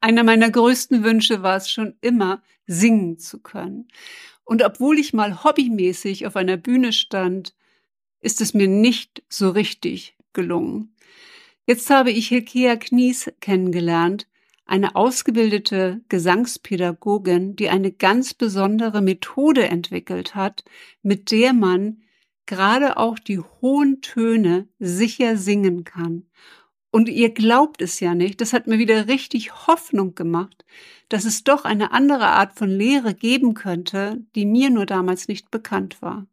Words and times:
Einer 0.00 0.24
meiner 0.24 0.50
größten 0.50 1.02
Wünsche 1.04 1.42
war 1.42 1.56
es 1.56 1.70
schon 1.70 1.94
immer, 2.00 2.42
singen 2.66 3.18
zu 3.18 3.40
können. 3.40 3.88
Und 4.44 4.62
obwohl 4.62 4.98
ich 4.98 5.12
mal 5.12 5.42
hobbymäßig 5.42 6.26
auf 6.26 6.36
einer 6.36 6.56
Bühne 6.56 6.92
stand, 6.92 7.54
ist 8.20 8.40
es 8.40 8.54
mir 8.54 8.68
nicht 8.68 9.22
so 9.28 9.50
richtig 9.50 10.16
gelungen. 10.32 10.94
Jetzt 11.66 11.90
habe 11.90 12.12
ich 12.12 12.28
Hilkea 12.28 12.76
Knies 12.76 13.32
kennengelernt, 13.40 14.28
eine 14.66 14.96
ausgebildete 14.96 16.00
Gesangspädagogin, 16.08 17.56
die 17.56 17.68
eine 17.68 17.92
ganz 17.92 18.34
besondere 18.34 19.00
Methode 19.00 19.68
entwickelt 19.68 20.34
hat, 20.34 20.64
mit 21.02 21.30
der 21.30 21.52
man 21.52 22.02
gerade 22.46 22.96
auch 22.96 23.18
die 23.18 23.38
hohen 23.38 24.00
Töne 24.00 24.68
sicher 24.78 25.36
singen 25.36 25.84
kann. 25.84 26.26
Und 26.96 27.10
ihr 27.10 27.28
glaubt 27.28 27.82
es 27.82 28.00
ja 28.00 28.14
nicht, 28.14 28.40
das 28.40 28.54
hat 28.54 28.66
mir 28.66 28.78
wieder 28.78 29.06
richtig 29.06 29.66
Hoffnung 29.66 30.14
gemacht, 30.14 30.64
dass 31.10 31.26
es 31.26 31.44
doch 31.44 31.66
eine 31.66 31.92
andere 31.92 32.28
Art 32.28 32.54
von 32.54 32.70
Lehre 32.70 33.12
geben 33.12 33.52
könnte, 33.52 34.24
die 34.34 34.46
mir 34.46 34.70
nur 34.70 34.86
damals 34.86 35.28
nicht 35.28 35.50
bekannt 35.50 36.00
war. 36.00 36.26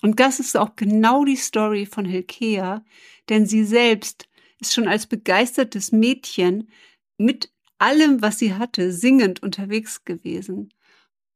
Und 0.00 0.18
das 0.18 0.40
ist 0.40 0.56
auch 0.56 0.74
genau 0.74 1.24
die 1.24 1.36
Story 1.36 1.86
von 1.86 2.04
Hilkea, 2.04 2.84
denn 3.28 3.46
sie 3.46 3.64
selbst 3.64 4.28
ist 4.58 4.74
schon 4.74 4.88
als 4.88 5.06
begeistertes 5.06 5.92
Mädchen 5.92 6.68
mit 7.16 7.52
allem, 7.78 8.22
was 8.22 8.40
sie 8.40 8.54
hatte, 8.54 8.90
singend 8.90 9.40
unterwegs 9.40 10.04
gewesen. 10.04 10.74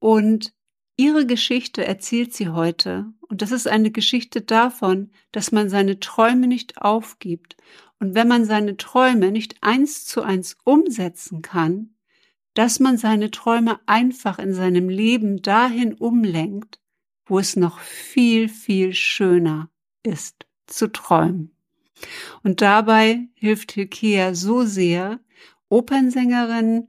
Und 0.00 0.52
ihre 0.96 1.24
Geschichte 1.24 1.84
erzählt 1.84 2.34
sie 2.34 2.48
heute. 2.48 3.06
Und 3.28 3.42
das 3.42 3.52
ist 3.52 3.68
eine 3.68 3.92
Geschichte 3.92 4.40
davon, 4.40 5.12
dass 5.30 5.52
man 5.52 5.68
seine 5.68 6.00
Träume 6.00 6.48
nicht 6.48 6.78
aufgibt. 6.78 7.56
Und 7.98 8.14
wenn 8.14 8.28
man 8.28 8.44
seine 8.44 8.76
Träume 8.76 9.30
nicht 9.30 9.56
eins 9.62 10.04
zu 10.04 10.22
eins 10.22 10.56
umsetzen 10.64 11.42
kann, 11.42 11.94
dass 12.54 12.80
man 12.80 12.96
seine 12.96 13.30
Träume 13.30 13.80
einfach 13.86 14.38
in 14.38 14.54
seinem 14.54 14.88
Leben 14.88 15.42
dahin 15.42 15.94
umlenkt, 15.94 16.80
wo 17.26 17.38
es 17.38 17.56
noch 17.56 17.80
viel, 17.80 18.48
viel 18.48 18.94
schöner 18.94 19.70
ist 20.02 20.46
zu 20.66 20.88
träumen. 20.88 21.54
Und 22.42 22.60
dabei 22.60 23.28
hilft 23.34 23.72
Hilkea 23.72 24.34
so 24.34 24.64
sehr, 24.64 25.20
Opernsängerinnen, 25.68 26.88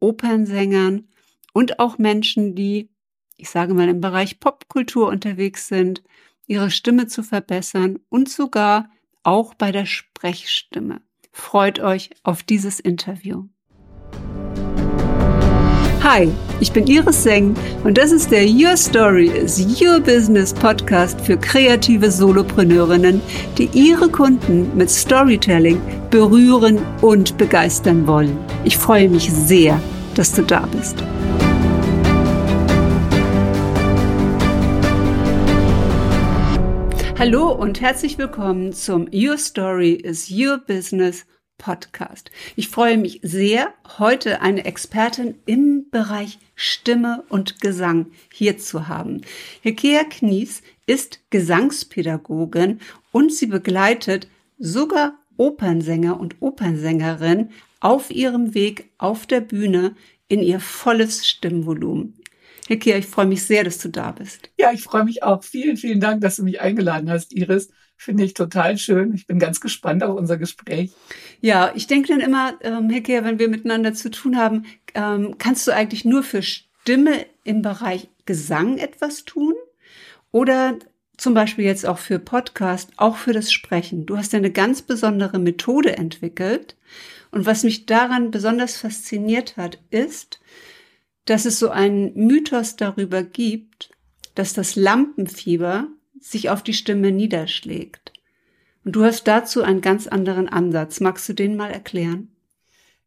Opernsängern 0.00 1.08
und 1.52 1.78
auch 1.78 1.98
Menschen, 1.98 2.54
die, 2.54 2.90
ich 3.36 3.48
sage 3.48 3.74
mal, 3.74 3.88
im 3.88 4.00
Bereich 4.00 4.40
Popkultur 4.40 5.08
unterwegs 5.08 5.68
sind, 5.68 6.02
ihre 6.46 6.70
Stimme 6.70 7.06
zu 7.06 7.22
verbessern 7.22 7.98
und 8.08 8.28
sogar 8.28 8.90
auch 9.26 9.54
bei 9.54 9.72
der 9.72 9.86
Sprechstimme. 9.86 11.00
Freut 11.32 11.80
euch 11.80 12.10
auf 12.22 12.42
dieses 12.42 12.80
Interview. 12.80 13.44
Hi, 16.02 16.28
ich 16.60 16.70
bin 16.72 16.86
Iris 16.86 17.24
Seng 17.24 17.56
und 17.82 17.98
das 17.98 18.12
ist 18.12 18.30
der 18.30 18.46
Your 18.46 18.76
Story 18.76 19.26
is 19.26 19.58
Your 19.80 19.98
Business 19.98 20.54
Podcast 20.54 21.20
für 21.20 21.36
kreative 21.36 22.12
Solopreneurinnen, 22.12 23.20
die 23.58 23.68
ihre 23.72 24.08
Kunden 24.08 24.70
mit 24.76 24.88
Storytelling 24.88 25.80
berühren 26.10 26.78
und 27.02 27.36
begeistern 27.36 28.06
wollen. 28.06 28.38
Ich 28.64 28.78
freue 28.78 29.08
mich 29.08 29.32
sehr, 29.32 29.80
dass 30.14 30.32
du 30.32 30.42
da 30.42 30.60
bist. 30.66 31.02
Hallo 37.18 37.50
und 37.50 37.80
herzlich 37.80 38.18
willkommen 38.18 38.74
zum 38.74 39.08
Your 39.10 39.38
Story 39.38 39.92
is 39.92 40.30
Your 40.30 40.58
Business 40.58 41.24
Podcast. 41.56 42.30
Ich 42.56 42.68
freue 42.68 42.98
mich 42.98 43.20
sehr, 43.22 43.72
heute 43.96 44.42
eine 44.42 44.66
Expertin 44.66 45.34
im 45.46 45.86
Bereich 45.90 46.38
Stimme 46.54 47.24
und 47.30 47.62
Gesang 47.62 48.08
hier 48.30 48.58
zu 48.58 48.88
haben. 48.88 49.22
Hekea 49.62 50.04
Knies 50.04 50.60
ist 50.84 51.20
Gesangspädagogin 51.30 52.80
und 53.12 53.32
sie 53.32 53.46
begleitet 53.46 54.28
sogar 54.58 55.14
Opernsänger 55.38 56.20
und 56.20 56.36
Opernsängerinnen 56.40 57.50
auf 57.80 58.10
ihrem 58.10 58.52
Weg 58.52 58.90
auf 58.98 59.24
der 59.24 59.40
Bühne 59.40 59.96
in 60.28 60.42
ihr 60.42 60.60
volles 60.60 61.26
Stimmvolumen. 61.26 62.12
Hekea, 62.68 62.96
ich 62.96 63.06
freue 63.06 63.26
mich 63.26 63.44
sehr, 63.44 63.64
dass 63.64 63.78
du 63.78 63.88
da 63.88 64.12
bist. 64.12 64.50
Ja, 64.58 64.72
ich 64.72 64.82
freue 64.82 65.04
mich 65.04 65.22
auch. 65.22 65.44
Vielen, 65.44 65.76
vielen 65.76 66.00
Dank, 66.00 66.20
dass 66.20 66.36
du 66.36 66.42
mich 66.42 66.60
eingeladen 66.60 67.10
hast, 67.10 67.32
Iris. 67.32 67.70
Finde 67.96 68.24
ich 68.24 68.34
total 68.34 68.76
schön. 68.76 69.14
Ich 69.14 69.26
bin 69.26 69.38
ganz 69.38 69.60
gespannt 69.60 70.02
auf 70.02 70.16
unser 70.16 70.36
Gespräch. 70.36 70.92
Ja, 71.40 71.72
ich 71.74 71.86
denke 71.86 72.08
dann 72.08 72.20
immer, 72.20 72.54
ähm, 72.60 72.90
Hilke, 72.90 73.24
wenn 73.24 73.38
wir 73.38 73.48
miteinander 73.48 73.94
zu 73.94 74.10
tun 74.10 74.36
haben, 74.36 74.66
ähm, 74.94 75.36
kannst 75.38 75.66
du 75.66 75.72
eigentlich 75.72 76.04
nur 76.04 76.22
für 76.22 76.42
Stimme 76.42 77.24
im 77.44 77.62
Bereich 77.62 78.08
Gesang 78.26 78.78
etwas 78.78 79.24
tun? 79.24 79.54
Oder 80.30 80.78
zum 81.16 81.32
Beispiel 81.32 81.64
jetzt 81.64 81.86
auch 81.86 81.98
für 81.98 82.18
Podcast, 82.18 82.90
auch 82.96 83.16
für 83.16 83.32
das 83.32 83.50
Sprechen. 83.50 84.04
Du 84.04 84.18
hast 84.18 84.32
ja 84.32 84.38
eine 84.38 84.50
ganz 84.50 84.82
besondere 84.82 85.38
Methode 85.38 85.96
entwickelt. 85.96 86.76
Und 87.30 87.46
was 87.46 87.64
mich 87.64 87.86
daran 87.86 88.30
besonders 88.30 88.76
fasziniert 88.76 89.56
hat, 89.56 89.78
ist, 89.90 90.40
dass 91.26 91.44
es 91.44 91.58
so 91.58 91.70
einen 91.70 92.14
Mythos 92.14 92.76
darüber 92.76 93.22
gibt, 93.22 93.90
dass 94.34 94.52
das 94.52 94.76
Lampenfieber 94.76 95.88
sich 96.20 96.50
auf 96.50 96.62
die 96.62 96.74
Stimme 96.74 97.12
niederschlägt. 97.12 98.12
Und 98.84 98.92
du 98.92 99.04
hast 99.04 99.24
dazu 99.24 99.62
einen 99.62 99.80
ganz 99.80 100.06
anderen 100.06 100.48
Ansatz. 100.48 101.00
Magst 101.00 101.28
du 101.28 101.32
den 101.32 101.56
mal 101.56 101.70
erklären? 101.70 102.28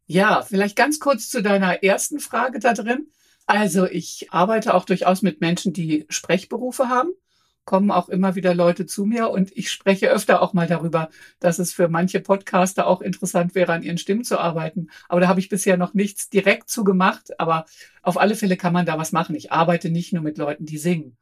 Ja, 0.06 0.42
vielleicht 0.42 0.76
ganz 0.76 1.00
kurz 1.00 1.28
zu 1.30 1.42
deiner 1.42 1.82
ersten 1.82 2.20
Frage 2.20 2.58
da 2.58 2.74
drin. 2.74 3.06
Also 3.46 3.86
ich 3.86 4.28
arbeite 4.30 4.74
auch 4.74 4.84
durchaus 4.84 5.22
mit 5.22 5.40
Menschen, 5.40 5.72
die 5.72 6.04
Sprechberufe 6.08 6.88
haben, 6.88 7.10
kommen 7.70 7.92
auch 7.92 8.08
immer 8.08 8.34
wieder 8.34 8.52
Leute 8.52 8.84
zu 8.84 9.04
mir 9.04 9.30
und 9.30 9.56
ich 9.56 9.70
spreche 9.70 10.10
öfter 10.10 10.42
auch 10.42 10.54
mal 10.54 10.66
darüber, 10.66 11.08
dass 11.38 11.60
es 11.60 11.72
für 11.72 11.86
manche 11.86 12.18
Podcaster 12.18 12.84
auch 12.84 13.00
interessant 13.00 13.54
wäre, 13.54 13.72
an 13.72 13.84
ihren 13.84 13.96
Stimmen 13.96 14.24
zu 14.24 14.40
arbeiten. 14.40 14.88
Aber 15.08 15.20
da 15.20 15.28
habe 15.28 15.38
ich 15.38 15.48
bisher 15.48 15.76
noch 15.76 15.94
nichts 15.94 16.28
direkt 16.28 16.68
zu 16.68 16.82
gemacht, 16.82 17.38
aber 17.38 17.66
auf 18.02 18.18
alle 18.18 18.34
Fälle 18.34 18.56
kann 18.56 18.72
man 18.72 18.86
da 18.86 18.98
was 18.98 19.12
machen. 19.12 19.36
Ich 19.36 19.52
arbeite 19.52 19.88
nicht 19.88 20.12
nur 20.12 20.20
mit 20.20 20.36
Leuten, 20.36 20.66
die 20.66 20.78
singen. 20.78 21.16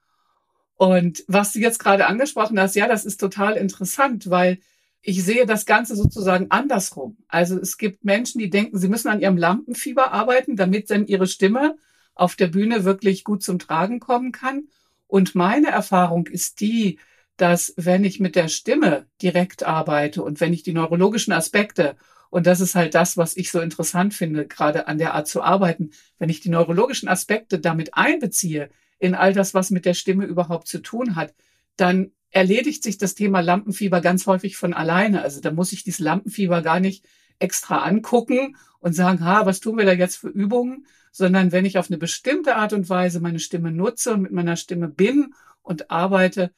Und 0.79 1.23
was 1.29 1.53
du 1.53 1.59
jetzt 1.59 1.81
gerade 1.81 2.07
angesprochen 2.07 2.59
hast, 2.59 2.77
ja, 2.77 2.89
das 2.89 3.05
ist 3.05 3.21
total 3.21 3.59
interessant, 3.59 4.31
weil 4.31 4.59
ich 5.03 5.23
sehe 5.23 5.45
das 5.45 5.67
Ganze 5.67 5.97
sozusagen 5.97 6.47
andersrum. 6.49 7.19
Also 7.29 7.59
es 7.59 7.77
gibt 7.77 8.07
Menschen, 8.07 8.39
die 8.39 8.49
denken, 8.49 8.79
sie 8.79 8.89
müssen 8.89 9.09
an 9.09 9.21
ihrem 9.21 9.37
Lampenfieber 9.37 10.13
arbeiten, 10.13 10.57
damit 10.57 10.89
dann 10.89 11.07
ihre 11.07 11.27
Stimme 11.27 11.77
auf 12.15 12.37
der 12.37 12.47
Bühne 12.47 12.85
wirklich 12.85 13.23
gut 13.23 13.43
zum 13.43 13.59
Tragen 13.59 14.01
kommen 14.01 14.33
kann. 14.33 14.69
Und 15.09 15.35
meine 15.35 15.69
Erfahrung 15.69 16.29
ist 16.29 16.61
die, 16.61 17.01
dass 17.37 17.75
wenn 17.77 18.05
ich 18.05 18.21
mit 18.21 18.37
der 18.37 18.49
Stimme 18.49 19.07
direkt 19.21 19.65
arbeite 19.65 20.23
und 20.23 20.41
wenn 20.41 20.53
ich 20.53 20.63
die 20.63 20.73
neurologischen 20.73 21.33
Aspekte, 21.33 21.97
und 22.31 22.47
das 22.47 22.61
ist 22.61 22.75
halt 22.75 22.95
das, 22.95 23.17
was 23.17 23.37
ich 23.37 23.51
so 23.51 23.61
interessant 23.61 24.13
finde, 24.13 24.47
gerade 24.47 24.87
an 24.87 24.99
der 24.99 25.15
Art 25.15 25.27
zu 25.27 25.43
arbeiten, 25.43 25.91
wenn 26.19 26.29
ich 26.29 26.41
die 26.41 26.51
neurologischen 26.51 27.09
Aspekte 27.09 27.59
damit 27.59 27.95
einbeziehe, 27.95 28.71
in 28.99 29.15
all 29.15 29.33
das, 29.33 29.55
was 29.55 29.71
mit 29.71 29.87
der 29.87 29.95
Stimme 29.95 30.25
überhaupt 30.25 30.69
zu 30.69 30.81
tun 30.81 31.17
hat, 31.17 31.35
dann 31.77 32.11
erledigt 32.31 32.83
sich 32.83 32.99
das 32.99 33.15
Thema 33.15 33.41
Lampenfieber 33.41 34.01
ganz 34.01 34.27
häufig 34.27 34.57
von 34.57 34.75
alleine. 34.75 35.23
Also 35.23 35.41
da 35.41 35.51
muss 35.51 35.73
ich 35.73 35.85
dieses 35.85 36.01
Lampenfieber 36.01 36.61
gar 36.63 36.81
nicht 36.81 37.07
extra 37.39 37.79
angucken 37.79 38.57
und 38.81 38.95
sagen, 38.95 39.25
ha, 39.25 39.47
was 39.47 39.61
tun 39.61 39.79
wir 39.79 39.85
da 39.85 39.93
jetzt 39.93 40.17
für 40.17 40.29
Übungen, 40.29 40.87
sondern 41.13 41.53
wenn 41.53 41.65
ich 41.65 41.79
auf 41.79 41.91
eine 41.91 41.99
bestimmte 41.99 42.57
Art 42.57 42.73
und 42.73 42.89
Weise 42.89 43.21
meine 43.21 43.41
Stimme 43.41 43.73
nutze 43.73 44.15
und 44.15 44.23
mit 44.23 44.33
meiner 44.33 44.57
Stimme 44.57 44.89
bin 44.89 45.35
und 45.63 45.91
arbeite, 45.91 46.53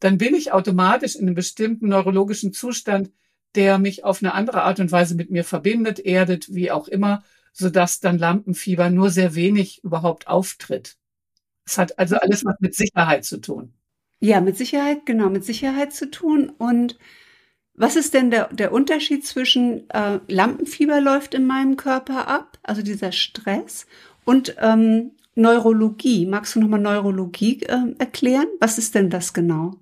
dann 0.00 0.18
bin 0.18 0.34
ich 0.34 0.52
automatisch 0.52 1.16
in 1.16 1.22
einem 1.22 1.34
bestimmten 1.34 1.88
neurologischen 1.88 2.52
Zustand, 2.52 3.10
der 3.54 3.78
mich 3.78 4.04
auf 4.04 4.22
eine 4.22 4.34
andere 4.34 4.62
Art 4.62 4.80
und 4.80 4.92
Weise 4.92 5.14
mit 5.14 5.30
mir 5.30 5.44
verbindet, 5.44 5.98
erdet, 5.98 6.54
wie 6.54 6.70
auch 6.70 6.88
immer, 6.88 7.24
sodass 7.52 8.00
dann 8.00 8.18
Lampenfieber 8.18 8.90
nur 8.90 9.10
sehr 9.10 9.34
wenig 9.34 9.82
überhaupt 9.82 10.28
auftritt. 10.28 10.96
Es 11.66 11.76
hat 11.76 11.98
also 11.98 12.16
alles 12.16 12.44
was 12.44 12.54
mit 12.60 12.74
Sicherheit 12.74 13.24
zu 13.24 13.40
tun. 13.40 13.72
Ja, 14.20 14.40
mit 14.40 14.56
Sicherheit, 14.56 15.06
genau, 15.06 15.28
mit 15.28 15.44
Sicherheit 15.44 15.92
zu 15.92 16.10
tun. 16.10 16.50
Und 16.50 16.98
was 17.78 17.96
ist 17.96 18.14
denn 18.14 18.30
der, 18.30 18.52
der 18.52 18.72
Unterschied 18.72 19.26
zwischen 19.26 19.88
äh, 19.90 20.20
Lampenfieber 20.28 21.00
läuft 21.00 21.34
in 21.34 21.46
meinem 21.46 21.76
Körper 21.76 22.28
ab, 22.28 22.58
also 22.62 22.82
dieser 22.82 23.12
Stress, 23.12 23.86
und 24.24 24.56
ähm, 24.60 25.12
Neurologie? 25.34 26.26
Magst 26.26 26.56
du 26.56 26.60
nochmal 26.60 26.80
Neurologie 26.80 27.62
äh, 27.62 27.94
erklären? 27.98 28.46
Was 28.60 28.78
ist 28.78 28.94
denn 28.94 29.10
das 29.10 29.32
genau? 29.32 29.76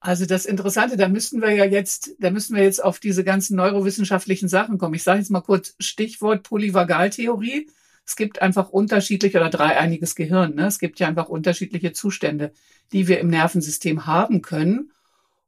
Also 0.00 0.24
das 0.24 0.46
Interessante, 0.46 0.96
da 0.96 1.08
müssten 1.08 1.42
wir 1.42 1.50
ja 1.50 1.64
jetzt, 1.64 2.14
da 2.20 2.30
müssen 2.30 2.54
wir 2.54 2.62
jetzt 2.62 2.82
auf 2.82 3.00
diese 3.00 3.24
ganzen 3.24 3.56
neurowissenschaftlichen 3.56 4.48
Sachen 4.48 4.78
kommen. 4.78 4.94
Ich 4.94 5.02
sage 5.02 5.18
jetzt 5.18 5.30
mal 5.30 5.40
kurz 5.40 5.74
Stichwort 5.80 6.44
Polyvagaltheorie 6.44 7.66
es 8.06 8.14
gibt 8.14 8.40
einfach 8.40 8.70
unterschiedliche 8.70 9.38
oder 9.38 9.50
dreieiniges 9.50 10.14
Gehirn. 10.14 10.54
Ne? 10.54 10.66
Es 10.66 10.78
gibt 10.78 11.00
ja 11.00 11.08
einfach 11.08 11.28
unterschiedliche 11.28 11.92
Zustände, 11.92 12.52
die 12.92 13.08
wir 13.08 13.18
im 13.18 13.28
Nervensystem 13.28 14.06
haben 14.06 14.42
können. 14.42 14.92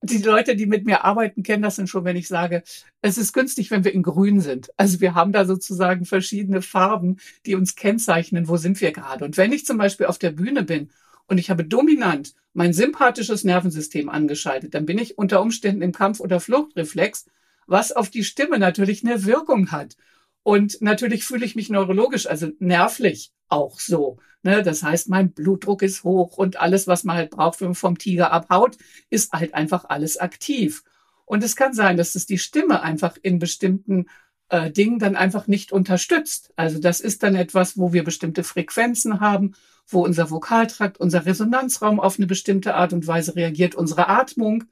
Die 0.02 0.18
Leute, 0.18 0.54
die 0.54 0.66
mit 0.66 0.86
mir 0.86 1.04
arbeiten, 1.04 1.42
kennen 1.42 1.62
das 1.62 1.76
dann 1.76 1.86
schon, 1.86 2.04
wenn 2.04 2.16
ich 2.16 2.28
sage, 2.28 2.62
es 3.02 3.18
ist 3.18 3.32
günstig, 3.32 3.70
wenn 3.70 3.84
wir 3.84 3.92
in 3.92 4.02
Grün 4.02 4.40
sind. 4.40 4.70
Also 4.76 5.00
wir 5.00 5.14
haben 5.14 5.32
da 5.32 5.44
sozusagen 5.44 6.04
verschiedene 6.04 6.62
Farben, 6.62 7.16
die 7.46 7.54
uns 7.54 7.74
kennzeichnen, 7.74 8.48
wo 8.48 8.56
sind 8.56 8.80
wir 8.80 8.92
gerade. 8.92 9.24
Und 9.24 9.36
wenn 9.36 9.52
ich 9.52 9.66
zum 9.66 9.78
Beispiel 9.78 10.06
auf 10.06 10.18
der 10.18 10.30
Bühne 10.30 10.62
bin 10.62 10.90
und 11.26 11.38
ich 11.38 11.50
habe 11.50 11.64
dominant 11.64 12.34
mein 12.54 12.72
sympathisches 12.72 13.44
Nervensystem 13.44 14.08
angeschaltet, 14.08 14.74
dann 14.74 14.86
bin 14.86 14.98
ich 14.98 15.18
unter 15.18 15.40
Umständen 15.40 15.82
im 15.82 15.92
Kampf- 15.92 16.20
oder 16.20 16.40
Fluchtreflex, 16.40 17.26
was 17.66 17.92
auf 17.92 18.08
die 18.08 18.24
Stimme 18.24 18.58
natürlich 18.58 19.04
eine 19.04 19.24
Wirkung 19.24 19.72
hat. 19.72 19.96
Und 20.42 20.80
natürlich 20.80 21.24
fühle 21.24 21.44
ich 21.44 21.56
mich 21.56 21.70
neurologisch, 21.70 22.26
also 22.26 22.50
nervlich 22.58 23.32
auch 23.48 23.80
so. 23.80 24.18
Ne? 24.42 24.62
Das 24.62 24.82
heißt, 24.82 25.08
mein 25.08 25.32
Blutdruck 25.32 25.82
ist 25.82 26.04
hoch 26.04 26.38
und 26.38 26.60
alles, 26.60 26.86
was 26.86 27.04
man 27.04 27.16
halt 27.16 27.30
braucht, 27.30 27.60
wenn 27.60 27.68
man 27.68 27.74
vom 27.74 27.98
Tiger 27.98 28.32
abhaut, 28.32 28.76
ist 29.10 29.32
halt 29.32 29.54
einfach 29.54 29.84
alles 29.86 30.16
aktiv. 30.16 30.84
Und 31.24 31.44
es 31.44 31.56
kann 31.56 31.74
sein, 31.74 31.96
dass 31.96 32.14
es 32.14 32.26
die 32.26 32.38
Stimme 32.38 32.82
einfach 32.82 33.16
in 33.20 33.38
bestimmten 33.38 34.06
äh, 34.48 34.70
Dingen 34.70 34.98
dann 34.98 35.16
einfach 35.16 35.46
nicht 35.46 35.72
unterstützt. 35.72 36.52
Also 36.56 36.78
das 36.78 37.00
ist 37.00 37.22
dann 37.22 37.34
etwas, 37.34 37.76
wo 37.76 37.92
wir 37.92 38.04
bestimmte 38.04 38.44
Frequenzen 38.44 39.20
haben, 39.20 39.52
wo 39.86 40.04
unser 40.04 40.30
Vokaltrakt, 40.30 40.98
unser 40.98 41.26
Resonanzraum 41.26 42.00
auf 42.00 42.18
eine 42.18 42.26
bestimmte 42.26 42.74
Art 42.74 42.92
und 42.92 43.06
Weise 43.06 43.36
reagiert, 43.36 43.74
unsere 43.74 44.08
Atmung. 44.08 44.64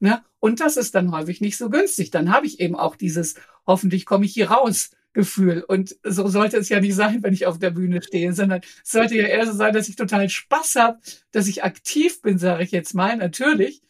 Ne? 0.00 0.22
Und 0.40 0.60
das 0.60 0.76
ist 0.76 0.94
dann 0.94 1.12
häufig 1.12 1.40
nicht 1.40 1.56
so 1.56 1.70
günstig. 1.70 2.10
Dann 2.10 2.32
habe 2.32 2.46
ich 2.46 2.58
eben 2.60 2.74
auch 2.74 2.96
dieses, 2.96 3.34
hoffentlich 3.66 4.06
komme 4.06 4.24
ich 4.24 4.32
hier 4.32 4.50
raus 4.50 4.90
Gefühl. 5.12 5.64
Und 5.66 5.96
so 6.04 6.28
sollte 6.28 6.56
es 6.56 6.68
ja 6.68 6.80
nicht 6.80 6.94
sein, 6.94 7.22
wenn 7.22 7.34
ich 7.34 7.46
auf 7.46 7.58
der 7.58 7.70
Bühne 7.70 8.00
stehe, 8.02 8.32
sondern 8.32 8.60
es 8.84 8.92
sollte 8.92 9.16
ja 9.16 9.26
eher 9.26 9.46
so 9.46 9.52
sein, 9.52 9.74
dass 9.74 9.88
ich 9.88 9.96
total 9.96 10.28
Spaß 10.28 10.76
habe, 10.76 11.00
dass 11.32 11.48
ich 11.48 11.64
aktiv 11.64 12.22
bin, 12.22 12.38
sage 12.38 12.62
ich 12.62 12.70
jetzt 12.70 12.94
mal, 12.94 13.16
natürlich, 13.16 13.82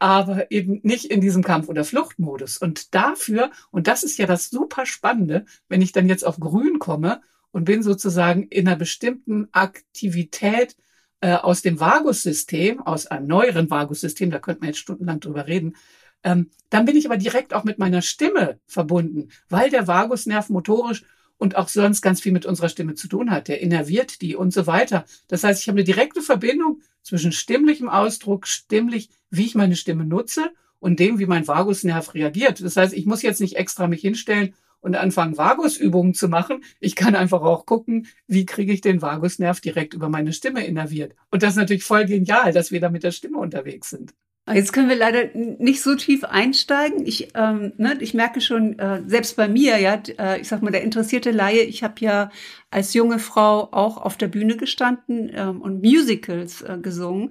aber 0.00 0.50
eben 0.50 0.80
nicht 0.82 1.06
in 1.06 1.20
diesem 1.20 1.44
Kampf- 1.44 1.68
oder 1.68 1.84
Fluchtmodus. 1.84 2.58
Und 2.58 2.94
dafür, 2.94 3.50
und 3.70 3.86
das 3.86 4.02
ist 4.02 4.18
ja 4.18 4.26
das 4.26 4.50
super 4.50 4.84
Spannende, 4.84 5.44
wenn 5.68 5.82
ich 5.82 5.92
dann 5.92 6.08
jetzt 6.08 6.26
auf 6.26 6.40
Grün 6.40 6.78
komme 6.78 7.20
und 7.52 7.64
bin 7.64 7.82
sozusagen 7.82 8.42
in 8.44 8.66
einer 8.66 8.76
bestimmten 8.76 9.48
Aktivität 9.52 10.76
äh, 11.20 11.34
aus 11.34 11.62
dem 11.62 11.78
Vagussystem, 11.78 12.82
aus 12.82 13.06
einem 13.06 13.28
neueren 13.28 13.70
Vagussystem, 13.70 14.30
da 14.30 14.40
könnte 14.40 14.60
man 14.60 14.70
jetzt 14.70 14.80
stundenlang 14.80 15.20
drüber 15.20 15.46
reden, 15.46 15.76
ähm, 16.24 16.50
dann 16.70 16.86
bin 16.86 16.96
ich 16.96 17.06
aber 17.06 17.16
direkt 17.16 17.54
auch 17.54 17.64
mit 17.64 17.78
meiner 17.78 18.02
Stimme 18.02 18.58
verbunden, 18.66 19.28
weil 19.48 19.70
der 19.70 19.86
Vagusnerv 19.86 20.48
motorisch 20.48 21.04
und 21.36 21.56
auch 21.56 21.68
sonst 21.68 22.02
ganz 22.02 22.20
viel 22.20 22.32
mit 22.32 22.46
unserer 22.46 22.68
Stimme 22.68 22.94
zu 22.94 23.06
tun 23.06 23.30
hat. 23.30 23.48
Der 23.48 23.60
innerviert 23.60 24.22
die 24.22 24.34
und 24.34 24.52
so 24.52 24.66
weiter. 24.66 25.04
Das 25.28 25.44
heißt, 25.44 25.60
ich 25.60 25.68
habe 25.68 25.78
eine 25.78 25.84
direkte 25.84 26.22
Verbindung 26.22 26.80
zwischen 27.02 27.32
stimmlichem 27.32 27.88
Ausdruck, 27.88 28.46
stimmlich, 28.46 29.10
wie 29.30 29.44
ich 29.44 29.54
meine 29.54 29.76
Stimme 29.76 30.04
nutze 30.04 30.50
und 30.80 30.98
dem, 30.98 31.18
wie 31.18 31.26
mein 31.26 31.46
Vagusnerv 31.46 32.14
reagiert. 32.14 32.62
Das 32.62 32.76
heißt, 32.76 32.94
ich 32.94 33.06
muss 33.06 33.22
jetzt 33.22 33.40
nicht 33.40 33.56
extra 33.56 33.86
mich 33.86 34.00
hinstellen 34.00 34.54
und 34.80 34.96
anfangen, 34.96 35.36
Vagusübungen 35.36 36.14
zu 36.14 36.28
machen. 36.28 36.62
Ich 36.80 36.94
kann 36.94 37.14
einfach 37.14 37.42
auch 37.42 37.66
gucken, 37.66 38.06
wie 38.26 38.46
kriege 38.46 38.72
ich 38.72 38.80
den 38.80 39.00
Vagusnerv 39.00 39.60
direkt 39.60 39.94
über 39.94 40.08
meine 40.08 40.32
Stimme 40.32 40.64
innerviert. 40.66 41.14
Und 41.30 41.42
das 41.42 41.50
ist 41.50 41.56
natürlich 41.56 41.84
voll 41.84 42.04
genial, 42.04 42.52
dass 42.52 42.70
wir 42.70 42.80
da 42.80 42.90
mit 42.90 43.02
der 43.02 43.12
Stimme 43.12 43.38
unterwegs 43.38 43.90
sind. 43.90 44.14
Jetzt 44.52 44.74
können 44.74 44.90
wir 44.90 44.96
leider 44.96 45.30
nicht 45.32 45.82
so 45.82 45.94
tief 45.94 46.22
einsteigen. 46.22 47.06
Ich, 47.06 47.28
ähm, 47.34 47.72
ne, 47.78 47.96
ich 48.00 48.12
merke 48.12 48.42
schon, 48.42 48.78
äh, 48.78 49.00
selbst 49.06 49.36
bei 49.36 49.48
mir, 49.48 49.78
ja, 49.78 50.02
äh, 50.18 50.38
ich 50.38 50.48
sag 50.48 50.60
mal, 50.60 50.70
der 50.70 50.82
interessierte 50.82 51.30
Laie, 51.30 51.62
ich 51.62 51.82
habe 51.82 51.94
ja 52.00 52.30
als 52.70 52.92
junge 52.92 53.18
Frau 53.18 53.68
auch 53.72 53.96
auf 53.96 54.18
der 54.18 54.28
Bühne 54.28 54.58
gestanden 54.58 55.30
ähm, 55.34 55.62
und 55.62 55.82
Musicals 55.82 56.60
äh, 56.60 56.76
gesungen. 56.76 57.30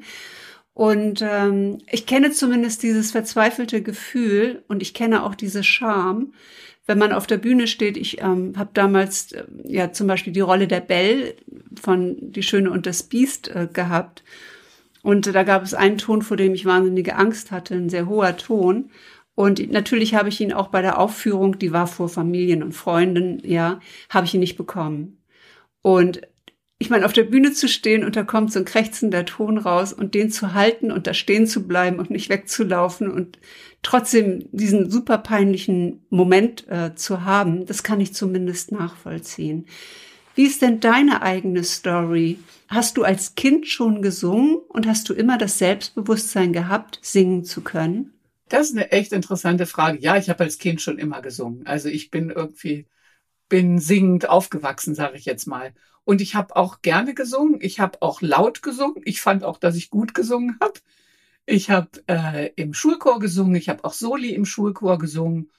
Und 0.74 1.22
ähm, 1.22 1.78
ich 1.92 2.08
kenne 2.08 2.32
zumindest 2.32 2.82
dieses 2.82 3.12
verzweifelte 3.12 3.84
Gefühl 3.84 4.64
und 4.68 4.82
ich 4.82 4.96
kenne 4.96 5.24
auch 5.24 5.36
diese 5.36 5.64
Scham, 5.64 6.34
wenn 6.88 6.98
man 6.98 7.14
auf 7.14 7.28
der 7.28 7.38
Bühne 7.38 7.68
steht. 7.68 7.96
Ich 7.96 8.22
ähm, 8.22 8.54
habe 8.58 8.72
damals 8.74 9.34
äh, 9.34 9.44
ja 9.66 9.92
zum 9.92 10.08
Beispiel 10.08 10.34
die 10.34 10.40
Rolle 10.40 10.68
der 10.68 10.82
Belle 10.82 11.36
von 11.80 12.18
Die 12.20 12.42
Schöne 12.42 12.72
und 12.72 12.88
das 12.88 13.04
Biest 13.04 13.50
äh, 13.50 13.68
gehabt. 13.72 14.24
Und 15.04 15.36
da 15.36 15.44
gab 15.44 15.64
es 15.64 15.76
einen 15.76 16.00
Ton, 16.00 16.24
vor 16.24 16.38
dem 16.38 16.56
ich 16.56 16.66
wahnsinnige 16.66 17.18
Angst 17.18 17.52
hatte, 17.52 17.76
ein 17.76 17.90
sehr 17.90 18.08
hoher 18.08 18.36
Ton. 18.38 18.90
Und 19.36 19.72
natürlich 19.72 20.16
habe 20.16 20.30
ich 20.30 20.40
ihn 20.42 20.54
auch 20.54 20.70
bei 20.70 20.82
der 20.82 20.98
Aufführung, 20.98 21.60
die 21.60 21.74
war 21.74 21.88
vor 21.88 22.10
Familien 22.10 22.64
und 22.64 22.72
Freunden, 22.72 23.42
ja, 23.44 23.80
habe 24.10 24.26
ich 24.26 24.34
ihn 24.34 24.40
nicht 24.40 24.58
bekommen. 24.58 25.22
Und 25.82 26.22
ich 26.80 26.90
meine, 26.90 27.06
auf 27.06 27.14
der 27.14 27.24
Bühne 27.24 27.52
zu 27.52 27.68
stehen 27.68 28.04
und 28.04 28.16
da 28.16 28.24
kommt 28.24 28.52
so 28.52 28.60
ein 28.60 28.66
krächzender 28.66 29.26
Ton 29.26 29.58
raus 29.58 29.94
und 29.94 30.16
den 30.16 30.32
zu 30.32 30.54
halten 30.54 30.92
und 30.92 31.08
da 31.08 31.14
stehen 31.14 31.48
zu 31.48 31.68
bleiben 31.68 32.00
und 32.00 32.10
nicht 32.10 32.30
wegzulaufen 32.30 33.12
und 33.12 33.40
trotzdem 33.84 34.48
diesen 34.52 34.90
super 34.90 35.18
peinlichen 35.18 36.06
Moment 36.10 36.68
äh, 36.70 36.96
zu 36.96 37.26
haben, 37.26 37.66
das 37.66 37.84
kann 37.84 38.02
ich 38.02 38.14
zumindest 38.14 38.72
nachvollziehen. 38.72 39.66
Wie 40.36 40.46
ist 40.46 40.62
denn 40.62 40.80
deine 40.80 41.22
eigene 41.22 41.64
Story? 41.64 42.40
Hast 42.68 42.98
du 42.98 43.04
als 43.04 43.36
Kind 43.36 43.68
schon 43.68 44.02
gesungen 44.02 44.58
und 44.68 44.88
hast 44.88 45.08
du 45.10 45.14
immer 45.14 45.38
das 45.38 45.60
Selbstbewusstsein 45.60 46.54
gehabt, 46.54 46.98
singen 47.04 47.44
zu 47.44 47.62
können? 47.62 48.14
Das 48.50 48.70
ist 48.70 48.76
eine 48.76 48.92
echt 48.92 49.14
interessante 49.14 49.68
Frage. 49.68 50.00
Ja, 50.00 50.18
ich 50.18 50.30
habe 50.30 50.44
als 50.44 50.58
Kind 50.58 50.82
schon 50.82 50.98
immer 50.98 51.22
gesungen. 51.22 51.68
Also 51.68 51.90
ich 51.90 52.10
bin 52.10 52.32
irgendwie 52.32 52.88
bin 53.48 53.78
singend 53.78 54.28
aufgewachsen, 54.28 54.96
sage 54.96 55.18
ich 55.18 55.26
jetzt 55.26 55.46
mal. 55.46 55.74
Und 56.04 56.20
ich 56.20 56.34
habe 56.34 56.56
auch 56.56 56.82
gerne 56.82 57.14
gesungen. 57.14 57.60
Ich 57.62 57.80
habe 57.80 58.02
auch 58.02 58.22
laut 58.22 58.64
gesungen. 58.64 59.02
Ich 59.06 59.22
fand 59.22 59.44
auch, 59.44 59.58
dass 59.60 59.76
ich 59.76 59.92
gut 59.92 60.16
gesungen 60.16 60.58
habe. 60.60 60.80
Ich 61.46 61.70
habe 61.70 61.90
äh, 62.08 62.50
im 62.56 62.74
Schulchor 62.74 63.20
gesungen. 63.20 63.56
Ich 63.56 63.70
habe 63.70 63.84
auch 63.86 63.94
Soli 63.94 64.34
im 64.34 64.46
Schulchor 64.46 64.98
gesungen. 64.98 65.52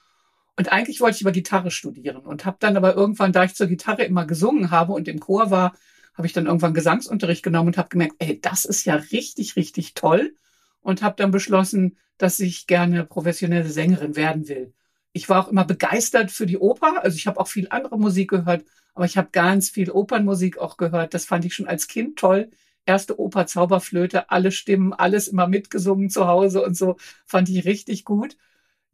Und 0.56 0.70
eigentlich 0.70 1.00
wollte 1.00 1.16
ich 1.16 1.22
über 1.22 1.32
Gitarre 1.32 1.70
studieren 1.70 2.18
und 2.18 2.44
habe 2.44 2.56
dann 2.60 2.76
aber 2.76 2.94
irgendwann, 2.94 3.32
da 3.32 3.44
ich 3.44 3.54
zur 3.54 3.66
Gitarre 3.66 4.04
immer 4.04 4.24
gesungen 4.24 4.70
habe 4.70 4.92
und 4.92 5.08
im 5.08 5.18
Chor 5.18 5.50
war, 5.50 5.74
habe 6.14 6.26
ich 6.26 6.32
dann 6.32 6.46
irgendwann 6.46 6.74
Gesangsunterricht 6.74 7.42
genommen 7.42 7.68
und 7.68 7.78
habe 7.78 7.88
gemerkt, 7.88 8.14
ey, 8.20 8.40
das 8.40 8.64
ist 8.64 8.84
ja 8.84 8.94
richtig, 8.94 9.56
richtig 9.56 9.94
toll. 9.94 10.34
Und 10.80 11.02
habe 11.02 11.16
dann 11.16 11.30
beschlossen, 11.30 11.96
dass 12.18 12.38
ich 12.38 12.66
gerne 12.66 13.04
professionelle 13.04 13.68
Sängerin 13.68 14.16
werden 14.16 14.48
will. 14.48 14.74
Ich 15.12 15.28
war 15.28 15.44
auch 15.44 15.48
immer 15.48 15.64
begeistert 15.64 16.30
für 16.30 16.46
die 16.46 16.58
Oper. 16.58 17.02
Also 17.02 17.16
ich 17.16 17.26
habe 17.26 17.40
auch 17.40 17.48
viel 17.48 17.68
andere 17.70 17.98
Musik 17.98 18.30
gehört, 18.30 18.64
aber 18.94 19.06
ich 19.06 19.16
habe 19.16 19.28
ganz 19.32 19.70
viel 19.70 19.90
Opernmusik 19.90 20.58
auch 20.58 20.76
gehört. 20.76 21.14
Das 21.14 21.24
fand 21.24 21.44
ich 21.44 21.54
schon 21.54 21.66
als 21.66 21.88
Kind 21.88 22.18
toll. 22.18 22.50
Erste 22.86 23.18
Oper, 23.18 23.46
Zauberflöte, 23.46 24.30
alle 24.30 24.52
Stimmen, 24.52 24.92
alles 24.92 25.26
immer 25.26 25.48
mitgesungen 25.48 26.10
zu 26.10 26.26
Hause 26.26 26.62
und 26.62 26.76
so, 26.76 26.96
fand 27.24 27.48
ich 27.48 27.64
richtig 27.64 28.04
gut. 28.04 28.36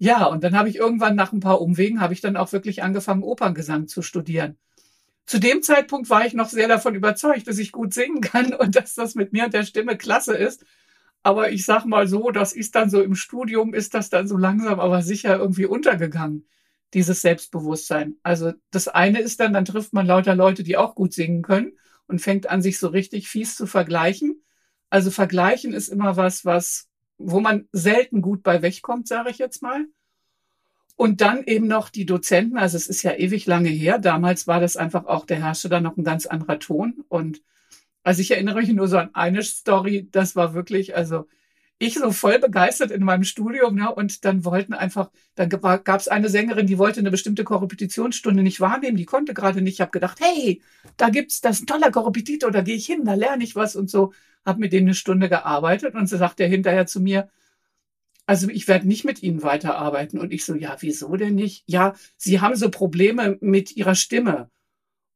Ja, 0.02 0.24
und 0.24 0.42
dann 0.44 0.56
habe 0.56 0.70
ich 0.70 0.76
irgendwann 0.76 1.14
nach 1.14 1.32
ein 1.32 1.40
paar 1.40 1.60
Umwegen, 1.60 2.00
habe 2.00 2.14
ich 2.14 2.22
dann 2.22 2.38
auch 2.38 2.52
wirklich 2.52 2.82
angefangen, 2.82 3.22
Operngesang 3.22 3.86
zu 3.86 4.00
studieren. 4.00 4.56
Zu 5.26 5.38
dem 5.38 5.62
Zeitpunkt 5.62 6.08
war 6.10 6.24
ich 6.26 6.32
noch 6.34 6.48
sehr 6.48 6.68
davon 6.68 6.94
überzeugt, 6.94 7.46
dass 7.48 7.58
ich 7.58 7.70
gut 7.70 7.92
singen 7.94 8.22
kann 8.22 8.54
und 8.58 8.76
dass 8.76 8.94
das 8.94 9.14
mit 9.14 9.34
mir 9.34 9.44
und 9.44 9.54
der 9.54 9.64
Stimme 9.64 9.98
klasse 9.98 10.34
ist. 10.34 10.64
Aber 11.22 11.52
ich 11.52 11.66
sag 11.66 11.84
mal 11.84 12.08
so, 12.08 12.30
das 12.30 12.54
ist 12.54 12.74
dann 12.76 12.88
so 12.90 13.02
im 13.02 13.14
Studium, 13.14 13.74
ist 13.74 13.92
das 13.94 14.08
dann 14.10 14.26
so 14.26 14.38
langsam, 14.38 14.80
aber 14.80 15.02
sicher 15.02 15.36
irgendwie 15.38 15.66
untergegangen, 15.66 16.48
dieses 16.94 17.20
Selbstbewusstsein. 17.20 18.16
Also 18.22 18.54
das 18.70 18.88
eine 18.88 19.20
ist 19.20 19.38
dann, 19.40 19.52
dann 19.52 19.66
trifft 19.66 19.92
man 19.92 20.06
lauter 20.06 20.34
Leute, 20.34 20.62
die 20.62 20.78
auch 20.78 20.94
gut 20.94 21.12
singen 21.12 21.42
können 21.42 21.72
und 22.06 22.20
fängt 22.20 22.48
an, 22.48 22.62
sich 22.62 22.78
so 22.78 22.88
richtig 22.88 23.28
fies 23.28 23.54
zu 23.54 23.66
vergleichen. 23.66 24.42
Also 24.88 25.10
vergleichen 25.10 25.74
ist 25.74 25.88
immer 25.88 26.16
was, 26.16 26.46
was 26.46 26.89
wo 27.22 27.40
man 27.40 27.68
selten 27.72 28.22
gut 28.22 28.42
bei 28.42 28.62
wegkommt, 28.62 29.06
sage 29.06 29.30
ich 29.30 29.38
jetzt 29.38 29.62
mal. 29.62 29.86
Und 30.96 31.20
dann 31.20 31.44
eben 31.44 31.66
noch 31.66 31.88
die 31.88 32.04
Dozenten, 32.04 32.58
also 32.58 32.76
es 32.76 32.86
ist 32.86 33.02
ja 33.02 33.14
ewig 33.14 33.46
lange 33.46 33.70
her. 33.70 33.98
Damals 33.98 34.46
war 34.46 34.60
das 34.60 34.76
einfach 34.76 35.06
auch, 35.06 35.24
der 35.24 35.42
herrschte 35.42 35.68
da 35.68 35.80
noch 35.80 35.96
ein 35.96 36.04
ganz 36.04 36.26
anderer 36.26 36.58
Ton. 36.58 37.04
Und 37.08 37.42
also 38.02 38.20
ich 38.20 38.30
erinnere 38.30 38.60
mich 38.60 38.72
nur 38.72 38.88
so 38.88 38.98
an 38.98 39.14
eine 39.14 39.42
Story, 39.42 40.08
das 40.10 40.36
war 40.36 40.54
wirklich, 40.54 40.96
also 40.96 41.26
ich 41.80 41.94
so 41.94 42.12
voll 42.12 42.38
begeistert 42.38 42.90
in 42.90 43.02
meinem 43.02 43.24
Studium, 43.24 43.74
ne, 43.74 43.92
und 43.92 44.24
dann 44.26 44.44
wollten 44.44 44.74
einfach, 44.74 45.10
dann 45.34 45.48
gab 45.48 45.88
es 45.88 46.08
eine 46.08 46.28
Sängerin, 46.28 46.66
die 46.66 46.76
wollte 46.76 47.00
eine 47.00 47.10
bestimmte 47.10 47.42
Korrepetitionsstunde 47.42 48.42
nicht 48.42 48.60
wahrnehmen, 48.60 48.98
die 48.98 49.06
konnte 49.06 49.32
gerade 49.32 49.62
nicht. 49.62 49.74
Ich 49.74 49.80
habe 49.80 49.90
gedacht, 49.90 50.18
hey, 50.20 50.60
da 50.98 51.08
gibt's 51.08 51.40
das 51.40 51.64
toller 51.64 51.90
Korrepetitor, 51.90 52.50
da 52.50 52.60
gehe 52.60 52.76
ich 52.76 52.84
hin, 52.84 53.04
da 53.04 53.14
lerne 53.14 53.42
ich 53.42 53.56
was 53.56 53.76
und 53.76 53.90
so 53.90 54.12
habe 54.44 54.60
mit 54.60 54.72
dem 54.72 54.84
eine 54.84 54.94
Stunde 54.94 55.30
gearbeitet 55.30 55.94
und 55.94 56.06
so 56.06 56.18
sagt 56.18 56.40
er 56.40 56.48
hinterher 56.48 56.86
zu 56.86 57.00
mir, 57.00 57.30
also 58.26 58.48
ich 58.48 58.68
werde 58.68 58.86
nicht 58.86 59.04
mit 59.04 59.22
Ihnen 59.22 59.42
weiterarbeiten. 59.42 60.20
Und 60.20 60.32
ich 60.32 60.44
so, 60.44 60.54
ja, 60.54 60.76
wieso 60.80 61.16
denn 61.16 61.34
nicht? 61.34 61.64
Ja, 61.66 61.94
Sie 62.16 62.40
haben 62.40 62.54
so 62.54 62.70
Probleme 62.70 63.38
mit 63.40 63.74
Ihrer 63.74 63.96
Stimme. 63.96 64.50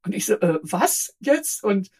Und 0.05 0.15
ich 0.15 0.27
so, 0.27 0.35
äh, 0.35 0.59
was 0.63 1.15
jetzt? 1.21 1.63
Und 1.63 1.91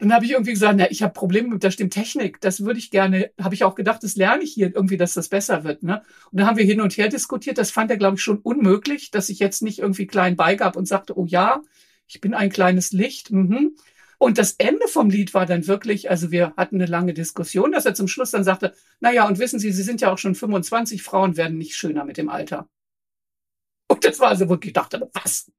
dann 0.00 0.14
habe 0.14 0.24
ich 0.24 0.32
irgendwie 0.32 0.52
gesagt, 0.52 0.76
na, 0.78 0.90
ich 0.90 1.02
habe 1.02 1.12
Probleme 1.12 1.48
mit 1.48 1.62
der 1.62 1.70
Stimmtechnik. 1.70 2.40
Das 2.40 2.64
würde 2.64 2.78
ich 2.78 2.90
gerne, 2.90 3.30
habe 3.40 3.54
ich 3.54 3.64
auch 3.64 3.74
gedacht, 3.74 4.02
das 4.02 4.16
lerne 4.16 4.42
ich 4.42 4.52
hier 4.54 4.74
irgendwie, 4.74 4.96
dass 4.96 5.14
das 5.14 5.28
besser 5.28 5.62
wird. 5.64 5.82
Ne? 5.82 6.02
Und 6.30 6.40
dann 6.40 6.46
haben 6.46 6.56
wir 6.56 6.64
hin 6.64 6.80
und 6.80 6.96
her 6.96 7.08
diskutiert. 7.08 7.58
Das 7.58 7.70
fand 7.70 7.90
er, 7.90 7.98
glaube 7.98 8.16
ich, 8.16 8.22
schon 8.22 8.38
unmöglich, 8.38 9.10
dass 9.10 9.28
ich 9.28 9.38
jetzt 9.38 9.62
nicht 9.62 9.78
irgendwie 9.78 10.06
klein 10.06 10.36
beigab 10.36 10.76
und 10.76 10.86
sagte, 10.86 11.18
oh 11.18 11.26
ja, 11.26 11.62
ich 12.06 12.20
bin 12.20 12.34
ein 12.34 12.50
kleines 12.50 12.92
Licht. 12.92 13.30
Mhm 13.30 13.76
Und 14.18 14.38
das 14.38 14.52
Ende 14.58 14.86
vom 14.88 15.10
Lied 15.10 15.34
war 15.34 15.46
dann 15.46 15.66
wirklich, 15.66 16.10
also 16.10 16.30
wir 16.30 16.54
hatten 16.56 16.76
eine 16.76 16.86
lange 16.86 17.14
Diskussion, 17.14 17.72
dass 17.72 17.86
er 17.86 17.94
zum 17.94 18.08
Schluss 18.08 18.30
dann 18.32 18.44
sagte, 18.44 18.74
na 19.00 19.12
ja, 19.12 19.26
und 19.26 19.38
wissen 19.38 19.58
Sie, 19.58 19.72
Sie 19.72 19.82
sind 19.82 20.00
ja 20.00 20.12
auch 20.12 20.18
schon 20.18 20.34
25, 20.34 21.02
Frauen 21.02 21.36
werden 21.36 21.58
nicht 21.58 21.74
schöner 21.76 22.04
mit 22.04 22.16
dem 22.18 22.28
Alter. 22.28 22.68
Und 23.88 24.04
das 24.04 24.20
war 24.20 24.36
so, 24.36 24.48
wo 24.48 24.58
ich 24.62 24.72
dachte, 24.72 25.10
was? 25.12 25.50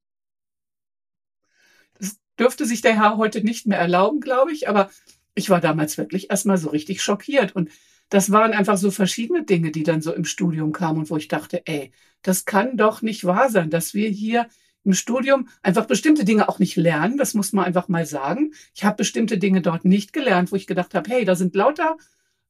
Dürfte 2.42 2.66
sich 2.66 2.82
der 2.82 2.96
Herr 2.96 3.18
heute 3.18 3.44
nicht 3.44 3.68
mehr 3.68 3.78
erlauben, 3.78 4.20
glaube 4.20 4.52
ich, 4.52 4.68
aber 4.68 4.90
ich 5.36 5.50
war 5.50 5.62
damals 5.62 5.98
wirklich 5.98 6.30
erstmal 6.32 6.58
so 6.58 6.70
richtig 6.70 7.02
schockiert 7.02 7.56
und 7.56 7.70
das 8.10 8.32
waren 8.32 8.52
einfach 8.52 8.78
so 8.78 8.92
verschiedene 8.92 9.44
Dinge, 9.44 9.72
die 9.72 9.84
dann 9.84 10.02
so 10.02 10.14
im 10.14 10.26
Studium 10.26 10.74
kamen 10.74 11.00
und 11.00 11.10
wo 11.10 11.18
ich 11.18 11.30
dachte, 11.30 11.62
ey, 11.66 11.92
das 12.24 12.44
kann 12.46 12.76
doch 12.76 13.02
nicht 13.02 13.24
wahr 13.24 13.50
sein, 13.50 13.70
dass 13.70 13.94
wir 13.94 14.10
hier 14.10 14.48
im 14.84 14.94
Studium 14.94 15.48
einfach 15.62 15.86
bestimmte 15.86 16.26
Dinge 16.26 16.50
auch 16.50 16.60
nicht 16.60 16.76
lernen. 16.76 17.18
Das 17.18 17.36
muss 17.36 17.54
man 17.54 17.64
einfach 17.64 17.88
mal 17.88 18.06
sagen. 18.06 18.54
Ich 18.74 18.84
habe 18.84 18.98
bestimmte 18.98 19.38
Dinge 19.38 19.62
dort 19.62 19.86
nicht 19.86 20.12
gelernt, 20.12 20.52
wo 20.52 20.56
ich 20.56 20.68
gedacht 20.68 20.94
habe, 20.94 21.10
hey, 21.10 21.24
da 21.24 21.36
sind 21.36 21.56
lauter, 21.56 21.98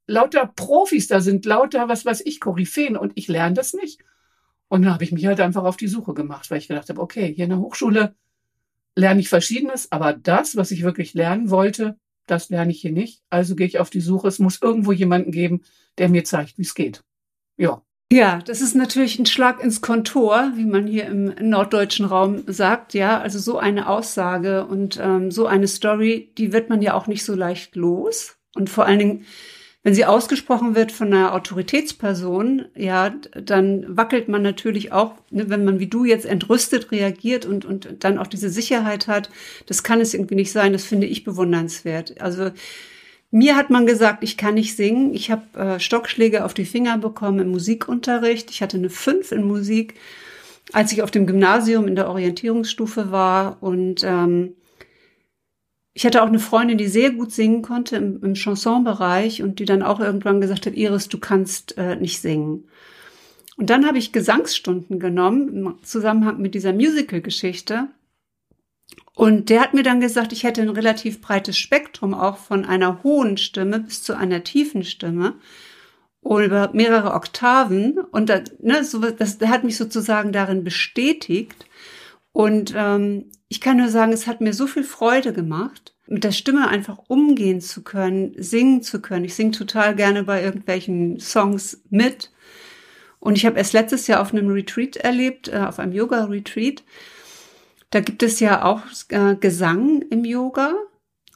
lauter 0.08 0.48
Profis, 0.48 1.08
da 1.08 1.22
sind 1.22 1.46
lauter, 1.46 1.90
was 1.90 2.06
weiß 2.06 2.22
ich, 2.26 2.40
Koryphäen 2.40 2.96
und 2.96 3.12
ich 3.16 3.28
lerne 3.28 3.54
das 3.54 3.74
nicht. 3.74 4.02
Und 4.70 4.84
dann 4.84 4.94
habe 4.94 5.04
ich 5.04 5.12
mich 5.12 5.26
halt 5.26 5.42
einfach 5.42 5.66
auf 5.66 5.78
die 5.78 5.90
Suche 5.90 6.14
gemacht, 6.14 6.50
weil 6.50 6.60
ich 6.60 6.70
gedacht 6.70 6.90
habe, 6.90 7.02
okay, 7.02 7.34
hier 7.34 7.44
in 7.44 7.50
der 7.50 7.60
Hochschule 7.60 8.16
lerne 8.96 9.20
ich 9.20 9.30
Verschiedenes, 9.30 9.92
aber 9.92 10.14
das, 10.14 10.56
was 10.56 10.72
ich 10.72 10.84
wirklich 10.84 11.14
lernen 11.14 11.50
wollte, 11.50 11.98
das 12.28 12.50
lerne 12.50 12.72
ich 12.72 12.82
hier 12.82 12.92
nicht. 12.92 13.22
Also 13.30 13.56
gehe 13.56 13.68
ich 13.68 13.80
auf 13.80 13.90
die 13.90 14.02
Suche. 14.02 14.28
Es 14.28 14.40
muss 14.40 14.62
irgendwo 14.62 14.92
jemanden 14.92 15.32
geben, 15.32 15.62
der 15.98 16.10
mir 16.10 16.24
zeigt, 16.24 16.58
wie 16.58 16.64
es 16.64 16.76
geht. 16.76 17.04
Ja. 17.58 17.82
Ja, 18.12 18.40
das 18.40 18.60
ist 18.60 18.76
natürlich 18.76 19.18
ein 19.20 19.26
Schlag 19.26 19.64
ins 19.64 19.82
Kontor, 19.82 20.52
wie 20.56 20.66
man 20.66 20.86
hier 20.86 21.06
im 21.06 21.34
norddeutschen 21.40 22.06
Raum 22.06 22.44
sagt. 22.48 22.94
Ja, 22.94 23.22
also 23.22 23.40
so 23.40 23.58
eine 23.58 23.88
Aussage 23.88 24.66
und 24.66 25.00
ähm, 25.02 25.32
so 25.32 25.48
eine 25.48 25.68
Story, 25.68 26.34
die 26.38 26.52
wird 26.52 26.70
man 26.70 26.82
ja 26.82 26.94
auch 26.94 27.08
nicht 27.08 27.24
so 27.24 27.36
leicht 27.36 27.78
los. 27.78 28.36
Und 28.54 28.70
vor 28.70 28.86
allen 28.86 29.00
Dingen, 29.00 29.26
wenn 29.84 29.96
sie 29.96 30.06
ausgesprochen 30.06 30.76
wird 30.76 30.92
von 30.92 31.08
einer 31.08 31.34
Autoritätsperson, 31.34 32.66
ja, 32.76 33.16
dann 33.34 33.98
wackelt 33.98 34.28
man 34.28 34.44
natürlich 34.44 34.92
auch, 34.92 35.16
ne, 35.32 35.50
wenn 35.50 35.66
man 35.66 35.80
wie 35.80 35.88
du 35.88 36.06
jetzt 36.06 36.26
entrüstet 36.26 36.92
reagiert 36.92 37.48
und, 37.48 37.66
und 37.66 38.04
dann 38.04 38.20
auch 38.20 38.28
diese 38.28 38.52
Sicherheit 38.52 39.08
hat. 39.08 39.32
Das 39.66 39.82
kann 39.82 40.00
es 40.00 40.14
irgendwie 40.14 40.36
nicht 40.36 40.52
sein. 40.52 40.74
Das 40.74 40.86
finde 40.86 41.08
ich 41.08 41.24
bewundernswert. 41.24 42.22
Also 42.22 42.52
mir 43.32 43.56
hat 43.56 43.72
man 43.72 43.88
gesagt, 43.88 44.24
ich 44.24 44.38
kann 44.38 44.54
nicht 44.54 44.76
singen. 44.76 45.16
Ich 45.16 45.32
habe 45.32 45.60
äh, 45.60 45.80
Stockschläge 45.80 46.46
auf 46.46 46.54
die 46.54 46.66
Finger 46.66 47.00
bekommen 47.00 47.40
im 47.40 47.50
Musikunterricht. 47.50 48.52
Ich 48.52 48.62
hatte 48.62 48.78
eine 48.78 48.92
5 48.92 49.32
in 49.32 49.46
Musik, 49.46 49.96
als 50.74 50.92
ich 50.92 51.02
auf 51.02 51.10
dem 51.10 51.26
Gymnasium 51.26 51.88
in 51.88 51.96
der 51.96 52.10
Orientierungsstufe 52.10 53.12
war. 53.12 53.58
Und 53.62 54.04
ähm, 54.04 54.54
ich 55.94 56.06
hatte 56.06 56.24
auch 56.24 56.28
eine 56.28 56.40
Freundin, 56.40 56.78
die 56.78 56.88
sehr 56.88 57.12
gut 57.12 57.32
singen 57.32 57.62
konnte 57.62 57.98
im, 57.98 58.24
im 58.24 58.36
Chansonbereich 58.36 59.44
und 59.44 59.60
die 59.60 59.66
dann 59.66 59.84
auch 59.84 60.00
irgendwann 60.00 60.40
gesagt 60.40 60.66
hat, 60.66 60.76
Iris, 60.76 61.10
du 61.10 61.20
kannst 61.20 61.78
äh, 61.78 61.96
nicht 61.98 62.22
singen. 62.22 62.66
Und 63.58 63.70
dann 63.70 63.86
habe 63.86 63.98
ich 63.98 64.14
Gesangsstunden 64.14 65.00
genommen 65.00 65.50
im 65.50 65.84
Zusammenhang 65.84 66.40
mit 66.40 66.56
dieser 66.56 66.74
Musical-Geschichte. 66.74 67.90
Und 69.14 69.50
der 69.50 69.62
hat 69.62 69.74
mir 69.74 69.84
dann 69.84 70.00
gesagt, 70.00 70.32
ich 70.32 70.44
hätte 70.44 70.62
ein 70.62 70.70
relativ 70.70 71.22
breites 71.22 71.58
Spektrum 71.58 72.14
auch 72.14 72.38
von 72.38 72.66
einer 72.66 73.04
hohen 73.04 73.38
Stimme 73.38 73.80
bis 73.80 74.02
zu 74.02 74.18
einer 74.18 74.44
tiefen 74.44 74.84
Stimme 74.84 75.36
über 76.24 76.70
mehrere 76.74 77.14
Oktaven. 77.14 78.00
Und 78.12 78.30
da, 78.30 78.42
ne, 78.60 78.84
so, 78.84 79.00
das, 79.00 79.38
der 79.38 79.50
hat 79.50 79.64
mich 79.64 79.76
sozusagen 79.78 80.32
darin 80.32 80.64
bestätigt. 80.64 81.66
Und 82.34 82.74
ähm, 82.76 83.30
ich 83.50 83.60
kann 83.60 83.78
nur 83.78 83.90
sagen, 83.90 84.14
es 84.14 84.28
hat 84.28 84.42
mir 84.42 84.54
so 84.54 84.68
viel 84.68 84.84
Freude 84.84 85.34
gemacht, 85.34 85.96
mit 86.08 86.24
der 86.24 86.32
Stimme 86.32 86.68
einfach 86.68 87.00
umgehen 87.08 87.62
zu 87.62 87.84
können, 87.84 88.34
singen 88.38 88.82
zu 88.82 89.02
können. 89.02 89.26
Ich 89.26 89.36
singe 89.36 89.52
total 89.52 89.96
gerne 89.96 90.24
bei 90.24 90.44
irgendwelchen 90.44 91.20
Songs 91.20 91.82
mit. 91.90 92.32
Und 93.20 93.38
ich 93.38 93.46
habe 93.46 93.58
erst 93.58 93.74
letztes 93.74 94.08
Jahr 94.08 94.22
auf 94.22 94.34
einem 94.34 94.50
Retreat 94.50 94.96
erlebt, 94.98 95.50
äh, 95.50 95.58
auf 95.58 95.80
einem 95.80 95.94
Yoga-Retreat. 95.94 96.84
Da 97.90 98.00
gibt 98.00 98.24
es 98.24 98.40
ja 98.40 98.64
auch 98.64 98.82
äh, 99.10 99.36
Gesang 99.36 100.02
im 100.10 100.26
Yoga. 100.26 100.74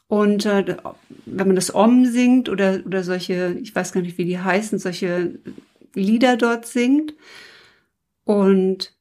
Und 0.08 0.46
äh, 0.46 0.78
wenn 1.25 1.48
man 1.48 1.56
das 1.56 1.74
Om 1.74 2.06
singt 2.06 2.48
oder, 2.48 2.82
oder 2.86 3.04
solche, 3.04 3.58
ich 3.62 3.75
weiß 3.75 3.92
gar 3.92 4.02
nicht, 4.02 4.18
wie 4.18 4.25
die 4.25 4.40
heißen, 4.40 4.80
solche 4.80 5.40
Lieder 5.94 6.38
dort 6.38 6.66
singt. 6.66 7.14
Und 8.24 8.95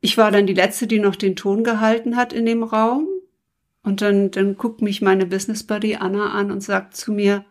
ich 0.00 0.18
war 0.18 0.30
dann 0.30 0.46
die 0.46 0.54
Letzte, 0.54 0.86
die 0.86 0.98
noch 0.98 1.16
den 1.16 1.36
Ton 1.36 1.64
gehalten 1.64 2.16
hat 2.16 2.32
in 2.32 2.46
dem 2.46 2.62
Raum. 2.62 3.08
Und 3.82 4.02
dann, 4.02 4.30
dann 4.32 4.56
guckt 4.56 4.82
mich 4.82 5.02
meine 5.02 5.26
Business 5.26 5.64
Buddy 5.64 5.96
Anna 5.96 6.32
an 6.32 6.50
und 6.50 6.60
sagt 6.62 6.96
zu 6.96 7.12
mir, 7.12 7.44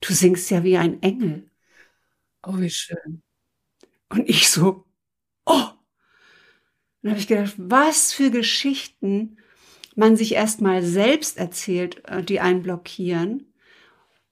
du 0.00 0.14
singst 0.14 0.50
ja 0.50 0.64
wie 0.64 0.78
ein 0.78 1.02
Engel. 1.02 1.50
Oh, 2.46 2.58
wie 2.58 2.70
schön. 2.70 3.22
Und 4.10 4.28
ich 4.28 4.50
so, 4.50 4.86
oh, 5.46 5.68
dann 7.02 7.12
habe 7.12 7.20
ich 7.20 7.26
gedacht, 7.28 7.54
was 7.56 8.12
für 8.12 8.30
Geschichten 8.30 9.38
man 9.96 10.16
sich 10.16 10.34
erstmal 10.34 10.82
selbst 10.82 11.38
erzählt, 11.38 12.02
äh, 12.08 12.22
die 12.22 12.40
einen 12.40 12.62
blockieren. 12.62 13.49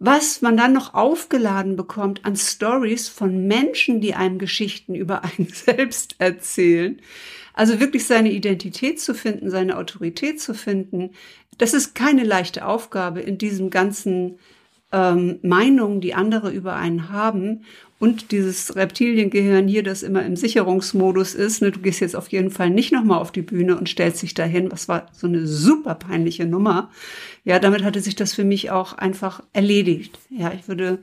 Was 0.00 0.42
man 0.42 0.56
dann 0.56 0.72
noch 0.72 0.94
aufgeladen 0.94 1.74
bekommt 1.74 2.24
an 2.24 2.36
Stories 2.36 3.08
von 3.08 3.46
Menschen, 3.46 4.00
die 4.00 4.14
einem 4.14 4.38
Geschichten 4.38 4.94
über 4.94 5.24
einen 5.24 5.48
selbst 5.52 6.14
erzählen. 6.18 7.00
Also 7.52 7.80
wirklich 7.80 8.06
seine 8.06 8.30
Identität 8.30 9.00
zu 9.00 9.14
finden, 9.14 9.50
seine 9.50 9.76
Autorität 9.76 10.40
zu 10.40 10.54
finden, 10.54 11.10
das 11.58 11.74
ist 11.74 11.96
keine 11.96 12.22
leichte 12.22 12.64
Aufgabe 12.64 13.20
in 13.20 13.36
diesem 13.36 13.70
ganzen 13.70 14.38
ähm, 14.92 15.38
Meinungen, 15.42 16.00
die 16.00 16.14
andere 16.14 16.50
über 16.50 16.74
einen 16.74 17.10
haben 17.10 17.64
und 17.98 18.30
dieses 18.30 18.76
Reptiliengehirn 18.76 19.66
hier, 19.66 19.82
das 19.82 20.02
immer 20.02 20.24
im 20.24 20.36
Sicherungsmodus 20.36 21.34
ist. 21.34 21.60
Ne, 21.60 21.72
du 21.72 21.80
gehst 21.80 22.00
jetzt 22.00 22.14
auf 22.14 22.28
jeden 22.28 22.50
Fall 22.50 22.70
nicht 22.70 22.92
nochmal 22.92 23.18
auf 23.18 23.32
die 23.32 23.42
Bühne 23.42 23.76
und 23.76 23.88
stellst 23.88 24.22
dich 24.22 24.34
dahin. 24.34 24.70
Was 24.70 24.88
war 24.88 25.06
so 25.12 25.26
eine 25.26 25.46
super 25.46 25.96
peinliche 25.96 26.46
Nummer. 26.46 26.90
Ja, 27.44 27.58
damit 27.58 27.82
hatte 27.82 28.00
sich 28.00 28.14
das 28.14 28.34
für 28.34 28.44
mich 28.44 28.70
auch 28.70 28.92
einfach 28.92 29.42
erledigt. 29.52 30.18
Ja, 30.30 30.52
ich 30.52 30.68
würde, 30.68 31.00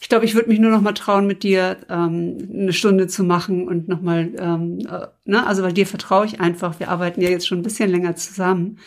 ich 0.00 0.08
glaube, 0.08 0.24
ich 0.24 0.34
würde 0.36 0.48
mich 0.48 0.60
nur 0.60 0.70
noch 0.70 0.82
mal 0.82 0.92
trauen, 0.92 1.26
mit 1.26 1.42
dir 1.42 1.78
ähm, 1.88 2.48
eine 2.52 2.72
Stunde 2.72 3.08
zu 3.08 3.24
machen 3.24 3.66
und 3.66 3.88
noch 3.88 4.00
mal, 4.00 4.30
ähm, 4.38 4.78
äh, 4.88 5.08
ne, 5.24 5.46
also 5.46 5.64
weil 5.64 5.72
dir 5.72 5.86
vertraue 5.86 6.26
ich 6.26 6.40
einfach. 6.40 6.78
Wir 6.78 6.90
arbeiten 6.90 7.20
ja 7.20 7.28
jetzt 7.28 7.48
schon 7.48 7.58
ein 7.58 7.64
bisschen 7.64 7.90
länger 7.90 8.14
zusammen. 8.14 8.78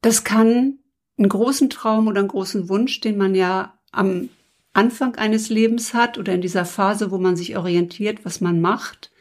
Das 0.00 0.22
kann 0.22 0.78
einen 1.20 1.28
großen 1.28 1.70
Traum 1.70 2.08
oder 2.08 2.20
einen 2.20 2.28
großen 2.28 2.68
Wunsch, 2.68 3.00
den 3.00 3.16
man 3.16 3.34
ja 3.34 3.78
am 3.92 4.30
Anfang 4.72 5.16
eines 5.16 5.50
Lebens 5.50 5.94
hat 5.94 6.16
oder 6.18 6.32
in 6.32 6.40
dieser 6.40 6.64
Phase, 6.64 7.10
wo 7.10 7.18
man 7.18 7.36
sich 7.36 7.56
orientiert, 7.56 8.24
was 8.24 8.40
man 8.40 8.60
macht, 8.60 9.12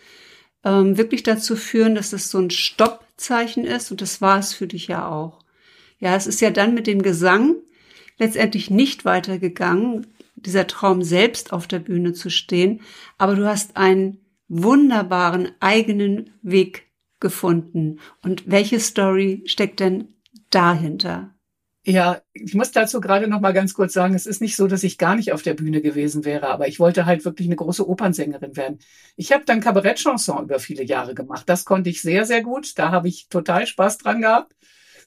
ähm, 0.64 0.98
wirklich 0.98 1.24
dazu 1.24 1.56
führen, 1.56 1.96
dass 1.96 2.12
das 2.12 2.32
so 2.32 2.40
ein 2.40 2.52
Stoppzeichen 2.52 3.66
ist. 3.66 3.92
Und 3.92 4.02
das 4.02 4.22
war 4.22 4.40
es 4.40 4.54
für 4.54 4.68
dich 4.68 4.88
ja 4.88 5.10
auch. 5.10 5.40
Ja, 6.00 6.16
es 6.16 6.26
ist 6.26 6.40
ja 6.40 6.52
dann 6.52 6.74
mit 6.74 6.88
dem 6.88 7.02
Gesang 7.02 7.56
letztendlich 8.18 8.70
nicht 8.70 9.06
weitergegangen, 9.06 10.08
dieser 10.36 10.68
Traum 10.68 11.04
selbst 11.04 11.52
auf 11.52 11.68
der 11.68 11.80
Bühne 11.80 12.14
zu 12.14 12.30
stehen. 12.30 12.82
Aber 13.18 13.36
du 13.36 13.46
hast 13.46 13.76
einen 13.76 14.20
wunderbaren 14.48 15.52
eigenen 15.60 16.32
Weg 16.42 16.88
gefunden. 17.20 18.00
Und 18.22 18.50
welche 18.50 18.80
Story 18.80 19.44
steckt 19.46 19.82
denn 19.82 20.14
dahinter? 20.50 21.36
Ja, 21.90 22.22
ich 22.34 22.54
muss 22.54 22.72
dazu 22.72 23.02
gerade 23.02 23.28
noch 23.28 23.40
mal 23.40 23.52
ganz 23.52 23.74
kurz 23.74 23.94
sagen, 23.94 24.14
es 24.14 24.28
ist 24.28 24.42
nicht 24.42 24.56
so, 24.56 24.68
dass 24.68 24.84
ich 24.84 25.00
gar 25.00 25.16
nicht 25.16 25.34
auf 25.34 25.42
der 25.42 25.56
Bühne 25.56 25.82
gewesen 25.82 26.24
wäre, 26.24 26.48
aber 26.50 26.68
ich 26.68 26.80
wollte 26.80 27.08
halt 27.08 27.26
wirklich 27.26 27.48
eine 27.48 27.56
große 27.56 27.90
Opernsängerin 27.90 28.56
werden. 28.56 28.78
Ich 29.16 29.32
habe 29.32 29.44
dann 29.44 29.60
Kabarettchanson 29.60 30.44
über 30.44 30.60
viele 30.60 30.84
Jahre 30.84 31.16
gemacht. 31.16 31.50
Das 31.50 31.66
konnte 31.66 31.90
ich 31.90 32.04
sehr, 32.04 32.26
sehr 32.26 32.44
gut. 32.44 32.78
Da 32.78 32.92
habe 32.92 33.08
ich 33.08 33.28
total 33.28 33.66
Spaß 33.66 33.98
dran 33.98 34.22
gehabt. 34.22 34.56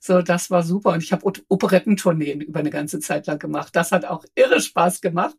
So, 0.00 0.22
das 0.22 0.50
war 0.50 0.64
super. 0.64 0.90
Und 0.90 1.04
ich 1.04 1.12
habe 1.12 1.24
Operettentourneen 1.46 2.40
über 2.40 2.58
eine 2.58 2.70
ganze 2.70 2.98
Zeit 2.98 3.28
lang 3.28 3.38
gemacht. 3.38 3.76
Das 3.76 3.92
hat 3.92 4.04
auch 4.04 4.24
irre 4.34 4.60
Spaß 4.60 5.02
gemacht. 5.02 5.36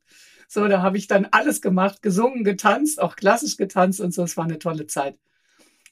So, 0.47 0.65
da 0.69 0.81
habe 0.81 0.97
ich 0.97 1.07
dann 1.07 1.27
alles 1.31 1.59
gemacht, 1.59 2.01
gesungen, 2.01 2.45
getanzt, 2.45 3.01
auch 3.01 3.17
klassisch 3.17 3.57
getanzt 3.57 3.99
und 3.99 4.13
so. 4.13 4.23
Es 4.23 4.37
war 4.37 4.45
eine 4.45 4.59
tolle 4.59 4.87
Zeit. 4.87 5.17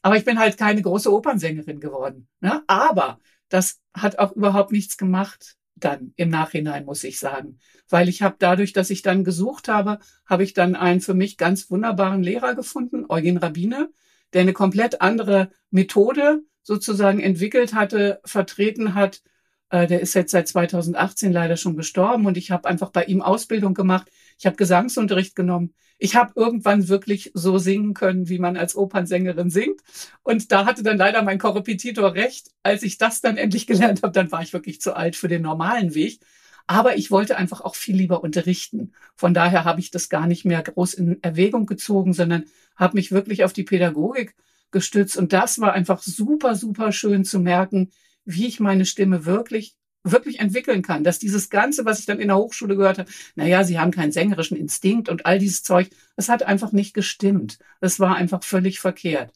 Aber 0.01 0.15
ich 0.15 0.23
bin 0.23 0.39
halt 0.39 0.57
keine 0.57 0.81
große 0.81 1.11
Opernsängerin 1.11 1.81
geworden. 1.81 2.29
Ne? 2.39 2.63
Aber 2.67 3.19
das 3.51 3.81
hat 3.93 4.17
auch 4.17 4.31
überhaupt 4.31 4.71
nichts 4.71 4.97
gemacht 4.97 5.57
dann 5.75 6.13
im 6.15 6.29
Nachhinein, 6.29 6.85
muss 6.85 7.03
ich 7.03 7.19
sagen. 7.19 7.59
Weil 7.89 8.07
ich 8.07 8.21
habe 8.21 8.35
dadurch, 8.39 8.73
dass 8.73 8.89
ich 8.89 9.01
dann 9.01 9.23
gesucht 9.23 9.67
habe, 9.67 9.99
habe 10.25 10.43
ich 10.43 10.53
dann 10.53 10.75
einen 10.75 11.01
für 11.01 11.13
mich 11.13 11.37
ganz 11.37 11.69
wunderbaren 11.69 12.23
Lehrer 12.23 12.55
gefunden, 12.55 13.05
Eugen 13.09 13.37
Rabbine, 13.37 13.89
der 14.33 14.41
eine 14.41 14.53
komplett 14.53 15.01
andere 15.01 15.51
Methode 15.69 16.43
sozusagen 16.63 17.19
entwickelt 17.19 17.73
hatte, 17.73 18.21
vertreten 18.23 18.95
hat. 18.95 19.21
Äh, 19.69 19.87
der 19.87 20.01
ist 20.01 20.13
jetzt 20.13 20.31
seit 20.31 20.47
2018 20.47 21.33
leider 21.33 21.57
schon 21.57 21.75
gestorben 21.75 22.25
und 22.25 22.37
ich 22.37 22.51
habe 22.51 22.69
einfach 22.69 22.91
bei 22.91 23.03
ihm 23.05 23.21
Ausbildung 23.21 23.73
gemacht. 23.73 24.09
Ich 24.37 24.45
habe 24.45 24.55
Gesangsunterricht 24.55 25.35
genommen. 25.35 25.73
Ich 26.03 26.15
habe 26.15 26.33
irgendwann 26.35 26.87
wirklich 26.87 27.29
so 27.35 27.59
singen 27.59 27.93
können, 27.93 28.27
wie 28.27 28.39
man 28.39 28.57
als 28.57 28.75
Opernsängerin 28.75 29.51
singt. 29.51 29.81
Und 30.23 30.51
da 30.51 30.65
hatte 30.65 30.81
dann 30.81 30.97
leider 30.97 31.21
mein 31.21 31.37
Korrepetitor 31.37 32.15
recht. 32.15 32.49
Als 32.63 32.81
ich 32.81 32.97
das 32.97 33.21
dann 33.21 33.37
endlich 33.37 33.67
gelernt 33.67 34.01
habe, 34.01 34.11
dann 34.11 34.31
war 34.31 34.41
ich 34.41 34.51
wirklich 34.51 34.81
zu 34.81 34.95
alt 34.95 35.15
für 35.15 35.27
den 35.27 35.43
normalen 35.43 35.93
Weg. 35.93 36.19
Aber 36.65 36.97
ich 36.97 37.11
wollte 37.11 37.37
einfach 37.37 37.61
auch 37.61 37.75
viel 37.75 37.95
lieber 37.95 38.23
unterrichten. 38.23 38.93
Von 39.15 39.35
daher 39.35 39.63
habe 39.63 39.79
ich 39.79 39.91
das 39.91 40.09
gar 40.09 40.25
nicht 40.25 40.43
mehr 40.43 40.63
groß 40.63 40.95
in 40.95 41.21
Erwägung 41.21 41.67
gezogen, 41.67 42.13
sondern 42.13 42.45
habe 42.75 42.97
mich 42.97 43.11
wirklich 43.11 43.43
auf 43.43 43.53
die 43.53 43.63
Pädagogik 43.63 44.33
gestützt. 44.71 45.17
Und 45.17 45.33
das 45.33 45.59
war 45.59 45.73
einfach 45.73 46.01
super, 46.01 46.55
super 46.55 46.91
schön 46.93 47.25
zu 47.25 47.39
merken, 47.39 47.91
wie 48.25 48.47
ich 48.47 48.59
meine 48.59 48.85
Stimme 48.85 49.25
wirklich 49.25 49.75
wirklich 50.03 50.39
entwickeln 50.39 50.81
kann, 50.81 51.03
dass 51.03 51.19
dieses 51.19 51.49
Ganze, 51.49 51.85
was 51.85 51.99
ich 51.99 52.05
dann 52.05 52.19
in 52.19 52.29
der 52.29 52.37
Hochschule 52.37 52.75
gehört 52.75 52.99
habe, 52.99 53.11
naja, 53.35 53.63
sie 53.63 53.79
haben 53.79 53.91
keinen 53.91 54.11
sängerischen 54.11 54.57
Instinkt 54.57 55.09
und 55.09 55.25
all 55.25 55.39
dieses 55.39 55.63
Zeug, 55.63 55.89
das 56.15 56.29
hat 56.29 56.43
einfach 56.43 56.71
nicht 56.71 56.93
gestimmt. 56.93 57.59
Es 57.79 57.99
war 57.99 58.15
einfach 58.15 58.43
völlig 58.43 58.79
verkehrt. 58.79 59.31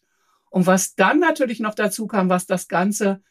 Und 0.49 0.65
was 0.65 0.95
dann 0.95 1.19
natürlich 1.19 1.59
noch 1.59 1.75
dazu 1.75 2.07
kam, 2.07 2.29
was 2.29 2.45
das 2.45 2.67
Ganze 2.67 3.21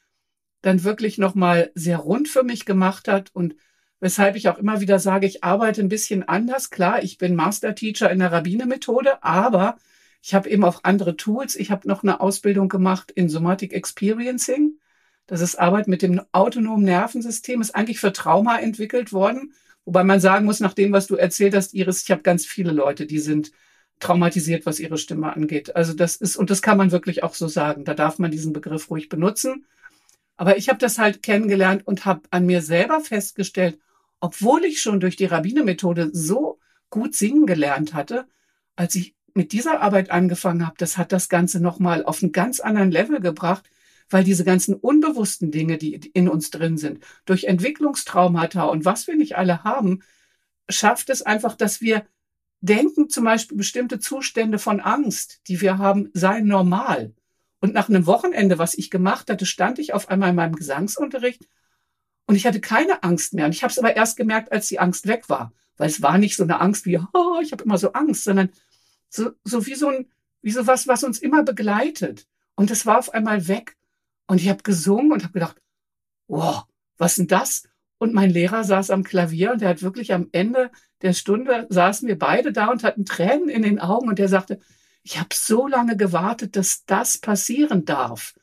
dann 0.62 0.84
wirklich 0.84 1.18
nochmal 1.18 1.70
sehr 1.74 1.98
rund 1.98 2.28
für 2.28 2.42
mich 2.42 2.64
gemacht 2.64 3.08
hat 3.08 3.30
und 3.34 3.54
weshalb 4.00 4.36
ich 4.36 4.48
auch 4.48 4.58
immer 4.58 4.80
wieder 4.80 4.98
sage, 4.98 5.26
ich 5.26 5.42
arbeite 5.42 5.80
ein 5.80 5.88
bisschen 5.88 6.22
anders. 6.22 6.70
Klar, 6.70 7.02
ich 7.02 7.18
bin 7.18 7.34
Master 7.34 7.74
Teacher 7.74 8.10
in 8.10 8.18
der 8.18 8.32
Rabbine-Methode, 8.32 9.22
aber 9.22 9.76
ich 10.22 10.34
habe 10.34 10.48
eben 10.48 10.64
auch 10.64 10.80
andere 10.84 11.16
Tools. 11.16 11.56
Ich 11.56 11.70
habe 11.70 11.88
noch 11.88 12.02
eine 12.02 12.20
Ausbildung 12.20 12.68
gemacht 12.68 13.10
in 13.10 13.28
Somatic 13.28 13.72
Experiencing. 13.72 14.78
Das 15.26 15.40
ist 15.40 15.56
Arbeit 15.56 15.88
mit 15.88 16.02
dem 16.02 16.20
autonomen 16.32 16.84
Nervensystem, 16.84 17.60
ist 17.60 17.74
eigentlich 17.74 18.00
für 18.00 18.12
Trauma 18.12 18.58
entwickelt 18.58 19.12
worden. 19.12 19.54
Wobei 19.84 20.04
man 20.04 20.20
sagen 20.20 20.44
muss, 20.44 20.60
nach 20.60 20.74
dem, 20.74 20.92
was 20.92 21.06
du 21.06 21.16
erzählt 21.16 21.54
hast, 21.54 21.74
Iris, 21.74 22.02
ich 22.02 22.10
habe 22.10 22.22
ganz 22.22 22.46
viele 22.46 22.72
Leute, 22.72 23.06
die 23.06 23.18
sind 23.18 23.52
traumatisiert, 24.00 24.66
was 24.66 24.80
ihre 24.80 24.98
Stimme 24.98 25.34
angeht. 25.34 25.76
Also 25.76 25.94
das 25.94 26.16
ist, 26.16 26.36
und 26.36 26.50
das 26.50 26.62
kann 26.62 26.76
man 26.76 26.90
wirklich 26.90 27.22
auch 27.22 27.34
so 27.34 27.48
sagen. 27.48 27.84
Da 27.84 27.94
darf 27.94 28.18
man 28.18 28.30
diesen 28.30 28.52
Begriff 28.52 28.90
ruhig 28.90 29.08
benutzen. 29.08 29.66
Aber 30.36 30.56
ich 30.56 30.68
habe 30.68 30.78
das 30.78 30.98
halt 30.98 31.22
kennengelernt 31.22 31.86
und 31.86 32.04
habe 32.04 32.22
an 32.30 32.44
mir 32.44 32.60
selber 32.60 33.00
festgestellt, 33.00 33.78
obwohl 34.20 34.64
ich 34.64 34.80
schon 34.80 35.00
durch 35.00 35.16
die 35.16 35.26
Rabbine-Methode 35.26 36.10
so 36.12 36.58
gut 36.90 37.14
singen 37.14 37.46
gelernt 37.46 37.94
hatte, 37.94 38.26
als 38.76 38.94
ich 38.94 39.14
mit 39.34 39.52
dieser 39.52 39.80
Arbeit 39.80 40.10
angefangen 40.10 40.66
habe, 40.66 40.76
das 40.78 40.96
hat 40.96 41.12
das 41.12 41.28
Ganze 41.28 41.60
nochmal 41.60 42.04
auf 42.04 42.22
einen 42.22 42.32
ganz 42.32 42.60
anderen 42.60 42.90
Level 42.90 43.20
gebracht, 43.20 43.68
weil 44.10 44.24
diese 44.24 44.44
ganzen 44.44 44.74
unbewussten 44.74 45.50
Dinge, 45.50 45.78
die 45.78 45.94
in 45.94 46.28
uns 46.28 46.50
drin 46.50 46.76
sind, 46.76 47.00
durch 47.24 47.44
Entwicklungstraumata 47.44 48.64
und 48.64 48.84
was 48.84 49.06
wir 49.06 49.16
nicht 49.16 49.36
alle 49.36 49.64
haben, 49.64 50.02
schafft 50.68 51.10
es 51.10 51.22
einfach, 51.22 51.56
dass 51.56 51.80
wir 51.80 52.06
denken, 52.60 53.10
zum 53.10 53.24
Beispiel 53.24 53.56
bestimmte 53.56 53.98
Zustände 53.98 54.58
von 54.58 54.80
Angst, 54.80 55.40
die 55.48 55.60
wir 55.60 55.78
haben, 55.78 56.10
seien 56.14 56.46
normal. 56.46 57.12
Und 57.60 57.74
nach 57.74 57.88
einem 57.88 58.06
Wochenende, 58.06 58.58
was 58.58 58.74
ich 58.74 58.90
gemacht 58.90 59.30
hatte, 59.30 59.46
stand 59.46 59.78
ich 59.78 59.94
auf 59.94 60.08
einmal 60.08 60.30
in 60.30 60.36
meinem 60.36 60.56
Gesangsunterricht 60.56 61.46
und 62.26 62.36
ich 62.36 62.46
hatte 62.46 62.60
keine 62.60 63.02
Angst 63.02 63.34
mehr. 63.34 63.46
Und 63.46 63.52
ich 63.54 63.62
habe 63.62 63.70
es 63.70 63.78
aber 63.78 63.96
erst 63.96 64.16
gemerkt, 64.16 64.52
als 64.52 64.68
die 64.68 64.78
Angst 64.78 65.06
weg 65.06 65.28
war. 65.28 65.52
Weil 65.76 65.88
es 65.88 66.02
war 66.02 66.18
nicht 66.18 66.36
so 66.36 66.42
eine 66.42 66.60
Angst 66.60 66.86
wie, 66.86 66.98
oh, 66.98 67.40
ich 67.42 67.52
habe 67.52 67.64
immer 67.64 67.78
so 67.78 67.92
Angst, 67.92 68.24
sondern 68.24 68.50
so, 69.08 69.32
so 69.44 69.66
wie 69.66 69.74
so 69.74 69.88
ein, 69.88 70.06
wie 70.40 70.50
so 70.50 70.66
was, 70.66 70.86
was 70.86 71.04
uns 71.04 71.18
immer 71.18 71.42
begleitet. 71.42 72.26
Und 72.54 72.70
es 72.70 72.86
war 72.86 72.98
auf 72.98 73.12
einmal 73.12 73.48
weg. 73.48 73.76
Und 74.26 74.40
ich 74.40 74.48
habe 74.48 74.62
gesungen 74.62 75.12
und 75.12 75.22
habe 75.22 75.32
gedacht, 75.32 75.60
wow, 76.28 76.64
was 76.96 77.16
denn 77.16 77.26
das? 77.26 77.64
Und 77.98 78.14
mein 78.14 78.30
Lehrer 78.30 78.64
saß 78.64 78.90
am 78.90 79.04
Klavier 79.04 79.52
und 79.52 79.60
der 79.60 79.68
hat 79.70 79.82
wirklich 79.82 80.12
am 80.12 80.28
Ende 80.32 80.70
der 81.02 81.12
Stunde 81.12 81.66
saßen 81.68 82.08
wir 82.08 82.18
beide 82.18 82.52
da 82.52 82.68
und 82.68 82.82
hatten 82.82 83.04
Tränen 83.04 83.50
in 83.50 83.62
den 83.62 83.78
Augen 83.78 84.08
und 84.08 84.18
der 84.18 84.28
sagte, 84.28 84.58
ich 85.02 85.20
habe 85.20 85.28
so 85.34 85.68
lange 85.68 85.98
gewartet, 85.98 86.56
dass 86.56 86.86
das 86.86 87.18
passieren 87.18 87.84
darf. 87.84 88.34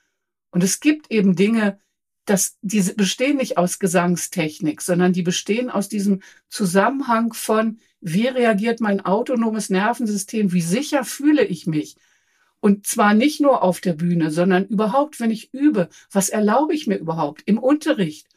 Und 0.52 0.64
es 0.64 0.80
gibt 0.80 1.10
eben 1.10 1.36
Dinge, 1.36 1.80
dass 2.26 2.58
diese 2.62 2.94
bestehen 2.94 3.38
nicht 3.38 3.58
aus 3.58 3.80
Gesangstechnik, 3.80 4.82
sondern 4.82 5.12
die 5.12 5.24
bestehen 5.24 5.72
aus 5.72 5.90
diesem 5.90 6.22
Zusammenhang 6.50 7.34
von, 7.34 7.80
wie 8.00 8.28
reagiert 8.28 8.80
mein 8.80 9.04
autonomes 9.04 9.72
Nervensystem, 9.72 10.54
wie 10.54 10.62
sicher 10.62 11.04
fühle 11.04 11.44
ich 11.44 11.66
mich. 11.66 11.96
Und 12.62 12.86
zwar 12.86 13.16
nicht 13.16 13.42
nur 13.42 13.64
auf 13.64 13.82
der 13.82 13.94
Bühne, 13.94 14.32
sondern 14.32 14.66
überhaupt, 14.68 15.20
wenn 15.20 15.32
ich 15.32 15.52
übe, 15.54 15.90
was 16.12 16.30
erlaube 16.30 16.74
ich 16.74 16.88
mir 16.88 16.98
überhaupt 16.98 17.42
im 17.46 17.58
Unterricht. 17.58 18.28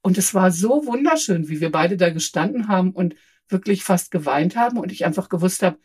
Und 0.00 0.18
es 0.18 0.34
war 0.34 0.50
so 0.50 0.86
wunderschön, 0.86 1.48
wie 1.48 1.60
wir 1.60 1.70
beide 1.70 1.96
da 1.96 2.10
gestanden 2.10 2.68
haben 2.68 2.90
und 2.92 3.14
wirklich 3.48 3.84
fast 3.84 4.10
geweint 4.10 4.56
haben 4.56 4.78
und 4.78 4.90
ich 4.90 5.04
einfach 5.04 5.28
gewusst 5.28 5.62
habe, 5.62 5.78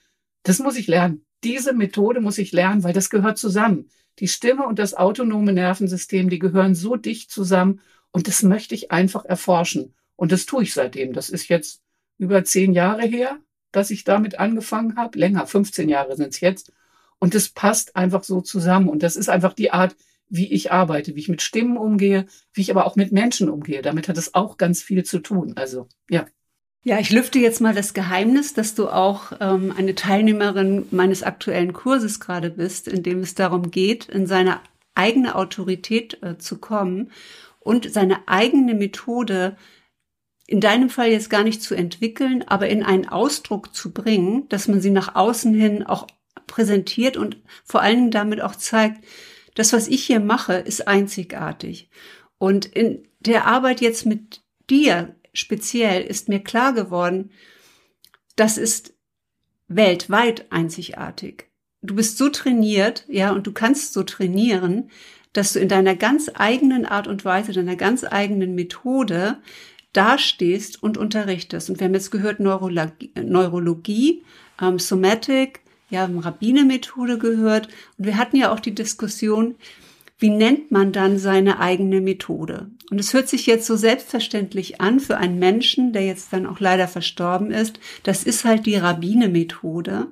das 0.44 0.60
muss 0.60 0.78
ich 0.78 0.88
lernen. 0.88 1.26
Diese 1.44 1.74
Methode 1.74 2.22
muss 2.22 2.38
ich 2.38 2.54
lernen, 2.54 2.84
weil 2.84 2.94
das 2.94 3.10
gehört 3.10 3.38
zusammen. 3.38 3.90
Die 4.20 4.30
Stimme 4.30 4.66
und 4.66 4.80
das 4.80 4.94
autonome 4.94 5.52
Nervensystem, 5.54 6.30
die 6.30 6.40
gehören 6.40 6.76
so 6.76 6.96
dicht 6.96 7.32
zusammen 7.32 7.82
und 8.12 8.28
das 8.28 8.44
möchte 8.44 8.76
ich 8.76 8.92
einfach 8.92 9.26
erforschen. 9.26 9.94
Und 10.16 10.32
das 10.32 10.46
tue 10.46 10.64
ich 10.64 10.74
seitdem. 10.74 11.14
Das 11.14 11.30
ist 11.30 11.50
jetzt 11.50 11.82
über 12.18 12.44
zehn 12.44 12.74
Jahre 12.74 13.04
her, 13.04 13.38
dass 13.72 13.92
ich 13.92 14.04
damit 14.04 14.40
angefangen 14.40 14.96
habe. 14.96 15.18
Länger, 15.18 15.48
15 15.48 15.90
Jahre 15.90 16.16
sind 16.16 16.34
es 16.34 16.40
jetzt. 16.40 16.74
Und 17.20 17.36
das 17.36 17.50
passt 17.50 17.96
einfach 17.96 18.24
so 18.24 18.42
zusammen. 18.42 18.90
Und 18.90 19.04
das 19.04 19.16
ist 19.16 19.30
einfach 19.30 19.54
die 19.54 19.72
Art, 19.72 19.96
wie 20.30 20.52
ich 20.52 20.72
arbeite, 20.72 21.16
wie 21.16 21.20
ich 21.20 21.30
mit 21.30 21.42
Stimmen 21.42 21.78
umgehe, 21.78 22.28
wie 22.54 22.62
ich 22.62 22.72
aber 22.72 22.86
auch 22.86 22.96
mit 22.96 23.12
Menschen 23.12 23.50
umgehe. 23.50 23.82
Damit 23.82 24.08
hat 24.08 24.18
es 24.18 24.34
auch 24.36 24.58
ganz 24.58 24.82
viel 24.82 25.04
zu 25.04 25.20
tun. 25.20 25.54
Also, 25.56 25.88
ja. 26.10 26.26
Ja, 26.84 26.98
ich 27.00 27.12
lüfte 27.12 27.40
jetzt 27.40 27.60
mal 27.60 27.74
das 27.74 27.94
Geheimnis, 27.94 28.54
dass 28.54 28.74
du 28.74 28.88
auch 28.88 29.34
ähm, 29.42 29.74
eine 29.78 29.96
Teilnehmerin 29.96 30.86
meines 30.92 31.24
aktuellen 31.24 31.74
Kurses 31.74 32.22
gerade 32.22 32.50
bist, 32.50 32.88
in 32.88 33.04
dem 33.04 33.20
es 33.20 33.36
darum 33.36 33.70
geht, 33.70 34.08
in 34.08 34.28
seine 34.28 34.62
eigene 34.96 35.36
Autorität 35.36 36.22
äh, 36.24 36.38
zu 36.38 36.58
kommen 36.58 37.12
und 37.60 37.92
seine 37.92 38.28
eigene 38.28 38.76
Methode 38.76 39.58
in 40.48 40.62
deinem 40.62 40.90
Fall 40.90 41.10
jetzt 41.10 41.30
gar 41.30 41.44
nicht 41.44 41.62
zu 41.62 41.76
entwickeln, 41.76 42.44
aber 42.48 42.70
in 42.70 42.82
einen 42.82 43.08
Ausdruck 43.08 43.76
zu 43.76 43.92
bringen, 43.92 44.48
dass 44.50 44.68
man 44.68 44.82
sie 44.82 44.90
nach 44.90 45.16
außen 45.16 45.54
hin 45.54 45.84
auch 45.84 46.08
präsentiert 46.48 47.18
und 47.18 47.38
vor 47.64 47.82
allen 47.82 47.98
Dingen 47.98 48.12
damit 48.12 48.42
auch 48.42 48.56
zeigt, 48.56 49.04
das, 49.56 49.74
was 49.74 49.88
ich 49.88 50.06
hier 50.06 50.20
mache, 50.20 50.54
ist 50.54 50.88
einzigartig. 50.88 51.90
Und 52.38 52.66
in 52.66 53.08
der 53.20 53.46
Arbeit 53.46 53.82
jetzt 53.82 54.06
mit 54.06 54.42
dir 54.70 55.16
speziell 55.34 56.04
ist 56.04 56.30
mir 56.30 56.40
klar 56.40 56.74
geworden, 56.74 57.32
das 58.36 58.58
ist 58.58 58.94
weltweit 59.68 60.52
einzigartig. 60.52 61.50
Du 61.82 61.96
bist 61.96 62.18
so 62.18 62.30
trainiert, 62.30 63.06
ja, 63.08 63.32
und 63.32 63.48
du 63.48 63.52
kannst 63.52 63.94
so 63.94 64.04
trainieren, 64.04 64.90
dass 65.34 65.54
du 65.54 65.60
in 65.60 65.70
deiner 65.70 65.96
ganz 65.96 66.32
eigenen 66.34 66.86
Art 66.86 67.08
und 67.08 67.24
Weise, 67.24 67.54
deiner 67.54 67.76
ganz 67.76 68.04
eigenen 68.04 68.56
Methode 68.56 69.38
dastehst 69.94 70.82
und 70.82 70.98
unterrichtest. 70.98 71.70
Und 71.70 71.80
wir 71.80 71.86
haben 71.86 71.94
jetzt 71.94 72.12
gehört 72.12 72.40
Neurologie, 72.40 73.12
Neurologie 73.16 74.24
ähm, 74.62 74.80
Somatic, 74.80 75.62
ja, 75.90 76.06
Rabbine-Methode 76.06 77.18
gehört. 77.18 77.68
Und 77.98 78.06
wir 78.06 78.18
hatten 78.18 78.38
ja 78.38 78.52
auch 78.52 78.60
die 78.60 78.76
Diskussion, 78.76 79.56
wie 80.20 80.30
nennt 80.30 80.70
man 80.70 80.92
dann 80.92 81.18
seine 81.18 81.60
eigene 81.60 82.02
Methode? 82.02 82.70
Und 82.92 83.00
es 83.00 83.14
hört 83.14 83.30
sich 83.30 83.46
jetzt 83.46 83.66
so 83.66 83.76
selbstverständlich 83.76 84.82
an 84.82 85.00
für 85.00 85.18
einen 85.18 85.40
Menschen, 85.40 85.94
der 85.94 86.06
jetzt 86.06 86.34
dann 86.34 86.46
auch 86.46 86.60
leider 86.60 86.88
verstorben 86.88 87.52
ist. 87.52 87.80
Das 88.04 88.24
ist 88.24 88.44
halt 88.44 88.66
die 88.66 88.76
Rabbine-Methode. 88.76 90.08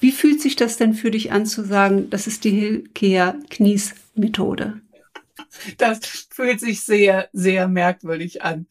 Wie 0.00 0.12
fühlt 0.12 0.42
sich 0.42 0.56
das 0.56 0.76
denn 0.76 0.94
für 0.94 1.10
dich 1.10 1.32
an 1.32 1.46
zu 1.46 1.64
sagen, 1.64 2.10
das 2.10 2.26
ist 2.26 2.44
die 2.44 2.50
Hilkea 2.50 3.36
Knies 3.48 3.94
Methode? 4.14 4.80
Das 5.78 6.00
fühlt 6.30 6.60
sich 6.60 6.82
sehr, 6.82 7.28
sehr 7.32 7.68
merkwürdig 7.68 8.42
an, 8.42 8.66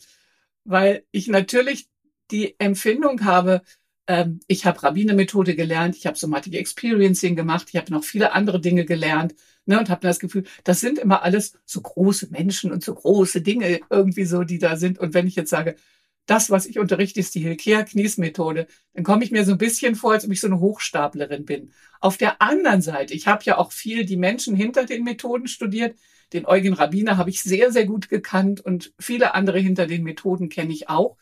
weil 0.65 1.03
ich 1.11 1.27
natürlich 1.27 1.87
die 2.31 2.55
Empfindung 2.59 3.23
habe, 3.23 3.61
ähm, 4.11 4.41
ich 4.47 4.65
habe 4.65 4.83
Rabbine-Methode 4.83 5.55
gelernt, 5.55 5.95
ich 5.95 6.05
habe 6.05 6.17
Somatic 6.17 6.55
Experiencing 6.55 7.37
gemacht, 7.37 7.67
ich 7.69 7.77
habe 7.77 7.93
noch 7.93 8.03
viele 8.03 8.33
andere 8.33 8.59
Dinge 8.59 8.83
gelernt 8.83 9.33
ne, 9.65 9.79
und 9.79 9.89
habe 9.89 10.01
das 10.01 10.19
Gefühl, 10.19 10.43
das 10.65 10.81
sind 10.81 10.99
immer 10.99 11.23
alles 11.23 11.53
so 11.65 11.79
große 11.79 12.27
Menschen 12.29 12.73
und 12.73 12.83
so 12.83 12.93
große 12.93 13.39
Dinge 13.41 13.79
irgendwie 13.89 14.25
so, 14.25 14.43
die 14.43 14.59
da 14.59 14.75
sind. 14.75 14.99
Und 14.99 15.13
wenn 15.13 15.27
ich 15.27 15.37
jetzt 15.37 15.49
sage, 15.49 15.77
das, 16.25 16.49
was 16.49 16.65
ich 16.65 16.77
unterrichte, 16.77 17.21
ist 17.21 17.35
die 17.35 17.39
Hilkea-Knies-Methode, 17.39 18.67
dann 18.93 19.05
komme 19.05 19.23
ich 19.23 19.31
mir 19.31 19.45
so 19.45 19.53
ein 19.53 19.57
bisschen 19.57 19.95
vor, 19.95 20.11
als 20.11 20.25
ob 20.25 20.31
ich 20.31 20.41
so 20.41 20.47
eine 20.47 20.59
Hochstaplerin 20.59 21.45
bin. 21.45 21.71
Auf 22.01 22.17
der 22.17 22.41
anderen 22.41 22.81
Seite, 22.81 23.13
ich 23.13 23.27
habe 23.27 23.45
ja 23.45 23.57
auch 23.57 23.71
viel 23.71 24.05
die 24.05 24.17
Menschen 24.17 24.57
hinter 24.57 24.85
den 24.85 25.05
Methoden 25.05 25.47
studiert. 25.47 25.95
Den 26.33 26.45
Eugen 26.45 26.73
Rabbiner 26.73 27.15
habe 27.15 27.29
ich 27.29 27.41
sehr, 27.41 27.71
sehr 27.71 27.85
gut 27.85 28.09
gekannt 28.09 28.59
und 28.59 28.93
viele 28.99 29.35
andere 29.35 29.59
hinter 29.59 29.87
den 29.87 30.03
Methoden 30.03 30.49
kenne 30.49 30.73
ich 30.73 30.89
auch. 30.89 31.15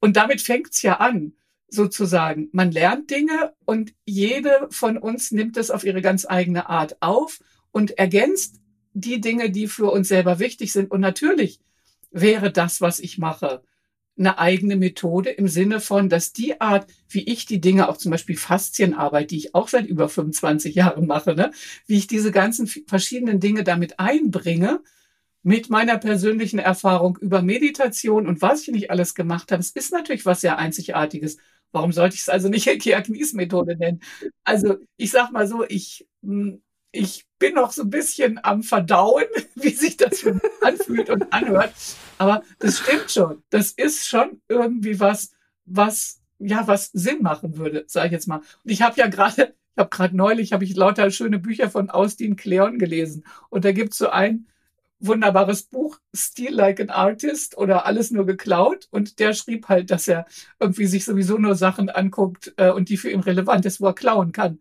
Und 0.00 0.16
damit 0.16 0.40
fängt's 0.40 0.80
ja 0.80 1.00
an 1.00 1.34
sozusagen. 1.74 2.48
Man 2.52 2.70
lernt 2.70 3.10
Dinge 3.10 3.52
und 3.64 3.92
jede 4.04 4.68
von 4.70 4.96
uns 4.96 5.32
nimmt 5.32 5.56
es 5.56 5.70
auf 5.70 5.84
ihre 5.84 6.02
ganz 6.02 6.26
eigene 6.28 6.68
Art 6.68 6.96
auf 7.00 7.40
und 7.72 7.98
ergänzt 7.98 8.60
die 8.92 9.20
Dinge, 9.20 9.50
die 9.50 9.66
für 9.66 9.90
uns 9.90 10.08
selber 10.08 10.38
wichtig 10.38 10.72
sind. 10.72 10.90
Und 10.90 11.00
natürlich 11.00 11.60
wäre 12.10 12.52
das, 12.52 12.80
was 12.80 13.00
ich 13.00 13.18
mache, 13.18 13.62
eine 14.16 14.38
eigene 14.38 14.76
Methode 14.76 15.30
im 15.30 15.48
Sinne 15.48 15.80
von, 15.80 16.08
dass 16.08 16.32
die 16.32 16.60
Art, 16.60 16.86
wie 17.08 17.24
ich 17.24 17.46
die 17.46 17.60
Dinge, 17.60 17.88
auch 17.88 17.96
zum 17.96 18.12
Beispiel 18.12 18.36
Faszienarbeit, 18.36 19.32
die 19.32 19.38
ich 19.38 19.54
auch 19.54 19.68
seit 19.68 19.86
über 19.86 20.08
25 20.08 20.74
Jahren 20.74 21.06
mache, 21.06 21.34
ne, 21.34 21.50
wie 21.86 21.96
ich 21.96 22.06
diese 22.06 22.30
ganzen 22.30 22.68
verschiedenen 22.86 23.40
Dinge 23.40 23.64
damit 23.64 23.98
einbringe, 23.98 24.80
mit 25.42 25.68
meiner 25.68 25.98
persönlichen 25.98 26.58
Erfahrung 26.58 27.18
über 27.20 27.42
Meditation 27.42 28.26
und 28.26 28.40
was 28.40 28.62
ich 28.62 28.68
nicht 28.68 28.90
alles 28.90 29.14
gemacht 29.14 29.52
habe. 29.52 29.60
Es 29.60 29.70
ist 29.70 29.92
natürlich 29.92 30.24
was 30.24 30.40
sehr 30.40 30.58
Einzigartiges. 30.58 31.36
Warum 31.74 31.90
sollte 31.90 32.14
ich 32.14 32.22
es 32.22 32.28
also 32.28 32.48
nicht 32.48 32.66
Kiaknis-Methode 32.80 33.76
nennen? 33.76 34.00
Also 34.44 34.76
ich 34.96 35.10
sag 35.10 35.32
mal 35.32 35.48
so, 35.48 35.64
ich, 35.68 36.06
hm, 36.22 36.62
ich 36.92 37.26
bin 37.40 37.54
noch 37.54 37.72
so 37.72 37.82
ein 37.82 37.90
bisschen 37.90 38.38
am 38.44 38.62
Verdauen, 38.62 39.24
wie 39.56 39.70
sich 39.70 39.96
das 39.96 40.20
für 40.20 40.34
mich 40.34 40.42
anfühlt 40.62 41.10
und 41.10 41.32
anhört. 41.32 41.74
Aber 42.16 42.44
das 42.60 42.78
stimmt 42.78 43.10
schon. 43.10 43.42
Das 43.50 43.72
ist 43.72 44.06
schon 44.06 44.40
irgendwie 44.48 45.00
was, 45.00 45.32
was 45.64 46.20
ja 46.38 46.64
was 46.68 46.90
Sinn 46.92 47.22
machen 47.22 47.58
würde, 47.58 47.84
sage 47.88 48.06
ich 48.06 48.12
jetzt 48.12 48.28
mal. 48.28 48.38
Und 48.38 48.70
ich 48.70 48.80
habe 48.82 49.00
ja 49.00 49.08
gerade, 49.08 49.54
ich 49.72 49.78
habe 49.78 49.90
gerade 49.90 50.16
neulich, 50.16 50.52
habe 50.52 50.62
ich 50.62 50.76
lauter 50.76 51.10
schöne 51.10 51.40
Bücher 51.40 51.70
von 51.70 51.90
Austin 51.90 52.36
Kleon 52.36 52.78
gelesen. 52.78 53.24
Und 53.50 53.64
da 53.64 53.72
gibt's 53.72 53.98
so 53.98 54.10
ein 54.10 54.46
wunderbares 55.00 55.64
Buch, 55.64 55.98
Steal 56.14 56.54
Like 56.54 56.80
an 56.80 56.90
Artist 56.90 57.56
oder 57.58 57.86
Alles 57.86 58.10
nur 58.10 58.26
geklaut. 58.26 58.88
Und 58.90 59.18
der 59.18 59.34
schrieb 59.34 59.68
halt, 59.68 59.90
dass 59.90 60.08
er 60.08 60.26
irgendwie 60.60 60.86
sich 60.86 61.04
sowieso 61.04 61.38
nur 61.38 61.54
Sachen 61.54 61.90
anguckt 61.90 62.54
äh, 62.56 62.70
und 62.70 62.88
die 62.88 62.96
für 62.96 63.10
ihn 63.10 63.20
relevant 63.20 63.66
ist, 63.66 63.80
wo 63.80 63.86
er 63.86 63.94
klauen 63.94 64.32
kann. 64.32 64.58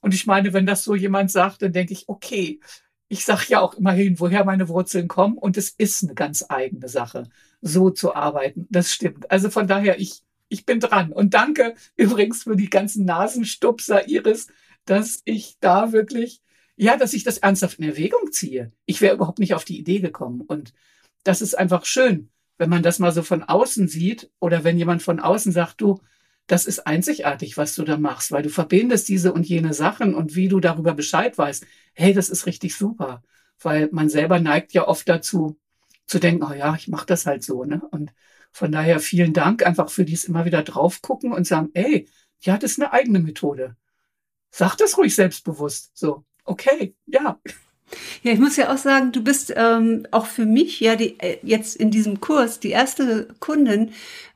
Und 0.00 0.14
ich 0.14 0.26
meine, 0.26 0.52
wenn 0.52 0.66
das 0.66 0.84
so 0.84 0.94
jemand 0.94 1.30
sagt, 1.30 1.62
dann 1.62 1.72
denke 1.72 1.92
ich, 1.92 2.08
okay, 2.08 2.60
ich 3.08 3.24
sage 3.24 3.46
ja 3.48 3.60
auch 3.60 3.74
immerhin, 3.74 4.18
woher 4.18 4.44
meine 4.44 4.68
Wurzeln 4.68 5.08
kommen. 5.08 5.38
Und 5.38 5.56
es 5.56 5.70
ist 5.70 6.02
eine 6.02 6.14
ganz 6.14 6.44
eigene 6.48 6.88
Sache, 6.88 7.28
so 7.60 7.90
zu 7.90 8.14
arbeiten. 8.14 8.66
Das 8.70 8.92
stimmt. 8.92 9.30
Also 9.30 9.50
von 9.50 9.66
daher, 9.66 10.00
ich, 10.00 10.22
ich 10.48 10.66
bin 10.66 10.80
dran. 10.80 11.12
Und 11.12 11.34
danke 11.34 11.74
übrigens 11.96 12.44
für 12.44 12.56
die 12.56 12.70
ganzen 12.70 13.04
Nasenstupser 13.04 14.08
Iris, 14.08 14.48
dass 14.84 15.22
ich 15.24 15.56
da 15.60 15.92
wirklich, 15.92 16.42
ja, 16.76 16.96
dass 16.96 17.14
ich 17.14 17.24
das 17.24 17.38
ernsthaft 17.38 17.78
in 17.78 17.88
Erwägung 17.88 18.32
ziehe. 18.32 18.72
Ich 18.84 19.00
wäre 19.00 19.14
überhaupt 19.14 19.38
nicht 19.38 19.54
auf 19.54 19.64
die 19.64 19.78
Idee 19.78 20.00
gekommen. 20.00 20.42
Und 20.42 20.72
das 21.24 21.42
ist 21.42 21.56
einfach 21.56 21.84
schön, 21.84 22.30
wenn 22.58 22.70
man 22.70 22.82
das 22.82 22.98
mal 22.98 23.12
so 23.12 23.22
von 23.22 23.42
außen 23.42 23.88
sieht 23.88 24.30
oder 24.40 24.64
wenn 24.64 24.78
jemand 24.78 25.02
von 25.02 25.20
außen 25.20 25.52
sagt, 25.52 25.80
du, 25.80 26.00
das 26.46 26.66
ist 26.66 26.86
einzigartig, 26.86 27.56
was 27.56 27.74
du 27.74 27.82
da 27.82 27.96
machst, 27.96 28.30
weil 28.30 28.42
du 28.42 28.50
verbindest 28.50 29.08
diese 29.08 29.32
und 29.32 29.46
jene 29.46 29.74
Sachen 29.74 30.14
und 30.14 30.36
wie 30.36 30.48
du 30.48 30.60
darüber 30.60 30.94
Bescheid 30.94 31.36
weißt. 31.36 31.66
Hey, 31.94 32.12
das 32.14 32.28
ist 32.28 32.46
richtig 32.46 32.76
super, 32.76 33.22
weil 33.60 33.88
man 33.92 34.08
selber 34.08 34.38
neigt 34.38 34.72
ja 34.72 34.86
oft 34.86 35.08
dazu 35.08 35.58
zu 36.06 36.18
denken, 36.20 36.44
oh 36.44 36.52
ja, 36.52 36.74
ich 36.76 36.88
mache 36.88 37.06
das 37.06 37.26
halt 37.26 37.42
so, 37.42 37.64
ne? 37.64 37.82
Und 37.90 38.12
von 38.52 38.70
daher 38.72 39.00
vielen 39.00 39.32
Dank 39.32 39.66
einfach 39.66 39.90
für 39.90 40.04
dies 40.04 40.24
immer 40.24 40.44
wieder 40.44 40.62
drauf 40.62 41.02
gucken 41.02 41.32
und 41.32 41.46
sagen, 41.46 41.70
ey, 41.74 42.08
ja, 42.40 42.56
das 42.58 42.72
ist 42.72 42.80
eine 42.80 42.92
eigene 42.92 43.18
Methode. 43.18 43.76
Sag 44.50 44.76
das 44.76 44.96
ruhig 44.98 45.14
selbstbewusst. 45.14 45.90
So, 45.94 46.24
okay, 46.46 46.94
ja. 47.06 47.38
Ja, 48.22 48.32
ich 48.32 48.40
muss 48.40 48.56
ja 48.56 48.72
auch 48.72 48.78
sagen, 48.78 49.12
du 49.12 49.22
bist 49.22 49.52
ähm, 49.56 50.06
auch 50.10 50.26
für 50.26 50.44
mich 50.44 50.80
ja 50.80 50.96
die, 50.96 51.18
äh, 51.20 51.38
jetzt 51.42 51.76
in 51.76 51.92
diesem 51.92 52.20
Kurs 52.20 52.58
die 52.58 52.70
erste 52.70 53.28
Kundin, 53.38 53.92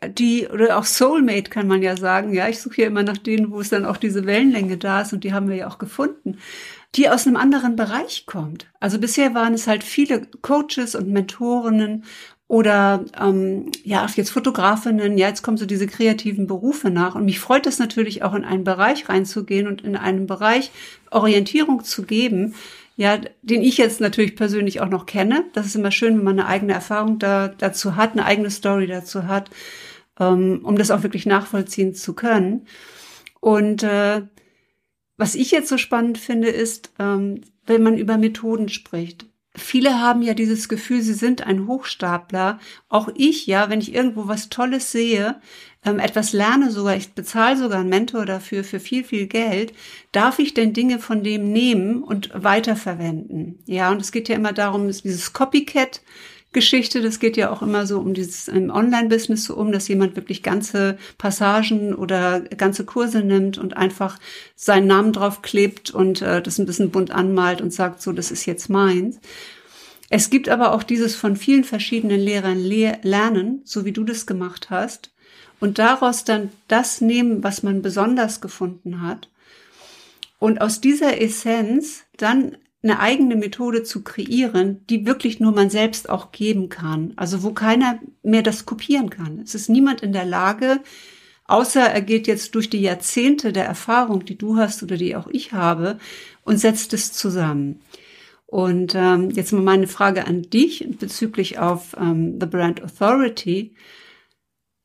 die 0.07 0.46
oder 0.46 0.79
auch 0.79 0.85
Soulmate 0.85 1.51
kann 1.51 1.66
man 1.66 1.83
ja 1.83 1.96
sagen. 1.96 2.33
Ja, 2.33 2.49
ich 2.49 2.61
suche 2.61 2.83
ja 2.83 2.87
immer 2.87 3.03
nach 3.03 3.18
denen, 3.18 3.51
wo 3.51 3.61
es 3.61 3.68
dann 3.68 3.85
auch 3.85 3.96
diese 3.96 4.25
Wellenlänge 4.25 4.77
da 4.79 5.01
ist 5.01 5.12
und 5.12 5.25
die 5.25 5.33
haben 5.33 5.49
wir 5.49 5.57
ja 5.57 5.68
auch 5.68 5.79
gefunden, 5.79 6.38
die 6.94 7.09
aus 7.09 7.27
einem 7.27 7.37
anderen 7.37 7.77
Bereich 7.77 8.25
kommt. 8.27 8.66
Also 8.81 8.99
bisher 8.99 9.35
waren 9.35 9.55
es 9.55 9.66
halt 9.66 9.85
viele 9.85 10.27
Coaches 10.42 10.94
und 10.94 11.09
Mentorinnen 11.09 12.05
oder 12.51 13.05
ähm, 13.19 13.71
ja 13.85 14.05
jetzt 14.17 14.31
Fotografinnen. 14.31 15.17
Ja, 15.17 15.29
jetzt 15.29 15.43
kommen 15.43 15.57
so 15.57 15.67
diese 15.67 15.87
kreativen 15.87 16.49
Berufe 16.49 16.91
nach 16.91 17.15
und 17.15 17.25
mich 17.25 17.39
freut 17.39 17.65
es 17.67 17.79
natürlich 17.79 18.25
auch 18.25 18.35
in 18.35 18.45
einen 18.45 18.65
Bereich 18.65 19.09
reinzugehen 19.09 19.69
und 19.69 19.83
in 19.83 19.95
einen 19.95 20.27
Bereich 20.27 20.73
Orientierung 21.11 21.85
zu 21.85 22.03
geben 22.03 22.55
ja, 22.97 23.19
den 23.41 23.63
ich 23.63 23.79
jetzt 23.79 24.03
natürlich 24.03 24.37
persönlich 24.37 24.83
auch 24.83 24.91
noch 24.91 25.07
kenne. 25.07 25.47
Das 25.55 25.65
ist 25.65 25.75
immer 25.75 25.91
schön, 25.91 26.19
wenn 26.19 26.25
man 26.25 26.39
eine 26.39 26.49
eigene 26.49 26.75
Erfahrung 26.75 27.19
da, 27.19 27.49
dazu 27.49 27.97
hat, 27.97 28.13
eine 28.13 28.27
eigene 28.27 28.51
Story 28.51 28.87
dazu 28.87 29.27
hat, 29.27 29.49
ähm, 30.19 30.61
um 30.65 30.77
das 30.77 30.91
auch 30.91 31.03
wirklich 31.03 31.25
nachvollziehen 31.25 31.95
zu 31.95 32.13
können. 32.13 32.67
Und 33.41 33.85
äh, 33.85 34.21
was 35.17 35.35
ich 35.35 35.51
jetzt 35.51 35.71
so 35.71 35.79
spannend 35.79 36.19
finde, 36.19 36.49
ist, 36.49 36.93
ähm, 36.99 37.41
wenn 37.65 37.83
man 37.83 37.97
über 37.97 38.19
Methoden 38.19 38.69
spricht. 38.69 39.30
Viele 39.57 40.01
haben 40.01 40.23
ja 40.23 40.35
dieses 40.35 40.69
Gefühl, 40.69 41.03
sie 41.03 41.15
sind 41.15 41.45
ein 41.45 41.67
Hochstapler. 41.67 42.61
Auch 42.89 43.09
ich, 43.15 43.47
ja, 43.47 43.69
wenn 43.69 43.81
ich 43.81 43.95
irgendwo 43.95 44.29
was 44.29 44.49
Tolles 44.49 44.93
sehe, 44.93 45.41
ähm, 45.85 45.99
etwas 45.99 46.33
lerne 46.33 46.71
sogar, 46.71 46.97
ich 46.97 47.15
bezahle 47.15 47.57
sogar 47.57 47.81
einen 47.81 47.89
Mentor 47.89 48.27
dafür 48.27 48.63
für 48.63 48.79
viel, 48.79 49.03
viel 49.03 49.27
Geld, 49.27 49.73
darf 50.13 50.39
ich 50.39 50.55
denn 50.55 50.73
Dinge 50.73 50.99
von 51.01 51.25
dem 51.25 51.51
nehmen 51.53 52.03
und 52.03 52.31
weiterverwenden? 52.33 53.59
Ja, 53.67 53.91
und 53.91 54.01
es 54.01 54.13
geht 54.13 54.29
ja 54.29 54.37
immer 54.37 54.53
darum, 54.53 54.87
dieses 54.87 55.33
Copycat, 55.33 56.03
Geschichte. 56.53 57.01
Das 57.01 57.21
geht 57.21 57.37
ja 57.37 57.51
auch 57.51 57.63
immer 57.63 57.87
so 57.87 57.99
um 57.99 58.15
dieses 58.15 58.49
Online-Business 58.49 59.45
so 59.45 59.57
um, 59.57 59.73
dass 59.73 59.89
jemand 59.89 60.17
wirklich 60.17 60.43
ganze 60.43 60.99
Passagen 61.19 61.95
oder 61.95 62.41
ganze 62.41 62.85
Kurse 62.85 63.21
nimmt 63.21 63.59
und 63.59 63.77
einfach 63.77 64.19
seinen 64.57 64.87
Namen 64.89 65.13
drauf 65.13 65.43
klebt 65.43 65.91
und 65.91 66.23
äh, 66.23 66.43
das 66.43 66.59
ein 66.59 66.67
bisschen 66.67 66.91
bunt 66.91 67.11
anmalt 67.11 67.61
und 67.61 67.73
sagt, 67.73 68.03
so, 68.03 68.13
das 68.13 68.31
ist 68.31 68.47
jetzt 68.47 68.69
meins. 68.69 69.21
Es 70.09 70.29
gibt 70.29 70.49
aber 70.49 70.73
auch 70.73 70.83
dieses 70.83 71.15
von 71.15 71.37
vielen 71.37 71.63
verschiedenen 71.63 72.21
Lehrern 72.21 72.59
le 72.59 72.99
lernen, 73.03 73.63
so 73.65 73.85
wie 73.85 73.93
du 73.93 74.03
das 74.03 74.27
gemacht 74.27 74.69
hast 74.71 75.13
und 75.61 75.79
daraus 75.79 76.25
dann 76.25 76.51
das 76.67 77.01
nehmen, 77.01 77.45
was 77.45 77.63
man 77.63 77.81
besonders 77.81 78.41
gefunden 78.41 79.03
hat 79.03 79.29
und 80.41 80.61
aus 80.61 80.81
dieser 80.81 81.21
Essenz 81.21 82.05
dann 82.17 82.57
eine 82.83 82.99
eigene 82.99 83.37
Methode 83.37 83.83
zu 83.83 84.03
kreieren, 84.03 84.85
die 84.88 85.05
wirklich 85.07 85.38
nur 85.38 85.53
man 85.53 85.69
selbst 85.69 86.09
auch 86.09 86.33
geben 86.33 86.69
kann. 86.69 87.12
Also 87.16 87.43
wo 87.43 87.53
keiner 87.53 87.99
mehr 88.23 88.43
das 88.43 88.64
kopieren 88.64 89.11
kann. 89.11 89.40
Es 89.40 89.55
ist 89.55 89.69
niemand 89.69 90.01
in 90.01 90.12
der 90.12 90.25
Lage, 90.25 90.81
außer 91.45 91.83
er 91.83 92.01
geht 92.01 92.27
jetzt 92.27 92.55
durch 92.55 92.71
die 92.71 92.81
Jahrzehnte 92.81 93.53
der 93.53 93.66
Erfahrung, 93.66 94.25
die 94.25 94.38
du 94.38 94.57
hast 94.57 94.83
oder 94.83 94.97
die 94.97 95.14
auch 95.14 95.29
ich 95.29 95.53
habe, 95.53 95.99
und 96.45 96.59
setzt 96.59 96.95
es 96.95 97.12
zusammen. 97.12 97.81
Und 98.47 98.95
ähm, 98.97 99.31
jetzt 99.31 99.53
mal 99.53 99.62
meine 99.62 99.87
Frage 99.87 100.27
an 100.27 100.43
dich 100.43 100.85
bezüglich 100.99 101.59
auf 101.59 101.95
ähm, 102.01 102.38
The 102.40 102.47
Brand 102.47 102.83
Authority. 102.83 103.75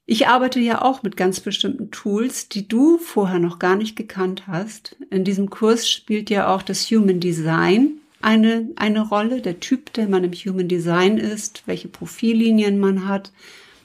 Ich 0.08 0.28
arbeite 0.28 0.60
ja 0.60 0.84
auch 0.84 1.02
mit 1.02 1.18
ganz 1.18 1.40
bestimmten 1.40 1.90
Tools, 1.90 2.48
die 2.48 2.68
du 2.68 3.00
vorher 3.00 3.40
noch 3.40 3.58
gar 3.58 3.76
nicht 3.76 3.96
gekannt 3.96 4.46
hast. 4.46 4.96
In 5.10 5.24
diesem 5.24 5.50
Kurs 5.50 5.90
spielt 5.90 6.30
ja 6.30 6.54
auch 6.54 6.62
das 6.62 6.92
Human 6.92 7.20
Design 7.20 8.02
eine, 8.22 8.70
eine 8.76 9.08
Rolle, 9.08 9.42
der 9.42 9.60
Typ, 9.60 9.94
der 9.94 10.08
man 10.08 10.24
im 10.24 10.34
Human 10.34 10.68
Design 10.68 11.18
ist, 11.18 11.64
welche 11.66 11.88
Profillinien 11.88 12.80
man 12.80 13.08
hat. 13.08 13.32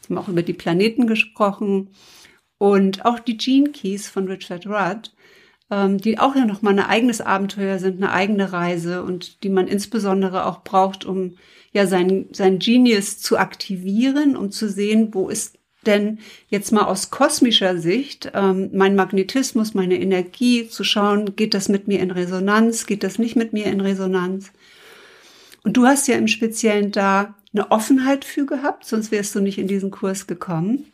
Wir 0.07 0.17
haben 0.17 0.25
auch 0.25 0.29
über 0.29 0.43
die 0.43 0.53
Planeten 0.53 1.07
gesprochen 1.07 1.89
und 2.59 3.07
auch 3.07 3.19
die 3.19 3.39
Gene 3.39 3.71
Keys 3.71 4.09
von 4.09 4.29
Richard 4.29 4.67
Rudd, 4.67 5.13
ähm, 5.71 5.97
die 5.97 6.19
auch 6.19 6.37
ja 6.37 6.45
nochmal 6.45 6.75
ein 6.75 6.85
eigenes 6.85 7.23
Abenteuer 7.23 7.79
sind, 7.79 7.97
eine 7.97 8.13
eigene 8.13 8.53
Reise 8.53 9.03
und 9.03 9.43
die 9.43 9.49
man 9.49 9.69
insbesondere 9.69 10.45
auch 10.45 10.65
braucht, 10.65 11.07
um 11.07 11.37
ja 11.73 11.87
sein, 11.87 12.27
sein 12.33 12.59
Genius 12.59 13.21
zu 13.21 13.39
aktivieren, 13.39 14.37
um 14.37 14.51
zu 14.51 14.69
sehen, 14.69 15.15
wo 15.15 15.31
ist 15.31 15.60
denn 15.87 16.19
jetzt 16.49 16.73
mal 16.73 16.85
aus 16.85 17.11
kosmischer 17.11 17.79
Sicht, 17.79 18.33
ähm, 18.35 18.71
mein 18.73 18.95
Magnetismus, 18.97 19.75
meine 19.75 20.01
Energie, 20.01 20.69
zu 20.69 20.85
schauen, 20.85 21.37
geht 21.37 21.55
das 21.55 21.69
mit 21.69 21.89
mir 21.89 22.01
in 22.01 22.11
Resonanz, 22.11 22.87
geht 22.87 23.03
das 23.03 23.19
nicht 23.19 23.37
mit 23.37 23.53
mir 23.53 23.67
in 23.67 23.81
Resonanz? 23.81 24.53
Und 25.63 25.77
du 25.77 25.87
hast 25.87 26.09
ja 26.09 26.17
im 26.17 26.29
Speziellen 26.29 26.91
da 26.91 27.35
eine 27.53 27.71
Offenheit 27.71 28.25
für 28.25 28.47
gehabt, 28.47 28.85
sonst 28.85 29.11
wärst 29.11 29.35
du 29.35 29.41
nicht 29.41 29.59
in 29.59 29.69
diesen 29.69 29.91
Kurs 29.91 30.27
gekommen. 30.27 30.87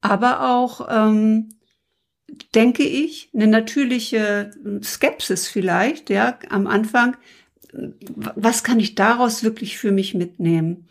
Aber 0.00 0.50
auch, 0.50 0.88
ähm, 0.90 1.50
denke 2.54 2.84
ich, 2.84 3.30
eine 3.34 3.46
natürliche 3.46 4.50
Skepsis 4.82 5.48
vielleicht, 5.48 6.10
ja, 6.10 6.38
am 6.48 6.66
Anfang. 6.66 7.16
Was 7.72 8.64
kann 8.64 8.80
ich 8.80 8.94
daraus 8.94 9.44
wirklich 9.44 9.78
für 9.78 9.92
mich 9.92 10.14
mitnehmen? 10.14 10.88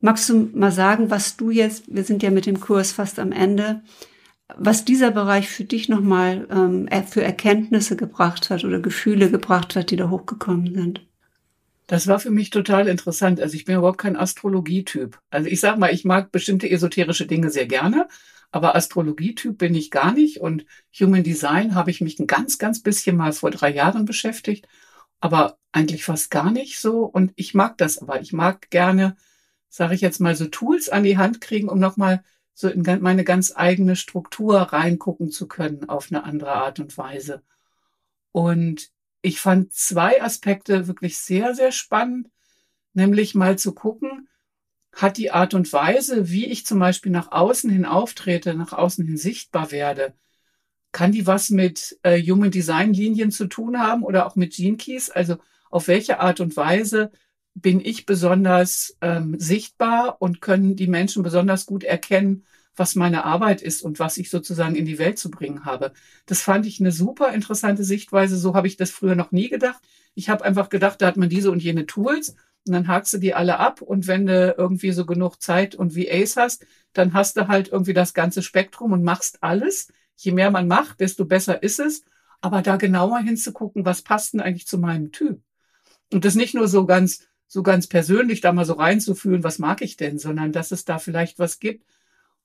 Magst 0.00 0.28
du 0.28 0.50
mal 0.54 0.70
sagen, 0.70 1.10
was 1.10 1.36
du 1.36 1.50
jetzt, 1.50 1.84
wir 1.88 2.04
sind 2.04 2.22
ja 2.22 2.30
mit 2.30 2.46
dem 2.46 2.60
Kurs 2.60 2.92
fast 2.92 3.18
am 3.18 3.32
Ende, 3.32 3.82
was 4.56 4.84
dieser 4.84 5.10
Bereich 5.10 5.48
für 5.48 5.64
dich 5.64 5.88
nochmal 5.88 6.46
ähm, 6.50 6.88
für 7.06 7.22
Erkenntnisse 7.22 7.96
gebracht 7.96 8.48
hat 8.48 8.64
oder 8.64 8.80
Gefühle 8.80 9.30
gebracht 9.30 9.76
hat, 9.76 9.90
die 9.90 9.96
da 9.96 10.08
hochgekommen 10.08 10.72
sind? 10.74 11.06
Das 11.86 12.06
war 12.06 12.20
für 12.20 12.30
mich 12.30 12.50
total 12.50 12.86
interessant. 12.86 13.40
Also 13.40 13.56
ich 13.56 13.64
bin 13.64 13.76
überhaupt 13.76 13.98
kein 13.98 14.16
Astrologietyp. 14.16 15.18
Also 15.30 15.48
ich 15.48 15.60
sag 15.60 15.78
mal, 15.78 15.92
ich 15.92 16.04
mag 16.04 16.30
bestimmte 16.30 16.70
esoterische 16.70 17.26
Dinge 17.26 17.50
sehr 17.50 17.66
gerne, 17.66 18.08
aber 18.50 18.76
Astrologietyp 18.76 19.58
bin 19.58 19.74
ich 19.74 19.90
gar 19.90 20.12
nicht. 20.12 20.38
Und 20.38 20.64
Human 21.00 21.22
Design 21.22 21.74
habe 21.74 21.90
ich 21.90 22.00
mich 22.00 22.18
ein 22.18 22.26
ganz, 22.26 22.58
ganz 22.58 22.82
bisschen 22.82 23.16
mal 23.16 23.32
vor 23.32 23.50
drei 23.50 23.72
Jahren 23.72 24.04
beschäftigt, 24.04 24.68
aber 25.20 25.58
eigentlich 25.72 26.04
fast 26.04 26.30
gar 26.30 26.50
nicht 26.50 26.78
so. 26.78 27.04
Und 27.04 27.32
ich 27.36 27.54
mag 27.54 27.78
das 27.78 27.98
aber. 27.98 28.20
Ich 28.20 28.32
mag 28.32 28.70
gerne 28.70 29.16
sage 29.68 29.94
ich 29.94 30.00
jetzt 30.00 30.20
mal, 30.20 30.34
so 30.34 30.46
Tools 30.46 30.88
an 30.88 31.04
die 31.04 31.18
Hand 31.18 31.40
kriegen, 31.40 31.68
um 31.68 31.78
nochmal 31.78 32.22
so 32.54 32.68
in 32.68 32.82
meine 33.02 33.24
ganz 33.24 33.52
eigene 33.54 33.94
Struktur 33.94 34.58
reingucken 34.58 35.30
zu 35.30 35.46
können 35.46 35.88
auf 35.88 36.10
eine 36.10 36.24
andere 36.24 36.52
Art 36.52 36.80
und 36.80 36.96
Weise. 36.98 37.42
Und 38.32 38.90
ich 39.22 39.40
fand 39.40 39.72
zwei 39.72 40.22
Aspekte 40.22 40.88
wirklich 40.88 41.18
sehr, 41.18 41.54
sehr 41.54 41.72
spannend, 41.72 42.30
nämlich 42.94 43.34
mal 43.34 43.58
zu 43.58 43.74
gucken, 43.74 44.28
hat 44.92 45.16
die 45.16 45.30
Art 45.30 45.54
und 45.54 45.72
Weise, 45.72 46.30
wie 46.30 46.46
ich 46.46 46.66
zum 46.66 46.80
Beispiel 46.80 47.12
nach 47.12 47.30
außen 47.30 47.70
hin 47.70 47.84
auftrete, 47.84 48.54
nach 48.54 48.72
außen 48.72 49.06
hin 49.06 49.16
sichtbar 49.16 49.70
werde, 49.70 50.14
kann 50.92 51.12
die 51.12 51.26
was 51.26 51.50
mit 51.50 51.98
äh, 52.02 52.20
Human 52.20 52.50
Design 52.50 52.92
Linien 52.92 53.30
zu 53.30 53.46
tun 53.46 53.78
haben 53.78 54.02
oder 54.02 54.26
auch 54.26 54.36
mit 54.36 54.54
Gene 54.54 54.76
Keys? 54.76 55.10
Also 55.10 55.36
auf 55.70 55.86
welche 55.86 56.20
Art 56.20 56.40
und 56.40 56.56
Weise 56.56 57.12
bin 57.60 57.80
ich 57.80 58.06
besonders 58.06 58.96
ähm, 59.00 59.38
sichtbar 59.38 60.20
und 60.20 60.40
können 60.40 60.76
die 60.76 60.86
Menschen 60.86 61.22
besonders 61.22 61.66
gut 61.66 61.84
erkennen, 61.84 62.44
was 62.76 62.94
meine 62.94 63.24
Arbeit 63.24 63.60
ist 63.60 63.82
und 63.82 63.98
was 63.98 64.18
ich 64.18 64.30
sozusagen 64.30 64.76
in 64.76 64.84
die 64.84 64.98
Welt 64.98 65.18
zu 65.18 65.30
bringen 65.30 65.64
habe. 65.64 65.92
Das 66.26 66.42
fand 66.42 66.66
ich 66.66 66.80
eine 66.80 66.92
super 66.92 67.32
interessante 67.32 67.84
Sichtweise. 67.84 68.36
So 68.36 68.54
habe 68.54 68.68
ich 68.68 68.76
das 68.76 68.90
früher 68.90 69.16
noch 69.16 69.32
nie 69.32 69.48
gedacht. 69.48 69.82
Ich 70.14 70.28
habe 70.28 70.44
einfach 70.44 70.68
gedacht, 70.68 71.00
da 71.00 71.06
hat 71.06 71.16
man 71.16 71.28
diese 71.28 71.50
und 71.50 71.62
jene 71.62 71.86
Tools 71.86 72.36
und 72.66 72.72
dann 72.72 72.88
hakst 72.88 73.14
du 73.14 73.18
die 73.18 73.34
alle 73.34 73.58
ab 73.58 73.82
und 73.82 74.06
wenn 74.06 74.26
du 74.26 74.54
irgendwie 74.56 74.92
so 74.92 75.06
genug 75.06 75.40
Zeit 75.42 75.74
und 75.74 75.96
VAs 75.96 76.36
hast, 76.36 76.66
dann 76.92 77.12
hast 77.14 77.36
du 77.36 77.48
halt 77.48 77.68
irgendwie 77.68 77.94
das 77.94 78.14
ganze 78.14 78.42
Spektrum 78.42 78.92
und 78.92 79.02
machst 79.02 79.42
alles. 79.42 79.88
Je 80.16 80.32
mehr 80.32 80.50
man 80.50 80.68
macht, 80.68 81.00
desto 81.00 81.24
besser 81.24 81.62
ist 81.62 81.80
es. 81.80 82.04
Aber 82.40 82.62
da 82.62 82.76
genauer 82.76 83.18
hinzugucken, 83.18 83.84
was 83.84 84.02
passt 84.02 84.34
denn 84.34 84.40
eigentlich 84.40 84.66
zu 84.66 84.78
meinem 84.78 85.10
Typ? 85.12 85.40
Und 86.12 86.24
das 86.24 86.34
nicht 86.34 86.54
nur 86.54 86.68
so 86.68 86.86
ganz, 86.86 87.26
so 87.48 87.62
ganz 87.62 87.86
persönlich 87.86 88.40
da 88.40 88.52
mal 88.52 88.66
so 88.66 88.74
reinzufühlen, 88.74 89.42
was 89.42 89.58
mag 89.58 89.80
ich 89.82 89.96
denn, 89.96 90.18
sondern 90.18 90.52
dass 90.52 90.70
es 90.70 90.84
da 90.84 90.98
vielleicht 90.98 91.38
was 91.38 91.58
gibt, 91.58 91.84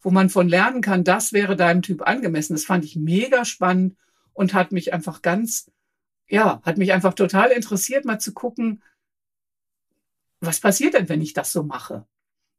wo 0.01 0.09
man 0.09 0.29
von 0.29 0.47
lernen 0.49 0.81
kann, 0.81 1.03
das 1.03 1.33
wäre 1.33 1.55
deinem 1.55 1.81
Typ 1.81 2.01
angemessen. 2.07 2.53
Das 2.53 2.65
fand 2.65 2.85
ich 2.85 2.95
mega 2.95 3.45
spannend 3.45 3.95
und 4.33 4.53
hat 4.53 4.71
mich 4.71 4.93
einfach 4.93 5.21
ganz, 5.21 5.71
ja, 6.27 6.61
hat 6.63 6.77
mich 6.77 6.93
einfach 6.93 7.13
total 7.13 7.51
interessiert, 7.51 8.05
mal 8.05 8.19
zu 8.19 8.33
gucken, 8.33 8.81
was 10.39 10.59
passiert 10.59 10.93
denn, 10.93 11.09
wenn 11.09 11.21
ich 11.21 11.33
das 11.33 11.51
so 11.51 11.63
mache? 11.63 12.05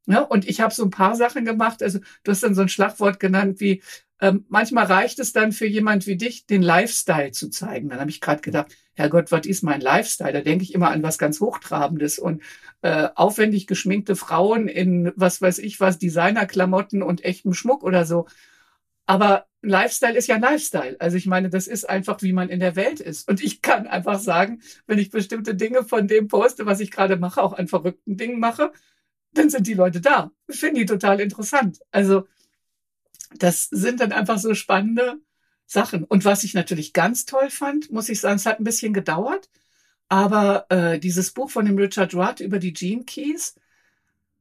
Ja, 0.06 0.20
und 0.20 0.46
ich 0.46 0.60
habe 0.60 0.72
so 0.72 0.84
ein 0.84 0.90
paar 0.90 1.16
Sachen 1.16 1.44
gemacht. 1.44 1.82
Also 1.82 1.98
du 2.24 2.30
hast 2.30 2.42
dann 2.42 2.54
so 2.54 2.62
ein 2.62 2.68
Schlagwort 2.68 3.20
genannt 3.20 3.60
wie, 3.60 3.82
ähm, 4.24 4.46
manchmal 4.48 4.86
reicht 4.86 5.18
es 5.18 5.34
dann 5.34 5.52
für 5.52 5.66
jemand 5.66 6.06
wie 6.06 6.16
dich, 6.16 6.46
den 6.46 6.62
Lifestyle 6.62 7.32
zu 7.32 7.50
zeigen. 7.50 7.90
Dann 7.90 8.00
habe 8.00 8.08
ich 8.08 8.22
gerade 8.22 8.40
gedacht, 8.40 8.74
Herrgott, 8.94 9.30
was 9.30 9.44
ist 9.44 9.62
mein 9.62 9.82
Lifestyle? 9.82 10.32
Da 10.32 10.40
denke 10.40 10.64
ich 10.64 10.72
immer 10.72 10.90
an 10.90 11.02
was 11.02 11.18
ganz 11.18 11.40
Hochtrabendes 11.40 12.18
und 12.18 12.42
äh, 12.80 13.10
aufwendig 13.16 13.66
geschminkte 13.66 14.16
Frauen 14.16 14.66
in, 14.66 15.12
was 15.14 15.42
weiß 15.42 15.58
ich 15.58 15.78
was, 15.78 15.98
Designerklamotten 15.98 17.02
und 17.02 17.22
echtem 17.22 17.52
Schmuck 17.52 17.84
oder 17.84 18.06
so. 18.06 18.26
Aber 19.04 19.44
Lifestyle 19.60 20.16
ist 20.16 20.26
ja 20.26 20.38
Lifestyle. 20.38 20.96
Also 21.00 21.18
ich 21.18 21.26
meine, 21.26 21.50
das 21.50 21.66
ist 21.66 21.86
einfach, 21.86 22.22
wie 22.22 22.32
man 22.32 22.48
in 22.48 22.60
der 22.60 22.76
Welt 22.76 23.00
ist. 23.00 23.28
Und 23.28 23.44
ich 23.44 23.60
kann 23.60 23.86
einfach 23.86 24.20
sagen, 24.20 24.62
wenn 24.86 24.98
ich 24.98 25.10
bestimmte 25.10 25.54
Dinge 25.54 25.84
von 25.84 26.08
dem 26.08 26.28
poste, 26.28 26.64
was 26.64 26.80
ich 26.80 26.90
gerade 26.90 27.18
mache, 27.18 27.42
auch 27.42 27.52
an 27.52 27.68
verrückten 27.68 28.16
Dingen 28.16 28.40
mache, 28.40 28.72
dann 29.34 29.50
sind 29.50 29.66
die 29.66 29.74
Leute 29.74 30.00
da. 30.00 30.30
Finde 30.48 30.80
ich 30.80 30.86
total 30.86 31.20
interessant. 31.20 31.80
Also 31.90 32.26
das 33.36 33.68
sind 33.70 34.00
dann 34.00 34.12
einfach 34.12 34.38
so 34.38 34.54
spannende 34.54 35.20
Sachen. 35.66 36.04
Und 36.04 36.24
was 36.24 36.44
ich 36.44 36.54
natürlich 36.54 36.92
ganz 36.92 37.24
toll 37.24 37.50
fand, 37.50 37.90
muss 37.90 38.08
ich 38.08 38.20
sagen, 38.20 38.36
es 38.36 38.46
hat 38.46 38.60
ein 38.60 38.64
bisschen 38.64 38.92
gedauert, 38.92 39.48
aber 40.08 40.66
äh, 40.70 40.98
dieses 40.98 41.32
Buch 41.32 41.50
von 41.50 41.64
dem 41.64 41.78
Richard 41.78 42.14
Rudd 42.14 42.40
über 42.40 42.58
die 42.58 42.72
Gene 42.72 43.04
Keys, 43.04 43.54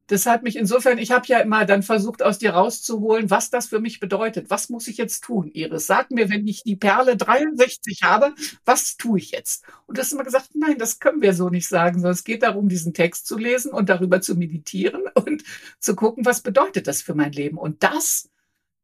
das 0.06 0.26
hat 0.26 0.42
mich 0.42 0.56
insofern, 0.56 0.98
ich 0.98 1.12
habe 1.12 1.26
ja 1.28 1.38
immer 1.38 1.64
dann 1.64 1.82
versucht, 1.82 2.22
aus 2.22 2.38
dir 2.38 2.50
rauszuholen, 2.50 3.30
was 3.30 3.48
das 3.48 3.68
für 3.68 3.80
mich 3.80 4.00
bedeutet. 4.00 4.50
Was 4.50 4.68
muss 4.68 4.86
ich 4.86 4.98
jetzt 4.98 5.24
tun, 5.24 5.50
Iris? 5.52 5.86
Sag 5.86 6.10
mir, 6.10 6.28
wenn 6.28 6.46
ich 6.46 6.62
die 6.62 6.76
Perle 6.76 7.16
63 7.16 8.02
habe, 8.02 8.34
was 8.66 8.98
tue 8.98 9.18
ich 9.18 9.30
jetzt? 9.30 9.64
Und 9.86 9.96
du 9.96 10.02
hast 10.02 10.12
immer 10.12 10.24
gesagt, 10.24 10.50
nein, 10.54 10.76
das 10.78 10.98
können 10.98 11.22
wir 11.22 11.32
so 11.32 11.48
nicht 11.48 11.68
sagen, 11.68 11.94
sondern 11.96 12.12
es 12.12 12.24
geht 12.24 12.42
darum, 12.42 12.68
diesen 12.68 12.92
Text 12.92 13.26
zu 13.26 13.38
lesen 13.38 13.72
und 13.72 13.88
darüber 13.88 14.20
zu 14.20 14.34
meditieren 14.34 15.04
und 15.14 15.42
zu 15.78 15.96
gucken, 15.96 16.26
was 16.26 16.42
bedeutet 16.42 16.86
das 16.86 17.00
für 17.00 17.14
mein 17.14 17.32
Leben. 17.32 17.56
Und 17.56 17.82
das, 17.82 18.28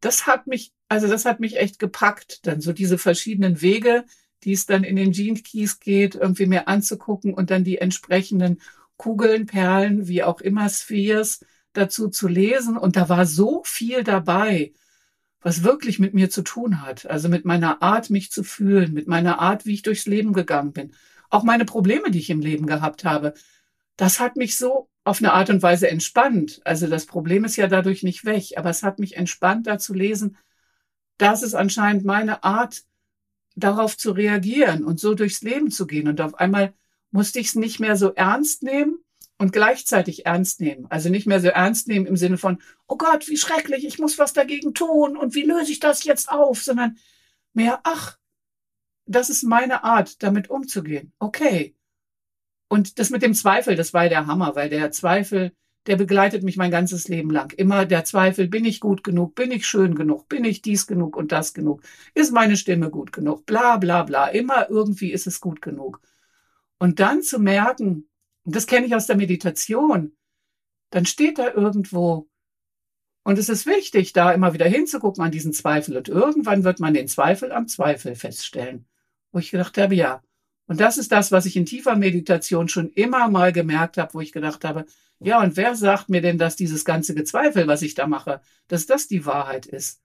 das 0.01 0.27
hat 0.27 0.47
mich, 0.47 0.73
also 0.89 1.07
das 1.07 1.25
hat 1.25 1.41
mich 1.41 1.59
echt 1.59 1.79
gepackt, 1.79 2.47
dann 2.47 2.61
so 2.61 2.73
diese 2.73 2.99
verschiedenen 2.99 3.61
Wege, 3.61 4.05
die 4.45 4.53
es 4.53 4.67
dann 4.67 4.85
in 4.85 4.97
den 4.97 5.13
Gene 5.13 5.41
Keys 5.41 5.81
geht, 5.81 6.15
irgendwie 6.15 6.47
mir 6.47 6.69
anzugucken 6.69 7.35
und 7.35 7.51
dann 7.51 7.65
die 7.65 7.79
entsprechenden 7.79 8.61
Kugeln, 8.97 9.47
Perlen, 9.47 10.09
wie 10.09 10.23
auch 10.23 10.41
immer, 10.41 10.69
Spheres 10.69 11.41
dazu 11.73 12.09
zu 12.09 12.29
lesen. 12.29 12.77
Und 12.77 12.97
da 12.97 13.09
war 13.09 13.27
so 13.27 13.63
viel 13.65 14.05
dabei, 14.05 14.73
was 15.41 15.63
wirklich 15.63 15.99
mit 15.99 16.13
mir 16.13 16.29
zu 16.31 16.43
tun 16.43 16.83
hat. 16.83 17.09
Also 17.09 17.29
mit 17.29 17.47
meiner 17.47 17.83
Art, 17.83 18.11
mich 18.11 18.31
zu 18.31 18.45
fühlen, 18.45 18.93
mit 18.93 19.09
meiner 19.09 19.39
Art, 19.39 19.65
wie 19.65 19.75
ich 19.75 19.83
durchs 19.83 20.07
Leben 20.07 20.33
gegangen 20.35 20.73
bin. 20.73 20.93
Auch 21.31 21.45
meine 21.45 21.65
Probleme, 21.65 22.11
die 22.11 22.19
ich 22.19 22.31
im 22.31 22.41
Leben 22.41 22.67
gehabt 22.67 23.05
habe. 23.05 23.33
Das 23.97 24.21
hat 24.21 24.37
mich 24.37 24.59
so 24.59 24.90
auf 25.11 25.19
eine 25.19 25.33
Art 25.33 25.51
und 25.51 25.61
Weise 25.61 25.91
entspannt. 25.91 26.61
Also 26.65 26.87
das 26.87 27.05
Problem 27.05 27.45
ist 27.45 27.57
ja 27.57 27.67
dadurch 27.67 28.05
nicht 28.05 28.25
weg, 28.25 28.53
aber 28.57 28.71
es 28.71 28.85
hat 28.85 29.01
mich 29.01 29.17
entspannt, 29.17 29.67
da 29.67 29.77
zu 29.77 29.93
lesen, 29.93 30.39
dass 31.19 31.43
es 31.43 31.55
anscheinend 31.55 32.05
meine 32.05 32.45
Art, 32.45 32.83
darauf 33.57 33.97
zu 33.97 34.13
reagieren 34.13 34.85
und 34.85 35.01
so 35.01 35.15
durchs 35.15 35.43
Leben 35.43 35.73
zu 35.73 35.89
gehen. 35.89 36.07
Und 36.07 36.21
auf 36.21 36.37
einmal 36.37 36.73
musste 37.11 37.41
ich 37.41 37.49
es 37.49 37.55
nicht 37.57 37.81
mehr 37.81 37.97
so 37.97 38.15
ernst 38.15 38.63
nehmen 38.63 38.99
und 39.37 39.53
gleichzeitig 39.53 40.27
ernst 40.27 40.61
nehmen. 40.61 40.87
Also 40.91 41.09
nicht 41.09 41.27
mehr 41.27 41.41
so 41.41 41.49
ernst 41.49 41.89
nehmen 41.89 42.07
im 42.07 42.17
Sinne 42.17 42.39
von, 42.39 42.63
oh 42.87 42.97
Gott, 42.97 43.29
wie 43.29 43.37
schrecklich, 43.37 43.85
ich 43.85 43.99
muss 43.99 44.17
was 44.17 44.33
dagegen 44.33 44.75
tun 44.75 45.17
und 45.17 45.35
wie 45.35 45.43
löse 45.43 45.73
ich 45.73 45.81
das 45.81 46.05
jetzt 46.05 46.31
auf, 46.31 46.63
sondern 46.63 46.99
mehr, 47.53 47.81
ach, 47.83 48.17
das 49.07 49.29
ist 49.29 49.43
meine 49.43 49.83
Art, 49.83 50.23
damit 50.23 50.49
umzugehen. 50.49 51.13
Okay. 51.19 51.75
Und 52.71 53.01
das 53.01 53.11
mit 53.11 53.23
dem 53.23 53.35
Zweifel, 53.35 53.75
das 53.75 53.93
war 53.93 54.09
der 54.09 54.29
Hammer, 54.29 54.55
weil 54.55 54.69
der 54.69 54.93
Zweifel, 54.93 55.53
der 55.87 55.97
begleitet 55.97 56.45
mich 56.45 56.57
mein 56.57 56.71
ganzes 56.71 57.09
Leben 57.09 57.31
lang. 57.31 57.53
Immer 57.57 57.85
der 57.85 58.05
Zweifel, 58.05 58.47
bin 58.47 58.65
ich 58.65 58.79
gut 58.79 59.03
genug, 59.03 59.35
bin 59.35 59.51
ich 59.51 59.67
schön 59.67 59.97
genug, 59.97 60.29
bin 60.29 60.45
ich 60.45 60.63
dies 60.63 60.87
genug 60.87 61.17
und 61.17 61.33
das 61.33 61.53
genug, 61.53 61.83
ist 62.15 62.33
meine 62.33 62.57
Stimme 62.57 62.91
gut 62.91 63.13
genug, 63.13 63.45
bla 63.45 63.77
bla 63.77 64.05
bla. 64.05 64.29
Immer 64.29 64.71
irgendwie 64.71 65.11
ist 65.11 65.27
es 65.27 65.41
gut 65.41 65.61
genug. 65.61 66.01
Und 66.79 67.01
dann 67.01 67.23
zu 67.23 67.41
merken, 67.41 68.09
und 68.45 68.55
das 68.55 68.69
kenne 68.69 68.87
ich 68.87 68.95
aus 68.95 69.07
der 69.07 69.17
Meditation, 69.17 70.17
dann 70.91 71.07
steht 71.07 71.41
da 71.41 71.53
irgendwo, 71.53 72.29
und 73.25 73.37
es 73.37 73.49
ist 73.49 73.67
wichtig, 73.67 74.13
da 74.13 74.33
immer 74.33 74.55
wieder 74.55 74.67
hinzugucken 74.67 75.25
an 75.25 75.33
diesen 75.33 75.53
Zweifel. 75.53 75.97
Und 75.97 76.09
irgendwann 76.09 76.63
wird 76.63 76.79
man 76.79 76.95
den 76.95 77.09
Zweifel 77.09 77.51
am 77.51 77.67
Zweifel 77.67 78.15
feststellen. 78.15 78.87
Wo 79.33 79.41
ich 79.41 79.51
gedacht 79.51 79.77
habe, 79.77 79.95
ja. 79.97 80.23
Und 80.71 80.81
das 80.81 80.99
ist 80.99 81.11
das, 81.11 81.33
was 81.33 81.47
ich 81.47 81.57
in 81.57 81.67
tiefer 81.67 81.97
Meditation 81.97 82.69
schon 82.69 82.91
immer 82.91 83.29
mal 83.29 83.53
gemerkt 83.53 83.99
habe, 83.99 84.15
wo 84.15 84.21
ich 84.21 84.31
gedacht 84.31 84.65
habe, 84.65 84.87
ja, 85.19 85.43
und 85.43 85.57
wer 85.57 85.75
sagt 85.75 86.09
mir 86.09 86.23
denn, 86.23 86.39
dass 86.39 86.55
dieses 86.55 86.85
ganze 86.85 87.13
Gezweifel, 87.13 87.67
was 87.67 87.83
ich 87.83 87.97
da 87.97 88.07
mache, 88.07 88.41
dass 88.69 88.87
das 88.87 89.09
die 89.09 89.27
Wahrheit 89.27 89.67
ist? 89.67 90.01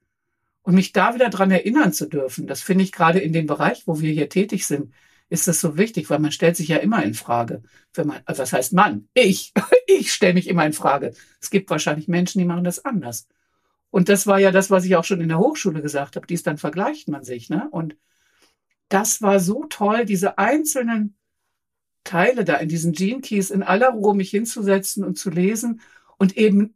Und 0.62 0.74
mich 0.74 0.90
da 0.90 1.14
wieder 1.14 1.30
dran 1.30 1.52
erinnern 1.52 1.92
zu 1.92 2.06
dürfen, 2.06 2.48
das 2.48 2.62
finde 2.62 2.82
ich 2.82 2.90
gerade 2.90 3.20
in 3.20 3.32
dem 3.32 3.46
Bereich, 3.46 3.86
wo 3.86 4.00
wir 4.00 4.10
hier 4.10 4.28
tätig 4.28 4.66
sind, 4.66 4.92
ist 5.28 5.46
das 5.46 5.60
so 5.60 5.78
wichtig, 5.78 6.10
weil 6.10 6.18
man 6.18 6.32
stellt 6.32 6.56
sich 6.56 6.66
ja 6.66 6.78
immer 6.78 7.00
in 7.04 7.14
Frage. 7.14 7.62
Wenn 7.94 8.08
man, 8.08 8.18
also 8.24 8.42
was 8.42 8.52
heißt 8.52 8.72
Mann? 8.72 9.06
Ich, 9.14 9.54
ich 9.86 10.12
stelle 10.12 10.34
mich 10.34 10.48
immer 10.48 10.66
in 10.66 10.72
Frage. 10.72 11.14
Es 11.40 11.50
gibt 11.50 11.70
wahrscheinlich 11.70 12.08
Menschen, 12.08 12.40
die 12.40 12.44
machen 12.44 12.64
das 12.64 12.84
anders. 12.84 13.28
Und 13.90 14.08
das 14.08 14.26
war 14.26 14.40
ja 14.40 14.50
das, 14.50 14.68
was 14.72 14.84
ich 14.84 14.96
auch 14.96 15.04
schon 15.04 15.20
in 15.20 15.28
der 15.28 15.38
Hochschule 15.38 15.80
gesagt 15.80 16.16
habe. 16.16 16.26
Dies 16.26 16.42
dann 16.42 16.58
vergleicht 16.58 17.06
man 17.06 17.22
sich, 17.22 17.50
ne? 17.50 17.68
Und 17.70 17.94
das 18.88 19.22
war 19.22 19.40
so 19.40 19.64
toll, 19.68 20.04
diese 20.04 20.38
einzelnen 20.38 21.16
Teile 22.04 22.44
da 22.44 22.56
in 22.56 22.68
diesen 22.68 22.92
Gene 22.92 23.20
Keys 23.20 23.50
in 23.50 23.62
aller 23.62 23.90
Ruhe 23.90 24.14
mich 24.14 24.30
hinzusetzen 24.30 25.04
und 25.04 25.18
zu 25.18 25.30
lesen 25.30 25.80
und 26.18 26.36
eben 26.36 26.74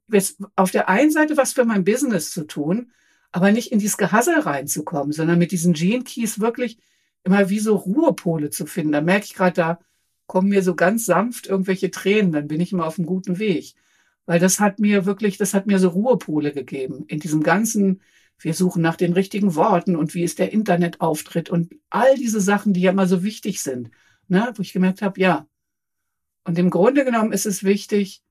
auf 0.56 0.70
der 0.70 0.88
einen 0.88 1.10
Seite 1.10 1.36
was 1.36 1.52
für 1.52 1.64
mein 1.64 1.84
Business 1.84 2.30
zu 2.30 2.44
tun, 2.44 2.90
aber 3.32 3.52
nicht 3.52 3.72
in 3.72 3.78
dieses 3.78 3.96
Gehassel 3.96 4.40
reinzukommen, 4.40 5.12
sondern 5.12 5.38
mit 5.38 5.52
diesen 5.52 5.72
Gene 5.72 6.04
Keys 6.04 6.40
wirklich 6.40 6.78
immer 7.22 7.48
wie 7.48 7.60
so 7.60 7.76
Ruhepole 7.76 8.50
zu 8.50 8.66
finden. 8.66 8.92
Da 8.92 9.00
merke 9.00 9.26
ich 9.26 9.34
gerade, 9.34 9.54
da 9.54 9.78
kommen 10.26 10.48
mir 10.48 10.62
so 10.62 10.74
ganz 10.74 11.06
sanft 11.06 11.46
irgendwelche 11.46 11.90
Tränen, 11.90 12.32
dann 12.32 12.48
bin 12.48 12.60
ich 12.60 12.72
immer 12.72 12.86
auf 12.86 12.98
einem 12.98 13.06
guten 13.06 13.38
Weg. 13.38 13.74
Weil 14.26 14.38
das 14.38 14.60
hat 14.60 14.78
mir 14.78 15.06
wirklich, 15.06 15.38
das 15.38 15.54
hat 15.54 15.66
mir 15.66 15.78
so 15.78 15.88
Ruhepole 15.88 16.52
gegeben. 16.52 17.04
In 17.08 17.20
diesem 17.20 17.42
ganzen, 17.42 18.00
wir 18.40 18.54
suchen 18.54 18.82
nach 18.82 18.96
den 18.96 19.12
richtigen 19.12 19.54
Worten 19.54 19.96
und 19.96 20.14
wie 20.14 20.24
ist 20.24 20.38
der 20.38 20.52
Internetauftritt 20.52 21.50
und 21.50 21.74
all 21.90 22.16
diese 22.16 22.40
Sachen, 22.40 22.72
die 22.72 22.80
ja 22.80 22.90
immer 22.90 23.06
so 23.06 23.22
wichtig 23.22 23.62
sind. 23.62 23.90
Ne? 24.28 24.52
Wo 24.54 24.62
ich 24.62 24.72
gemerkt 24.72 25.02
habe, 25.02 25.20
ja. 25.20 25.46
Und 26.44 26.58
im 26.58 26.70
Grunde 26.70 27.04
genommen 27.04 27.32
ist 27.32 27.46
es 27.46 27.64
wichtig, 27.64 28.22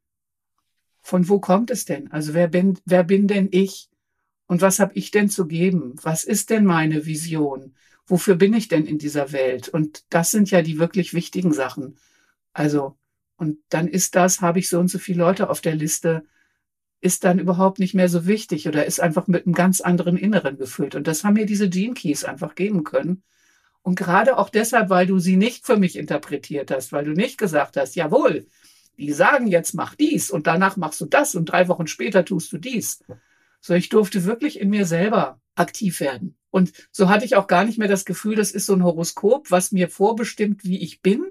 von 1.01 1.29
wo 1.29 1.39
kommt 1.39 1.71
es 1.71 1.85
denn? 1.85 2.11
Also 2.11 2.33
wer 2.33 2.47
bin, 2.47 2.77
wer 2.85 3.03
bin 3.03 3.27
denn 3.27 3.47
ich? 3.51 3.89
Und 4.47 4.61
was 4.61 4.79
habe 4.79 4.93
ich 4.95 5.11
denn 5.11 5.29
zu 5.29 5.47
geben? 5.47 5.95
Was 6.01 6.23
ist 6.23 6.49
denn 6.49 6.65
meine 6.65 7.05
Vision? 7.05 7.73
wofür 8.09 8.35
bin 8.35 8.53
ich 8.53 8.67
denn 8.67 8.85
in 8.85 8.97
dieser 8.97 9.31
Welt? 9.31 9.69
Und 9.69 10.03
das 10.09 10.31
sind 10.31 10.51
ja 10.51 10.61
die 10.61 10.79
wirklich 10.79 11.13
wichtigen 11.13 11.53
Sachen. 11.53 11.97
Also, 12.53 12.97
Und 13.37 13.59
dann 13.69 13.87
ist 13.87 14.15
das, 14.15 14.41
habe 14.41 14.59
ich 14.59 14.67
so 14.67 14.79
und 14.79 14.89
so 14.89 14.99
viele 14.99 15.19
Leute 15.19 15.49
auf 15.49 15.61
der 15.61 15.75
Liste, 15.75 16.25
ist 17.01 17.23
dann 17.23 17.39
überhaupt 17.39 17.79
nicht 17.79 17.93
mehr 17.93 18.09
so 18.09 18.27
wichtig 18.27 18.67
oder 18.67 18.85
ist 18.85 18.99
einfach 18.99 19.27
mit 19.27 19.45
einem 19.45 19.55
ganz 19.55 19.81
anderen 19.81 20.17
Inneren 20.17 20.57
gefüllt. 20.57 20.95
Und 20.95 21.07
das 21.07 21.23
haben 21.23 21.35
mir 21.35 21.45
diese 21.45 21.69
Gene 21.69 21.93
Keys 21.93 22.25
einfach 22.25 22.55
geben 22.55 22.83
können. 22.83 23.23
Und 23.81 23.95
gerade 23.95 24.37
auch 24.37 24.49
deshalb, 24.49 24.89
weil 24.89 25.07
du 25.07 25.19
sie 25.19 25.37
nicht 25.37 25.65
für 25.65 25.77
mich 25.77 25.97
interpretiert 25.97 26.71
hast, 26.71 26.91
weil 26.91 27.05
du 27.05 27.11
nicht 27.11 27.37
gesagt 27.37 27.77
hast, 27.77 27.95
jawohl, 27.95 28.45
die 28.97 29.13
sagen 29.13 29.47
jetzt 29.47 29.73
mach 29.73 29.95
dies 29.95 30.29
und 30.29 30.45
danach 30.45 30.75
machst 30.75 30.99
du 30.99 31.05
das 31.05 31.35
und 31.35 31.45
drei 31.45 31.69
Wochen 31.69 31.87
später 31.87 32.25
tust 32.25 32.51
du 32.51 32.57
dies. 32.57 33.03
So, 33.61 33.73
ich 33.73 33.89
durfte 33.89 34.25
wirklich 34.25 34.59
in 34.59 34.69
mir 34.69 34.85
selber 34.85 35.39
aktiv 35.55 36.01
werden. 36.01 36.37
Und 36.49 36.73
so 36.91 37.09
hatte 37.09 37.25
ich 37.25 37.35
auch 37.35 37.47
gar 37.47 37.63
nicht 37.63 37.77
mehr 37.77 37.87
das 37.87 38.05
Gefühl, 38.05 38.35
das 38.35 38.51
ist 38.51 38.65
so 38.65 38.73
ein 38.73 38.83
Horoskop, 38.83 39.51
was 39.51 39.71
mir 39.71 39.89
vorbestimmt, 39.89 40.63
wie 40.63 40.79
ich 40.79 41.01
bin, 41.01 41.25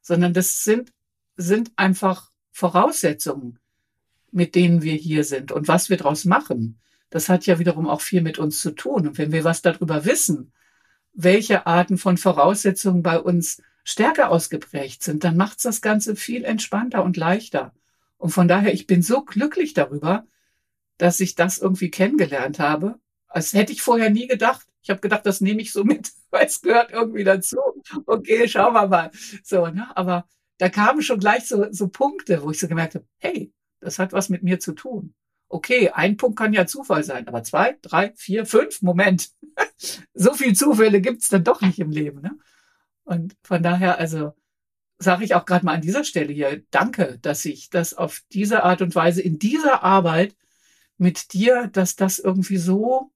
sondern 0.00 0.32
das 0.32 0.64
sind, 0.64 0.92
sind 1.36 1.72
einfach 1.76 2.30
Voraussetzungen, 2.50 3.58
mit 4.32 4.54
denen 4.54 4.82
wir 4.82 4.94
hier 4.94 5.24
sind 5.24 5.52
und 5.52 5.68
was 5.68 5.90
wir 5.90 5.96
daraus 5.96 6.24
machen. 6.24 6.80
Das 7.10 7.28
hat 7.28 7.46
ja 7.46 7.58
wiederum 7.58 7.86
auch 7.88 8.00
viel 8.00 8.22
mit 8.22 8.38
uns 8.38 8.60
zu 8.60 8.70
tun. 8.72 9.06
Und 9.06 9.18
wenn 9.18 9.32
wir 9.32 9.44
was 9.44 9.62
darüber 9.62 10.04
wissen, 10.06 10.52
welche 11.12 11.66
Arten 11.66 11.98
von 11.98 12.16
Voraussetzungen 12.16 13.02
bei 13.02 13.20
uns 13.20 13.62
stärker 13.84 14.30
ausgeprägt 14.30 15.02
sind, 15.02 15.22
dann 15.22 15.36
macht's 15.36 15.64
das 15.64 15.82
Ganze 15.82 16.16
viel 16.16 16.44
entspannter 16.44 17.04
und 17.04 17.16
leichter. 17.16 17.74
Und 18.16 18.30
von 18.30 18.48
daher, 18.48 18.72
ich 18.72 18.86
bin 18.86 19.02
so 19.02 19.22
glücklich 19.22 19.74
darüber, 19.74 20.26
dass 20.96 21.20
ich 21.20 21.34
das 21.34 21.58
irgendwie 21.58 21.90
kennengelernt 21.90 22.58
habe. 22.58 22.98
Das 23.32 23.52
hätte 23.52 23.72
ich 23.72 23.82
vorher 23.82 24.08
nie 24.08 24.26
gedacht. 24.26 24.66
Ich 24.82 24.90
habe 24.90 25.00
gedacht, 25.00 25.26
das 25.26 25.40
nehme 25.40 25.60
ich 25.60 25.72
so 25.72 25.84
mit, 25.84 26.12
weil 26.30 26.46
es 26.46 26.62
gehört 26.62 26.92
irgendwie 26.92 27.24
dazu. 27.24 27.58
Okay, 28.06 28.48
schauen 28.48 28.72
wir 28.72 28.86
mal. 28.86 29.10
So, 29.42 29.66
ne? 29.66 29.94
Aber 29.96 30.26
da 30.58 30.68
kamen 30.70 31.02
schon 31.02 31.18
gleich 31.18 31.46
so, 31.46 31.66
so 31.72 31.88
Punkte, 31.88 32.42
wo 32.42 32.50
ich 32.50 32.58
so 32.58 32.68
gemerkt 32.68 32.94
habe, 32.94 33.06
hey, 33.18 33.52
das 33.82 33.98
hat 33.98 34.12
was 34.12 34.28
mit 34.28 34.42
mir 34.42 34.60
zu 34.60 34.72
tun. 34.72 35.14
Okay, 35.48 35.90
ein 35.90 36.16
Punkt 36.16 36.38
kann 36.38 36.54
ja 36.54 36.66
Zufall 36.66 37.04
sein, 37.04 37.28
aber 37.28 37.42
zwei, 37.42 37.76
drei, 37.82 38.12
vier, 38.16 38.46
fünf, 38.46 38.80
Moment. 38.80 39.30
so 40.14 40.32
viel 40.32 40.54
Zufälle 40.54 41.00
gibt's 41.00 41.28
dann 41.28 41.44
doch 41.44 41.60
nicht 41.60 41.78
im 41.78 41.90
Leben. 41.90 42.22
Ne? 42.22 42.38
Und 43.04 43.36
von 43.42 43.62
daher, 43.62 43.98
also 43.98 44.32
sage 44.98 45.24
ich 45.24 45.34
auch 45.34 45.44
gerade 45.44 45.66
mal 45.66 45.74
an 45.74 45.82
dieser 45.82 46.04
Stelle 46.04 46.32
hier, 46.32 46.62
danke, 46.70 47.18
dass 47.20 47.44
ich 47.44 47.68
das 47.68 47.92
auf 47.92 48.22
diese 48.32 48.62
Art 48.62 48.80
und 48.80 48.94
Weise 48.94 49.20
in 49.20 49.38
dieser 49.38 49.82
Arbeit 49.82 50.36
mit 50.96 51.32
dir, 51.32 51.66
dass 51.66 51.96
das 51.96 52.18
irgendwie 52.18 52.56
so 52.56 53.12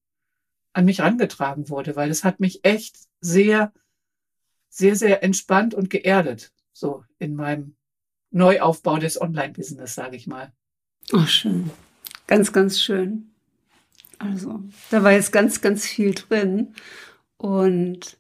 an 0.73 0.85
mich 0.85 1.01
rangetragen 1.01 1.71
wurde, 1.71 1.97
weil 1.97 2.11
es 2.11 2.25
hat 2.25 2.41
mich 2.41 2.65
echt 2.65 2.99
sehr, 3.21 3.73
sehr, 4.69 4.97
sehr 4.97 5.23
entspannt 5.23 5.75
und 5.75 5.89
geerdet, 5.89 6.53
so 6.73 7.05
in 7.19 7.35
meinem 7.37 7.77
Neuaufbau 8.31 8.99
des 8.99 9.21
Online-Business, 9.21 9.95
sage 9.95 10.17
ich 10.17 10.27
mal. 10.27 10.53
Oh, 11.13 11.27
schön. 11.27 11.71
Ganz, 12.27 12.53
ganz 12.53 12.81
schön. 12.81 13.31
Also, 14.19 14.61
da 14.91 15.03
war 15.03 15.13
jetzt 15.13 15.33
ganz, 15.33 15.61
ganz 15.61 15.87
viel 15.87 16.15
drin. 16.15 16.75
Und 17.37 18.19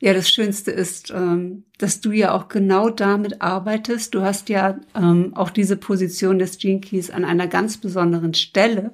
ja, 0.00 0.12
das 0.12 0.28
Schönste 0.28 0.70
ist, 0.70 1.10
ähm, 1.10 1.64
dass 1.78 2.00
du 2.00 2.12
ja 2.12 2.32
auch 2.32 2.48
genau 2.48 2.90
damit 2.90 3.40
arbeitest. 3.40 4.14
Du 4.14 4.22
hast 4.22 4.48
ja 4.48 4.78
ähm, 4.94 5.32
auch 5.34 5.50
diese 5.50 5.76
Position 5.76 6.38
des 6.38 6.58
Gene 6.58 6.80
Keys 6.80 7.10
an 7.10 7.24
einer 7.24 7.46
ganz 7.46 7.78
besonderen 7.78 8.34
Stelle 8.34 8.92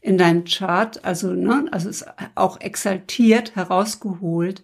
in 0.00 0.18
deinem 0.18 0.44
Chart, 0.44 1.02
also 1.02 1.32
ne, 1.32 1.66
also 1.70 1.88
ist 1.88 2.04
auch 2.34 2.60
exaltiert 2.60 3.56
herausgeholt. 3.56 4.62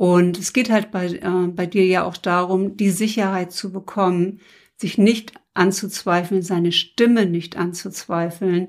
Und 0.00 0.38
es 0.38 0.54
geht 0.54 0.70
halt 0.70 0.92
bei, 0.92 1.08
äh, 1.08 1.48
bei 1.48 1.66
dir 1.66 1.84
ja 1.84 2.04
auch 2.04 2.16
darum, 2.16 2.78
die 2.78 2.88
Sicherheit 2.88 3.52
zu 3.52 3.70
bekommen, 3.70 4.40
sich 4.78 4.96
nicht 4.96 5.34
anzuzweifeln, 5.52 6.40
seine 6.40 6.72
Stimme 6.72 7.26
nicht 7.26 7.58
anzuzweifeln, 7.58 8.68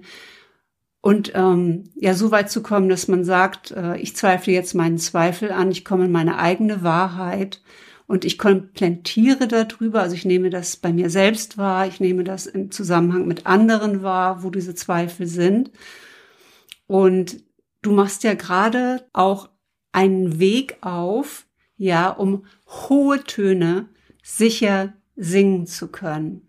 und 1.00 1.32
ähm, 1.34 1.86
ja, 1.96 2.15
so 2.15 2.32
weit 2.32 2.52
zu 2.52 2.62
kommen, 2.62 2.89
dass 2.89 3.08
man 3.08 3.24
sagt, 3.24 3.72
äh, 3.72 3.96
ich 3.98 4.13
zweifle 4.13 4.52
jetzt 4.52 4.76
meinen 4.76 4.98
Zweifel 4.98 5.52
an, 5.54 5.72
ich 5.72 5.86
komme 5.86 6.06
in 6.06 6.12
meine 6.12 6.38
eigene 6.38 6.84
Wahrheit 6.84 7.62
und 8.08 8.26
ich 8.26 8.38
komplettiere 8.38 9.48
darüber, 9.48 10.02
also 10.02 10.15
ich 10.15 10.26
nehme 10.26 10.50
das 10.50 10.76
bei 10.76 10.91
mir 10.91 11.10
selbst 11.10 11.58
wahr, 11.58 11.88
ich 11.88 12.02
nehme 12.02 12.26
das 12.26 12.46
im 12.46 12.72
Zusammenhang 12.72 13.26
mit 13.26 13.48
anderen 13.48 14.04
wahr, 14.04 14.44
wo 14.44 14.50
diese 14.50 14.76
Zweifel 14.76 15.28
sind. 15.28 15.72
Und 16.88 17.41
du 17.82 17.94
machst 17.94 18.26
ja 18.26 18.34
gerade 18.34 19.08
auch 19.13 19.50
einen 19.91 20.39
Weg 20.39 20.77
auf, 20.82 21.45
ja, 21.77 22.10
um 22.10 22.45
hohe 22.67 23.23
Töne 23.23 23.89
sicher 24.23 24.93
singen 25.15 25.67
zu 25.67 25.88
können. 25.88 26.47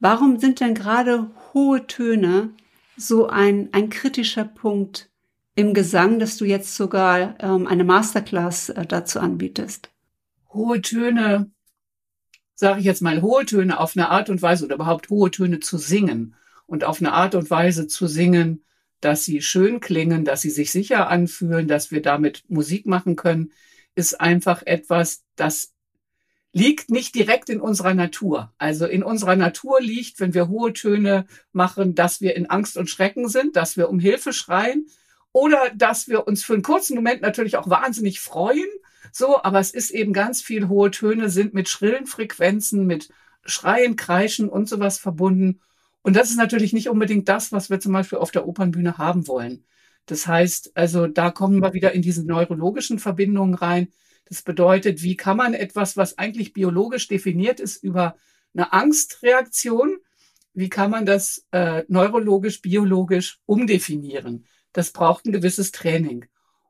Warum 0.00 0.38
sind 0.38 0.60
denn 0.60 0.74
gerade 0.74 1.30
hohe 1.52 1.86
Töne 1.86 2.50
so 2.96 3.26
ein, 3.26 3.70
ein 3.72 3.90
kritischer 3.90 4.44
Punkt 4.44 5.10
im 5.54 5.72
Gesang, 5.72 6.18
dass 6.18 6.36
du 6.36 6.44
jetzt 6.44 6.76
sogar 6.76 7.36
ähm, 7.40 7.66
eine 7.66 7.84
Masterclass 7.84 8.68
äh, 8.68 8.86
dazu 8.86 9.20
anbietest? 9.20 9.90
Hohe 10.52 10.82
Töne, 10.82 11.50
sage 12.54 12.80
ich 12.80 12.84
jetzt 12.84 13.02
mal, 13.02 13.22
hohe 13.22 13.46
Töne 13.46 13.80
auf 13.80 13.96
eine 13.96 14.10
Art 14.10 14.30
und 14.30 14.42
Weise 14.42 14.66
oder 14.66 14.76
überhaupt 14.76 15.10
hohe 15.10 15.30
Töne 15.30 15.60
zu 15.60 15.78
singen 15.78 16.34
und 16.66 16.84
auf 16.84 17.00
eine 17.00 17.12
Art 17.12 17.34
und 17.34 17.50
Weise 17.50 17.86
zu 17.86 18.06
singen, 18.06 18.64
dass 19.04 19.24
sie 19.24 19.42
schön 19.42 19.80
klingen, 19.80 20.24
dass 20.24 20.40
sie 20.40 20.50
sich 20.50 20.72
sicher 20.72 21.08
anfühlen, 21.08 21.68
dass 21.68 21.90
wir 21.90 22.02
damit 22.02 22.44
Musik 22.48 22.86
machen 22.86 23.16
können, 23.16 23.52
ist 23.94 24.20
einfach 24.20 24.62
etwas, 24.64 25.24
das 25.36 25.72
liegt 26.52 26.90
nicht 26.90 27.14
direkt 27.14 27.50
in 27.50 27.60
unserer 27.60 27.94
Natur. 27.94 28.52
Also 28.58 28.86
in 28.86 29.02
unserer 29.02 29.36
Natur 29.36 29.80
liegt, 29.80 30.20
wenn 30.20 30.34
wir 30.34 30.48
hohe 30.48 30.72
Töne 30.72 31.26
machen, 31.52 31.94
dass 31.94 32.20
wir 32.20 32.36
in 32.36 32.48
Angst 32.48 32.76
und 32.76 32.88
Schrecken 32.88 33.28
sind, 33.28 33.56
dass 33.56 33.76
wir 33.76 33.90
um 33.90 33.98
Hilfe 33.98 34.32
schreien 34.32 34.86
oder 35.32 35.70
dass 35.74 36.08
wir 36.08 36.26
uns 36.26 36.44
für 36.44 36.54
einen 36.54 36.62
kurzen 36.62 36.94
Moment 36.94 37.22
natürlich 37.22 37.56
auch 37.56 37.68
wahnsinnig 37.68 38.20
freuen. 38.20 38.68
So, 39.12 39.42
aber 39.42 39.58
es 39.58 39.72
ist 39.72 39.90
eben 39.90 40.12
ganz 40.12 40.40
viel 40.40 40.68
hohe 40.68 40.92
Töne 40.92 41.28
sind 41.28 41.54
mit 41.54 41.68
schrillen 41.68 42.06
Frequenzen, 42.06 42.86
mit 42.86 43.10
Schreien, 43.44 43.96
Kreischen 43.96 44.48
und 44.48 44.68
sowas 44.68 44.98
verbunden. 44.98 45.60
Und 46.04 46.14
das 46.14 46.30
ist 46.30 46.36
natürlich 46.36 46.72
nicht 46.72 46.88
unbedingt 46.88 47.28
das, 47.28 47.50
was 47.50 47.68
wir 47.68 47.80
zum 47.80 47.92
Beispiel 47.92 48.18
auf 48.18 48.30
der 48.30 48.46
Opernbühne 48.46 48.98
haben 48.98 49.26
wollen. 49.26 49.64
Das 50.06 50.28
heißt, 50.28 50.76
also 50.76 51.08
da 51.08 51.32
kommen 51.32 51.60
wir 51.60 51.72
wieder 51.72 51.90
in 51.92 52.02
diese 52.02 52.24
neurologischen 52.24 53.00
Verbindungen 53.00 53.54
rein 53.54 53.88
das 54.26 54.42
bedeutet, 54.42 55.02
wie 55.02 55.16
kann 55.16 55.36
man 55.36 55.54
etwas, 55.54 55.96
was 55.96 56.18
eigentlich 56.18 56.52
biologisch 56.52 57.08
definiert 57.08 57.60
ist, 57.60 57.82
über 57.82 58.16
eine 58.54 58.72
Angstreaktion, 58.72 59.98
wie 60.54 60.68
kann 60.68 60.90
man 60.90 61.04
das 61.04 61.46
äh, 61.50 61.82
neurologisch, 61.88 62.62
biologisch 62.62 63.40
umdefinieren? 63.46 64.46
Das 64.72 64.92
braucht 64.92 65.26
ein 65.26 65.32
gewisses 65.32 65.72
Training. 65.72 66.26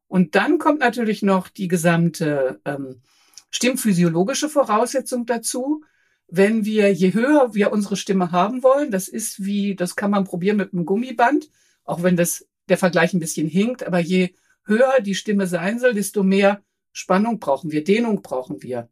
Und 0.08 0.34
dann 0.34 0.58
kommt 0.58 0.80
natürlich 0.80 1.22
noch 1.22 1.48
die 1.48 1.68
gesamte 1.68 2.60
ähm, 2.64 3.02
stimmphysiologische 3.50 4.48
Voraussetzung 4.48 5.26
dazu. 5.26 5.84
Wenn 6.28 6.64
wir, 6.64 6.92
je 6.92 7.12
höher 7.12 7.54
wir 7.54 7.72
unsere 7.72 7.96
Stimme 7.96 8.32
haben 8.32 8.62
wollen, 8.62 8.90
das 8.90 9.08
ist 9.08 9.44
wie, 9.44 9.74
das 9.74 9.96
kann 9.96 10.10
man 10.10 10.24
probieren 10.24 10.56
mit 10.56 10.72
einem 10.72 10.86
Gummiband, 10.86 11.50
auch 11.84 12.02
wenn 12.02 12.16
das 12.16 12.46
der 12.68 12.78
Vergleich 12.78 13.12
ein 13.12 13.20
bisschen 13.20 13.46
hinkt, 13.46 13.86
aber 13.86 13.98
je 13.98 14.34
höher 14.64 15.00
die 15.00 15.14
Stimme 15.14 15.46
sein 15.46 15.78
soll, 15.78 15.94
desto 15.94 16.22
mehr 16.22 16.62
Spannung 16.92 17.38
brauchen 17.38 17.72
wir, 17.72 17.84
Dehnung 17.84 18.22
brauchen 18.22 18.62
wir. 18.62 18.88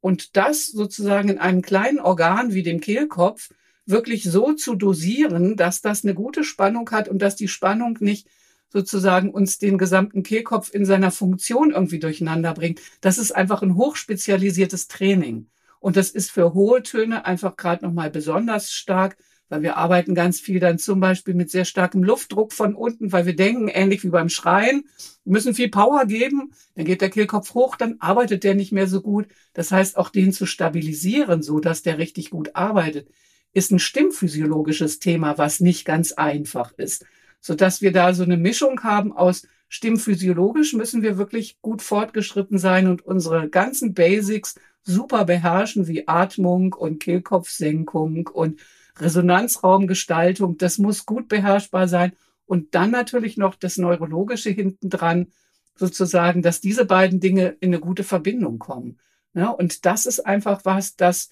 Und 0.00 0.36
das 0.36 0.66
sozusagen 0.66 1.28
in 1.28 1.38
einem 1.38 1.62
kleinen 1.62 1.98
Organ 1.98 2.52
wie 2.52 2.62
dem 2.62 2.80
Kehlkopf 2.80 3.50
wirklich 3.86 4.24
so 4.24 4.52
zu 4.52 4.74
dosieren, 4.74 5.56
dass 5.56 5.80
das 5.80 6.04
eine 6.04 6.14
gute 6.14 6.44
Spannung 6.44 6.90
hat 6.90 7.08
und 7.08 7.20
dass 7.20 7.36
die 7.36 7.48
Spannung 7.48 7.96
nicht 8.00 8.28
sozusagen 8.68 9.30
uns 9.30 9.58
den 9.58 9.78
gesamten 9.78 10.22
Kehlkopf 10.22 10.74
in 10.74 10.84
seiner 10.84 11.10
Funktion 11.10 11.70
irgendwie 11.70 12.00
durcheinander 12.00 12.52
bringt. 12.52 12.80
Das 13.00 13.16
ist 13.16 13.32
einfach 13.32 13.62
ein 13.62 13.76
hochspezialisiertes 13.76 14.88
Training. 14.88 15.48
Und 15.86 15.96
das 15.96 16.10
ist 16.10 16.32
für 16.32 16.52
hohe 16.52 16.82
Töne 16.82 17.26
einfach 17.26 17.54
gerade 17.54 17.84
nochmal 17.84 18.10
besonders 18.10 18.72
stark, 18.72 19.16
weil 19.48 19.62
wir 19.62 19.76
arbeiten 19.76 20.16
ganz 20.16 20.40
viel 20.40 20.58
dann 20.58 20.80
zum 20.80 20.98
Beispiel 20.98 21.32
mit 21.32 21.48
sehr 21.48 21.64
starkem 21.64 22.02
Luftdruck 22.02 22.52
von 22.52 22.74
unten, 22.74 23.12
weil 23.12 23.24
wir 23.24 23.36
denken, 23.36 23.68
ähnlich 23.68 24.02
wie 24.02 24.08
beim 24.08 24.28
Schreien, 24.28 24.82
wir 25.22 25.32
müssen 25.32 25.54
viel 25.54 25.68
Power 25.68 26.06
geben, 26.06 26.50
dann 26.74 26.86
geht 26.86 27.02
der 27.02 27.10
Kehlkopf 27.10 27.54
hoch, 27.54 27.76
dann 27.76 28.00
arbeitet 28.00 28.42
der 28.42 28.56
nicht 28.56 28.72
mehr 28.72 28.88
so 28.88 29.00
gut. 29.00 29.28
Das 29.52 29.70
heißt, 29.70 29.96
auch 29.96 30.10
den 30.10 30.32
zu 30.32 30.44
stabilisieren, 30.44 31.40
so 31.40 31.60
dass 31.60 31.82
der 31.82 31.98
richtig 31.98 32.30
gut 32.30 32.56
arbeitet, 32.56 33.08
ist 33.52 33.70
ein 33.70 33.78
stimmphysiologisches 33.78 34.98
Thema, 34.98 35.38
was 35.38 35.60
nicht 35.60 35.84
ganz 35.84 36.10
einfach 36.10 36.72
ist. 36.72 37.06
So 37.40 37.54
dass 37.54 37.80
wir 37.80 37.92
da 37.92 38.12
so 38.12 38.24
eine 38.24 38.36
Mischung 38.36 38.82
haben 38.82 39.12
aus 39.12 39.46
stimmphysiologisch 39.68 40.72
müssen 40.72 41.02
wir 41.02 41.16
wirklich 41.16 41.60
gut 41.60 41.80
fortgeschritten 41.80 42.58
sein 42.58 42.88
und 42.88 43.02
unsere 43.02 43.48
ganzen 43.48 43.94
Basics 43.94 44.56
super 44.86 45.24
beherrschen, 45.24 45.88
wie 45.88 46.08
Atmung 46.08 46.72
und 46.72 47.00
Kehlkopfsenkung 47.00 48.28
und 48.28 48.60
Resonanzraumgestaltung, 48.98 50.56
das 50.56 50.78
muss 50.78 51.04
gut 51.04 51.28
beherrschbar 51.28 51.88
sein. 51.88 52.12
Und 52.46 52.74
dann 52.74 52.92
natürlich 52.92 53.36
noch 53.36 53.56
das 53.56 53.76
Neurologische 53.76 54.50
hintendran, 54.50 55.32
sozusagen, 55.74 56.40
dass 56.40 56.60
diese 56.60 56.86
beiden 56.86 57.20
Dinge 57.20 57.56
in 57.60 57.70
eine 57.70 57.80
gute 57.80 58.04
Verbindung 58.04 58.58
kommen. 58.58 58.98
Ja, 59.34 59.50
und 59.50 59.84
das 59.84 60.06
ist 60.06 60.20
einfach 60.20 60.64
was, 60.64 60.96
das 60.96 61.28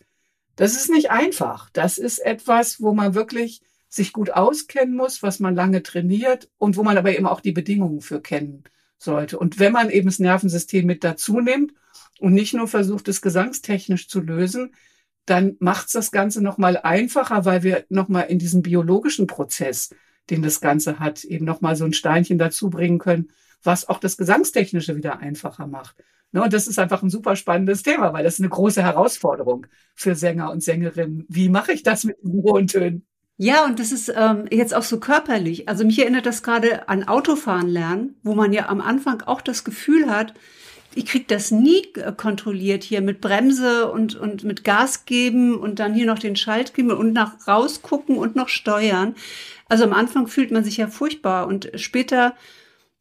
Das 0.57 0.77
ist 0.77 0.91
nicht 0.91 1.11
einfach. 1.11 1.71
Das 1.71 1.99
ist 1.99 2.19
etwas, 2.19 2.81
wo 2.81 2.93
man 2.93 3.15
wirklich 3.15 3.63
sich 3.89 4.13
gut 4.13 4.31
auskennen 4.31 4.97
muss, 4.97 5.23
was 5.23 5.41
man 5.41 5.55
lange 5.55 5.83
trainiert 5.83 6.51
und 6.59 6.77
wo 6.77 6.83
man 6.83 6.99
aber 6.99 7.17
eben 7.17 7.27
auch 7.27 7.41
die 7.41 7.53
Bedingungen 7.53 8.01
für 8.01 8.21
kennen 8.21 8.65
sollte. 8.99 9.39
Und 9.39 9.59
wenn 9.59 9.73
man 9.73 9.91
eben 9.91 10.07
das 10.07 10.19
Nervensystem 10.19 10.87
mit 10.87 11.05
dazu 11.05 11.41
nimmt 11.41 11.73
und 12.21 12.35
nicht 12.35 12.55
nur 12.55 12.69
versucht, 12.69 13.09
es 13.09 13.23
gesangstechnisch 13.23 14.09
zu 14.09 14.21
lösen, 14.21 14.75
dann 15.27 15.57
macht 15.59 15.87
es 15.87 15.93
das 15.93 16.11
Ganze 16.11 16.43
nochmal 16.43 16.77
einfacher, 16.77 17.45
weil 17.45 17.63
wir 17.63 17.85
nochmal 17.89 18.25
in 18.25 18.39
diesen 18.39 18.63
biologischen 18.63 19.27
Prozess, 19.27 19.95
den 20.31 20.43
das 20.43 20.61
Ganze 20.61 20.99
hat, 20.99 21.25
eben 21.25 21.45
nochmal 21.45 21.77
so 21.77 21.85
ein 21.85 21.93
Steinchen 21.93 22.39
dazu 22.39 22.71
bringen 22.71 22.99
können, 22.99 23.31
was 23.63 23.89
auch 23.89 23.99
das 23.99 24.17
Gesangstechnische 24.17 24.97
wieder 24.97 25.19
einfacher 25.19 25.67
macht. 25.67 25.97
Ne, 26.33 26.43
und 26.43 26.53
das 26.53 26.67
ist 26.67 26.79
einfach 26.79 27.03
ein 27.03 27.11
super 27.11 27.37
spannendes 27.37 27.83
Thema, 27.83 28.13
weil 28.13 28.25
das 28.25 28.35
ist 28.35 28.41
eine 28.41 28.49
große 28.49 28.83
Herausforderung 28.83 29.67
für 29.95 30.15
Sänger 30.15 30.51
und 30.51 30.63
Sängerinnen. 30.63 31.25
Wie 31.29 31.49
mache 31.49 31.73
ich 31.73 31.83
das 31.83 32.05
mit 32.05 32.17
den 32.23 32.43
hohen 32.43 32.67
Tönen? 32.67 33.07
Ja, 33.37 33.65
und 33.65 33.79
das 33.79 33.93
ist 33.93 34.13
ähm, 34.15 34.47
jetzt 34.51 34.75
auch 34.75 34.83
so 34.83 35.01
körperlich. 35.01 35.69
Also 35.69 35.85
mich 35.85 35.99
erinnert 35.99 36.27
das 36.27 36.43
gerade 36.43 36.89
an 36.89 37.05
Autofahren 37.05 37.69
lernen, 37.69 38.17
wo 38.23 38.35
man 38.35 38.53
ja 38.53 38.69
am 38.69 38.81
Anfang 38.81 39.23
auch 39.23 39.41
das 39.41 39.65
Gefühl 39.65 40.11
hat, 40.11 40.35
ich 40.95 41.07
krieg 41.07 41.29
das 41.29 41.51
nie 41.51 41.83
äh, 41.95 42.13
kontrolliert 42.13 42.85
hier 42.85 43.01
mit 43.01 43.21
Bremse 43.21 43.91
und, 43.91 44.15
und 44.15 44.45
mit 44.45 44.65
Gas 44.65 45.05
geben 45.05 45.57
und 45.57 45.79
dann 45.79 45.95
hier 45.95 46.07
noch 46.07 46.19
den 46.19 46.37
Schalt 46.37 46.75
geben 46.75 46.91
und 46.91 47.13
nach 47.13 47.47
rausgucken 47.47 48.17
und 48.19 48.37
noch 48.37 48.49
steuern. 48.49 49.15
Also 49.69 49.85
am 49.85 49.93
Anfang 49.93 50.27
fühlt 50.27 50.51
man 50.51 50.65
sich 50.65 50.77
ja 50.77 50.89
furchtbar 50.89 51.47
und 51.47 51.71
später 51.77 52.35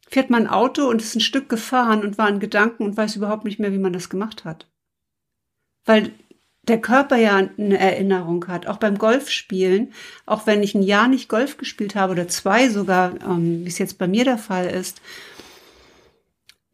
fährt 0.08 0.30
man 0.30 0.48
Auto 0.48 0.88
und 0.88 1.02
ist 1.02 1.16
ein 1.16 1.22
Stück 1.22 1.50
gefahren 1.50 2.02
und 2.02 2.18
war 2.18 2.30
in 2.30 2.40
Gedanken 2.40 2.84
und 2.84 2.98
weiß 2.98 3.16
überhaupt 3.16 3.46
nicht 3.46 3.60
mehr, 3.60 3.74
wie 3.74 3.80
man 3.80 3.94
das 3.94 4.10
gemacht 4.10 4.46
hat. 4.46 4.68
Weil 5.86 6.12
der 6.68 6.80
Körper 6.80 7.18
ja 7.18 7.36
eine 7.36 7.78
Erinnerung 7.78 8.48
hat, 8.48 8.68
auch 8.68 8.78
beim 8.78 8.98
Golfspielen, 8.98 9.92
auch 10.26 10.48
wenn 10.48 10.64
ich 10.64 10.76
ein 10.76 10.84
Jahr 10.84 11.10
nicht 11.10 11.28
Golf 11.28 11.58
gespielt 11.58 11.96
habe 11.96 12.14
oder 12.14 12.28
zwei 12.30 12.70
sogar, 12.70 13.16
ähm, 13.22 13.66
wie 13.66 13.68
es 13.68 13.80
jetzt 13.80 13.98
bei 13.98 14.08
mir 14.08 14.24
der 14.24 14.38
Fall 14.38 14.68
ist. 14.68 15.02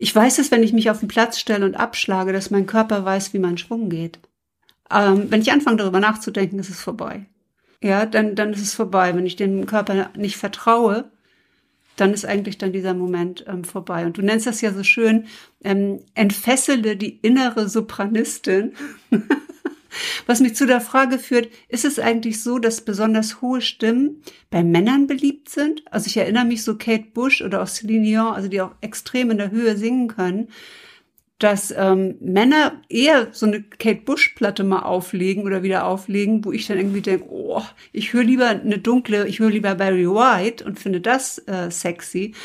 Ich 0.01 0.15
weiß 0.15 0.39
es, 0.39 0.49
wenn 0.49 0.63
ich 0.63 0.73
mich 0.73 0.89
auf 0.89 1.01
den 1.01 1.09
Platz 1.09 1.37
stelle 1.37 1.65
und 1.65 1.75
abschlage, 1.75 2.31
dass 2.31 2.51
mein 2.51 2.65
Körper 2.65 3.03
weiß, 3.03 3.33
wie 3.33 3.39
mein 3.39 3.57
Schwung 3.57 3.89
geht. 3.89 4.19
Ähm, 4.89 5.29
wenn 5.29 5.41
ich 5.41 5.51
anfange 5.51 5.77
darüber 5.77 5.99
nachzudenken, 5.99 6.57
ist 6.57 6.69
es 6.69 6.79
vorbei. 6.79 7.25
Ja, 7.83 8.05
dann, 8.05 8.33
dann 8.35 8.53
ist 8.53 8.61
es 8.61 8.73
vorbei. 8.73 9.13
Wenn 9.13 9.25
ich 9.25 9.35
dem 9.35 9.65
Körper 9.65 10.09
nicht 10.15 10.37
vertraue, 10.37 11.11
dann 11.97 12.13
ist 12.13 12.25
eigentlich 12.25 12.57
dann 12.57 12.71
dieser 12.71 12.93
Moment 12.93 13.43
ähm, 13.47 13.65
vorbei. 13.65 14.05
Und 14.05 14.17
du 14.17 14.21
nennst 14.21 14.47
das 14.47 14.61
ja 14.61 14.71
so 14.71 14.83
schön, 14.83 15.27
ähm, 15.65 15.99
entfessele 16.15 16.95
die 16.95 17.17
innere 17.17 17.67
Sopranistin. 17.67 18.73
Was 20.25 20.39
mich 20.39 20.55
zu 20.55 20.65
der 20.65 20.81
Frage 20.81 21.19
führt, 21.19 21.49
ist 21.67 21.85
es 21.85 21.99
eigentlich 21.99 22.41
so, 22.41 22.59
dass 22.59 22.81
besonders 22.81 23.41
hohe 23.41 23.61
Stimmen 23.61 24.21
bei 24.49 24.63
Männern 24.63 25.07
beliebt 25.07 25.49
sind? 25.49 25.83
Also 25.91 26.07
ich 26.07 26.17
erinnere 26.17 26.45
mich 26.45 26.63
so 26.63 26.77
Kate 26.77 27.07
Bush 27.13 27.41
oder 27.41 27.63
auch 27.63 27.67
Celine 27.67 28.05
Dion, 28.05 28.33
also 28.33 28.47
die 28.47 28.61
auch 28.61 28.71
extrem 28.81 29.31
in 29.31 29.37
der 29.37 29.51
Höhe 29.51 29.77
singen 29.77 30.07
können, 30.07 30.49
dass 31.39 31.73
ähm, 31.75 32.15
Männer 32.19 32.81
eher 32.89 33.29
so 33.31 33.45
eine 33.45 33.63
Kate 33.63 34.01
Bush 34.01 34.29
Platte 34.35 34.65
mal 34.65 34.81
auflegen 34.81 35.43
oder 35.43 35.63
wieder 35.63 35.85
auflegen, 35.85 36.43
wo 36.43 36.51
ich 36.51 36.67
dann 36.67 36.77
irgendwie 36.77 37.01
denke, 37.01 37.25
oh, 37.29 37.63
ich 37.93 38.11
höre 38.13 38.23
lieber 38.23 38.47
eine 38.47 38.77
dunkle, 38.77 39.25
ich 39.25 39.39
höre 39.39 39.49
lieber 39.49 39.73
Barry 39.75 40.07
White 40.07 40.65
und 40.65 40.79
finde 40.79 40.99
das 40.99 41.37
äh, 41.47 41.71
sexy, 41.71 42.35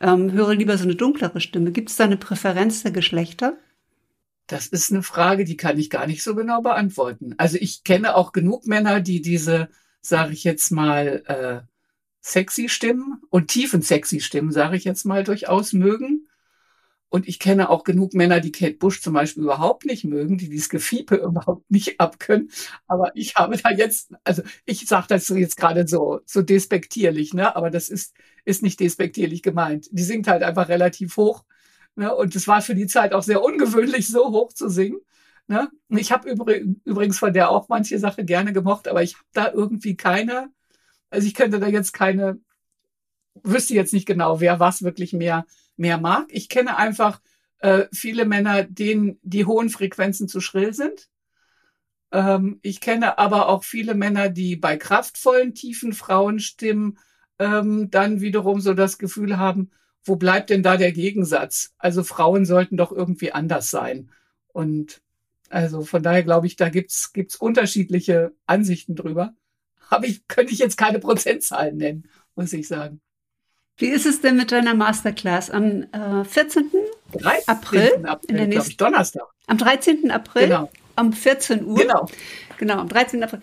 ähm, 0.00 0.30
höre 0.32 0.54
lieber 0.54 0.78
so 0.78 0.84
eine 0.84 0.94
dunklere 0.94 1.40
Stimme. 1.40 1.72
Gibt 1.72 1.90
es 1.90 1.96
da 1.96 2.04
eine 2.04 2.16
Präferenz 2.16 2.84
der 2.84 2.92
Geschlechter? 2.92 3.58
Das 4.46 4.68
ist 4.68 4.92
eine 4.92 5.02
Frage, 5.02 5.44
die 5.44 5.56
kann 5.56 5.78
ich 5.78 5.90
gar 5.90 6.06
nicht 6.06 6.22
so 6.22 6.34
genau 6.34 6.62
beantworten. 6.62 7.34
Also 7.36 7.58
ich 7.60 7.82
kenne 7.82 8.14
auch 8.14 8.32
genug 8.32 8.66
Männer, 8.66 9.00
die 9.00 9.20
diese, 9.20 9.68
sage 10.00 10.32
ich 10.32 10.44
jetzt 10.44 10.70
mal, 10.70 11.22
äh, 11.26 11.66
sexy 12.20 12.68
Stimmen 12.68 13.22
und 13.30 13.48
tiefen 13.48 13.82
sexy 13.82 14.20
Stimmen, 14.20 14.52
sage 14.52 14.76
ich 14.76 14.84
jetzt 14.84 15.04
mal, 15.04 15.24
durchaus 15.24 15.72
mögen. 15.72 16.28
Und 17.08 17.28
ich 17.28 17.38
kenne 17.38 17.70
auch 17.70 17.84
genug 17.84 18.14
Männer, 18.14 18.40
die 18.40 18.52
Kate 18.52 18.74
Bush 18.76 19.00
zum 19.00 19.14
Beispiel 19.14 19.44
überhaupt 19.44 19.84
nicht 19.84 20.04
mögen, 20.04 20.38
die 20.38 20.48
dieses 20.48 20.68
Gefiepe 20.68 21.16
überhaupt 21.24 21.70
nicht 21.70 22.00
abkönnen. 22.00 22.50
Aber 22.86 23.10
ich 23.14 23.36
habe 23.36 23.56
da 23.56 23.70
jetzt, 23.70 24.12
also 24.24 24.42
ich 24.64 24.86
sage 24.86 25.06
das 25.08 25.28
jetzt 25.28 25.56
gerade 25.56 25.86
so, 25.88 26.20
so 26.24 26.42
despektierlich, 26.42 27.32
ne? 27.32 27.54
Aber 27.56 27.70
das 27.70 27.88
ist, 27.88 28.14
ist 28.44 28.62
nicht 28.62 28.80
despektierlich 28.80 29.42
gemeint. 29.42 29.88
Die 29.92 30.02
singt 30.02 30.26
halt 30.28 30.42
einfach 30.42 30.68
relativ 30.68 31.16
hoch 31.16 31.44
Ne? 31.96 32.14
Und 32.14 32.36
es 32.36 32.46
war 32.46 32.62
für 32.62 32.74
die 32.74 32.86
Zeit 32.86 33.12
auch 33.12 33.22
sehr 33.22 33.42
ungewöhnlich, 33.42 34.08
so 34.08 34.30
hoch 34.30 34.52
zu 34.52 34.68
singen. 34.68 35.00
Ne? 35.48 35.70
Ich 35.88 36.12
habe 36.12 36.30
übrigens 36.30 37.18
von 37.18 37.32
der 37.32 37.50
auch 37.50 37.68
manche 37.68 37.98
Sache 37.98 38.24
gerne 38.24 38.52
gemocht, 38.52 38.88
aber 38.88 39.02
ich 39.02 39.14
habe 39.14 39.24
da 39.32 39.52
irgendwie 39.52 39.96
keine, 39.96 40.50
also 41.10 41.26
ich 41.26 41.34
könnte 41.34 41.58
da 41.58 41.66
jetzt 41.66 41.92
keine, 41.92 42.38
wüsste 43.42 43.74
jetzt 43.74 43.92
nicht 43.92 44.06
genau, 44.06 44.40
wer 44.40 44.60
was 44.60 44.82
wirklich 44.82 45.12
mehr, 45.12 45.46
mehr 45.76 45.98
mag. 45.98 46.26
Ich 46.30 46.48
kenne 46.48 46.76
einfach 46.76 47.20
äh, 47.58 47.86
viele 47.92 48.24
Männer, 48.24 48.64
denen 48.64 49.18
die 49.22 49.46
hohen 49.46 49.70
Frequenzen 49.70 50.28
zu 50.28 50.40
schrill 50.40 50.74
sind. 50.74 51.08
Ähm, 52.12 52.58
ich 52.62 52.80
kenne 52.80 53.18
aber 53.18 53.48
auch 53.48 53.64
viele 53.64 53.94
Männer, 53.94 54.28
die 54.28 54.56
bei 54.56 54.76
kraftvollen, 54.76 55.54
tiefen 55.54 55.92
Frauenstimmen 55.92 56.98
ähm, 57.38 57.90
dann 57.90 58.20
wiederum 58.20 58.60
so 58.60 58.74
das 58.74 58.98
Gefühl 58.98 59.38
haben, 59.38 59.70
wo 60.06 60.16
bleibt 60.16 60.50
denn 60.50 60.62
da 60.62 60.76
der 60.76 60.92
Gegensatz? 60.92 61.74
Also 61.78 62.04
Frauen 62.04 62.44
sollten 62.44 62.76
doch 62.76 62.92
irgendwie 62.92 63.32
anders 63.32 63.70
sein. 63.70 64.10
Und 64.52 65.00
also 65.50 65.82
von 65.82 66.02
daher 66.02 66.22
glaube 66.22 66.46
ich, 66.46 66.56
da 66.56 66.68
gibt's 66.68 67.12
gibt's 67.12 67.36
unterschiedliche 67.36 68.32
Ansichten 68.46 68.94
drüber. 68.94 69.34
Aber 69.88 70.06
ich 70.06 70.26
könnte 70.28 70.52
ich 70.52 70.58
jetzt 70.58 70.76
keine 70.76 70.98
Prozentzahlen 70.98 71.76
nennen, 71.76 72.08
muss 72.34 72.52
ich 72.52 72.66
sagen. 72.66 73.00
Wie 73.78 73.88
ist 73.88 74.06
es 74.06 74.20
denn 74.20 74.36
mit 74.36 74.52
deiner 74.52 74.74
Masterclass 74.74 75.50
am 75.50 75.82
äh, 75.92 76.24
14. 76.24 76.70
13. 77.12 77.42
April? 77.46 78.06
April 78.06 78.30
in 78.30 78.36
der 78.36 78.46
nächsten, 78.46 78.70
ich, 78.70 78.76
Donnerstag. 78.78 79.24
Am 79.46 79.58
13. 79.58 80.10
April? 80.10 80.48
Genau. 80.48 80.70
Um 80.98 81.12
14 81.12 81.64
Uhr? 81.64 81.76
Genau. 81.76 82.06
Genau, 82.58 82.78
am 82.78 82.88
13. 82.88 83.22
April. 83.22 83.42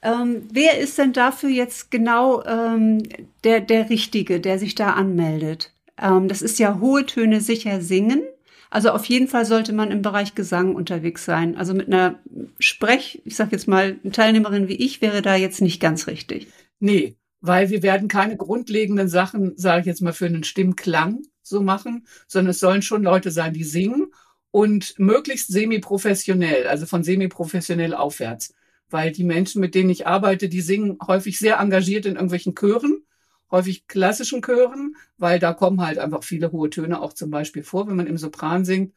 Ähm, 0.00 0.48
wer 0.50 0.78
ist 0.78 0.96
denn 0.98 1.12
dafür 1.12 1.50
jetzt 1.50 1.90
genau 1.90 2.42
ähm, 2.44 3.02
der, 3.44 3.60
der 3.60 3.90
Richtige, 3.90 4.40
der 4.40 4.58
sich 4.58 4.74
da 4.74 4.94
anmeldet? 4.94 5.73
Ähm, 6.00 6.28
das 6.28 6.42
ist 6.42 6.58
ja 6.58 6.80
hohe 6.80 7.06
Töne 7.06 7.40
sicher 7.40 7.80
singen. 7.80 8.22
Also 8.70 8.90
auf 8.90 9.04
jeden 9.04 9.28
Fall 9.28 9.44
sollte 9.44 9.72
man 9.72 9.92
im 9.92 10.02
Bereich 10.02 10.34
Gesang 10.34 10.74
unterwegs 10.74 11.24
sein. 11.24 11.56
Also 11.56 11.74
mit 11.74 11.86
einer 11.86 12.18
Sprech, 12.58 13.22
ich 13.24 13.36
sag 13.36 13.52
jetzt 13.52 13.68
mal, 13.68 13.98
Teilnehmerin 14.10 14.66
wie 14.66 14.74
ich 14.74 15.00
wäre 15.00 15.22
da 15.22 15.36
jetzt 15.36 15.60
nicht 15.60 15.80
ganz 15.80 16.08
richtig. 16.08 16.48
Nee, 16.80 17.16
weil 17.40 17.70
wir 17.70 17.84
werden 17.84 18.08
keine 18.08 18.36
grundlegenden 18.36 19.06
Sachen, 19.08 19.52
sage 19.56 19.82
ich 19.82 19.86
jetzt 19.86 20.02
mal, 20.02 20.12
für 20.12 20.26
einen 20.26 20.42
Stimmklang 20.42 21.22
so 21.42 21.60
machen, 21.60 22.06
sondern 22.26 22.50
es 22.50 22.58
sollen 22.58 22.82
schon 22.82 23.04
Leute 23.04 23.30
sein, 23.30 23.52
die 23.52 23.62
singen 23.62 24.08
und 24.50 24.98
möglichst 24.98 25.52
semi-professionell, 25.52 26.66
also 26.66 26.86
von 26.86 27.04
semi-professionell 27.04 27.94
aufwärts. 27.94 28.54
Weil 28.90 29.12
die 29.12 29.24
Menschen, 29.24 29.60
mit 29.60 29.74
denen 29.74 29.90
ich 29.90 30.06
arbeite, 30.06 30.48
die 30.48 30.62
singen 30.62 30.98
häufig 31.06 31.38
sehr 31.38 31.58
engagiert 31.58 32.06
in 32.06 32.14
irgendwelchen 32.14 32.56
Chören 32.56 33.03
häufig 33.50 33.86
klassischen 33.86 34.42
Chören, 34.42 34.96
weil 35.16 35.38
da 35.38 35.52
kommen 35.52 35.80
halt 35.84 35.98
einfach 35.98 36.24
viele 36.24 36.52
hohe 36.52 36.70
Töne 36.70 37.00
auch 37.00 37.12
zum 37.12 37.30
Beispiel 37.30 37.62
vor, 37.62 37.86
wenn 37.86 37.96
man 37.96 38.06
im 38.06 38.18
Sopran 38.18 38.64
singt. 38.64 38.94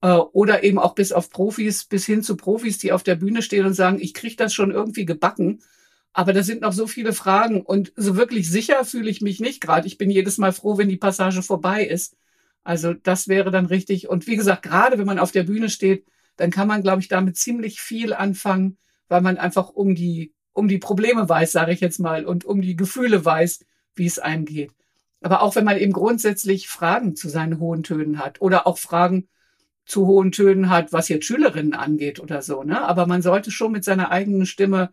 Äh, 0.00 0.12
oder 0.12 0.64
eben 0.64 0.78
auch 0.78 0.94
bis 0.94 1.12
auf 1.12 1.30
Profis, 1.30 1.84
bis 1.84 2.06
hin 2.06 2.22
zu 2.22 2.36
Profis, 2.36 2.78
die 2.78 2.92
auf 2.92 3.02
der 3.02 3.16
Bühne 3.16 3.42
stehen 3.42 3.66
und 3.66 3.74
sagen, 3.74 3.98
ich 4.00 4.14
kriege 4.14 4.36
das 4.36 4.54
schon 4.54 4.70
irgendwie 4.70 5.04
gebacken. 5.04 5.60
Aber 6.12 6.32
da 6.32 6.42
sind 6.42 6.62
noch 6.62 6.72
so 6.72 6.86
viele 6.86 7.12
Fragen 7.12 7.62
und 7.62 7.92
so 7.96 8.16
wirklich 8.16 8.50
sicher 8.50 8.84
fühle 8.84 9.10
ich 9.10 9.20
mich 9.20 9.40
nicht 9.40 9.60
gerade. 9.60 9.86
Ich 9.86 9.98
bin 9.98 10.10
jedes 10.10 10.38
Mal 10.38 10.52
froh, 10.52 10.78
wenn 10.78 10.88
die 10.88 10.96
Passage 10.96 11.42
vorbei 11.42 11.84
ist. 11.84 12.16
Also 12.64 12.94
das 12.94 13.28
wäre 13.28 13.50
dann 13.50 13.66
richtig. 13.66 14.08
Und 14.08 14.26
wie 14.26 14.36
gesagt, 14.36 14.62
gerade 14.62 14.98
wenn 14.98 15.06
man 15.06 15.18
auf 15.18 15.32
der 15.32 15.44
Bühne 15.44 15.68
steht, 15.70 16.06
dann 16.36 16.50
kann 16.50 16.68
man, 16.68 16.82
glaube 16.82 17.00
ich, 17.02 17.08
damit 17.08 17.36
ziemlich 17.36 17.80
viel 17.80 18.12
anfangen, 18.12 18.78
weil 19.08 19.20
man 19.20 19.38
einfach 19.38 19.70
um 19.70 19.94
die 19.94 20.32
um 20.58 20.66
die 20.66 20.78
Probleme 20.78 21.28
weiß, 21.28 21.52
sage 21.52 21.72
ich 21.72 21.80
jetzt 21.80 22.00
mal, 22.00 22.26
und 22.26 22.44
um 22.44 22.60
die 22.60 22.74
Gefühle 22.74 23.24
weiß, 23.24 23.64
wie 23.98 24.06
es 24.06 24.18
einem 24.18 24.44
geht. 24.44 24.72
Aber 25.20 25.42
auch 25.42 25.56
wenn 25.56 25.64
man 25.64 25.78
eben 25.78 25.92
grundsätzlich 25.92 26.68
Fragen 26.68 27.16
zu 27.16 27.28
seinen 27.28 27.58
hohen 27.58 27.82
Tönen 27.82 28.18
hat 28.18 28.40
oder 28.40 28.66
auch 28.66 28.78
Fragen 28.78 29.28
zu 29.84 30.06
hohen 30.06 30.32
Tönen 30.32 30.70
hat, 30.70 30.92
was 30.92 31.08
jetzt 31.08 31.26
Schülerinnen 31.26 31.74
angeht 31.74 32.20
oder 32.20 32.42
so, 32.42 32.62
ne? 32.62 32.82
Aber 32.86 33.06
man 33.06 33.22
sollte 33.22 33.50
schon 33.50 33.72
mit 33.72 33.84
seiner 33.84 34.10
eigenen 34.10 34.46
Stimme 34.46 34.90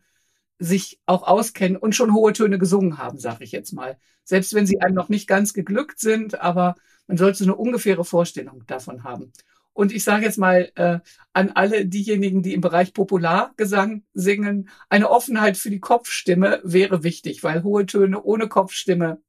sich 0.58 1.00
auch 1.06 1.24
auskennen 1.24 1.78
und 1.78 1.96
schon 1.96 2.14
hohe 2.14 2.34
Töne 2.34 2.58
gesungen 2.58 2.98
haben, 2.98 3.20
sage 3.20 3.44
ich 3.44 3.52
jetzt 3.52 3.74
mal. 3.74 3.98
Selbst 4.24 4.54
wenn 4.54 4.66
sie 4.66 4.80
einem 4.80 4.96
noch 4.96 5.10
nicht 5.10 5.28
ganz 5.28 5.54
geglückt 5.54 6.00
sind, 6.00 6.40
aber 6.40 6.76
man 7.08 7.18
sollte 7.18 7.44
eine 7.44 7.56
ungefähre 7.56 8.06
Vorstellung 8.06 8.64
davon 8.66 9.04
haben. 9.04 9.32
Und 9.76 9.92
ich 9.92 10.06
sage 10.06 10.24
jetzt 10.24 10.38
mal 10.38 10.72
äh, 10.76 11.00
an 11.34 11.52
alle 11.54 11.86
diejenigen, 11.86 12.42
die 12.42 12.54
im 12.54 12.62
Bereich 12.62 12.94
Populargesang 12.94 14.04
singen, 14.14 14.70
eine 14.88 15.10
Offenheit 15.10 15.58
für 15.58 15.70
die 15.70 15.82
Kopfstimme 15.82 16.62
wäre 16.64 17.04
wichtig, 17.04 17.44
weil 17.44 17.62
hohe 17.62 17.86
Töne 17.86 18.24
ohne 18.24 18.48
Kopfstimme, 18.48 19.22